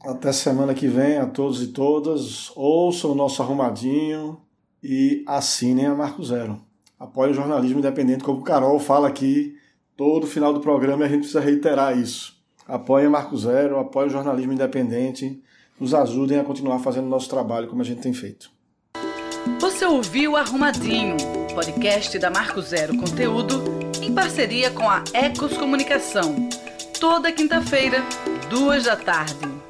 Até 0.00 0.32
semana 0.32 0.74
que 0.74 0.86
vem 0.86 1.16
a 1.16 1.26
todos 1.26 1.62
e 1.62 1.68
todas. 1.68 2.52
Ouçam 2.54 3.12
o 3.12 3.14
nosso 3.14 3.42
Arrumadinho 3.42 4.43
e 4.84 5.24
assinem 5.26 5.86
a 5.86 5.94
Marco 5.94 6.22
Zero. 6.22 6.60
Apoie 7.00 7.30
o 7.30 7.34
jornalismo 7.34 7.78
independente, 7.78 8.22
como 8.22 8.40
o 8.40 8.44
Carol 8.44 8.78
fala 8.78 9.08
aqui 9.08 9.56
todo 9.96 10.26
final 10.26 10.52
do 10.52 10.60
programa 10.60 11.02
e 11.02 11.06
a 11.06 11.08
gente 11.08 11.20
precisa 11.20 11.40
reiterar 11.40 11.98
isso. 11.98 12.34
Apoiem 12.68 13.06
a 13.06 13.10
Marco 13.10 13.36
Zero, 13.36 13.78
apoiem 13.78 14.08
o 14.08 14.12
jornalismo 14.12 14.52
independente, 14.52 15.42
nos 15.80 15.94
ajudem 15.94 16.38
a 16.38 16.44
continuar 16.44 16.78
fazendo 16.80 17.06
o 17.06 17.10
nosso 17.10 17.28
trabalho 17.30 17.66
como 17.66 17.80
a 17.80 17.84
gente 17.84 18.02
tem 18.02 18.12
feito. 18.12 18.50
Você 19.60 19.86
ouviu 19.86 20.36
Arrumadinho, 20.36 21.16
podcast 21.54 22.18
da 22.18 22.30
Marco 22.30 22.60
Zero 22.60 22.96
Conteúdo, 22.96 23.62
em 24.02 24.14
parceria 24.14 24.70
com 24.70 24.88
a 24.88 25.02
Ecos 25.12 25.56
Comunicação. 25.56 26.48
Toda 27.00 27.32
quinta-feira, 27.32 28.02
duas 28.48 28.84
da 28.84 28.96
tarde. 28.96 29.63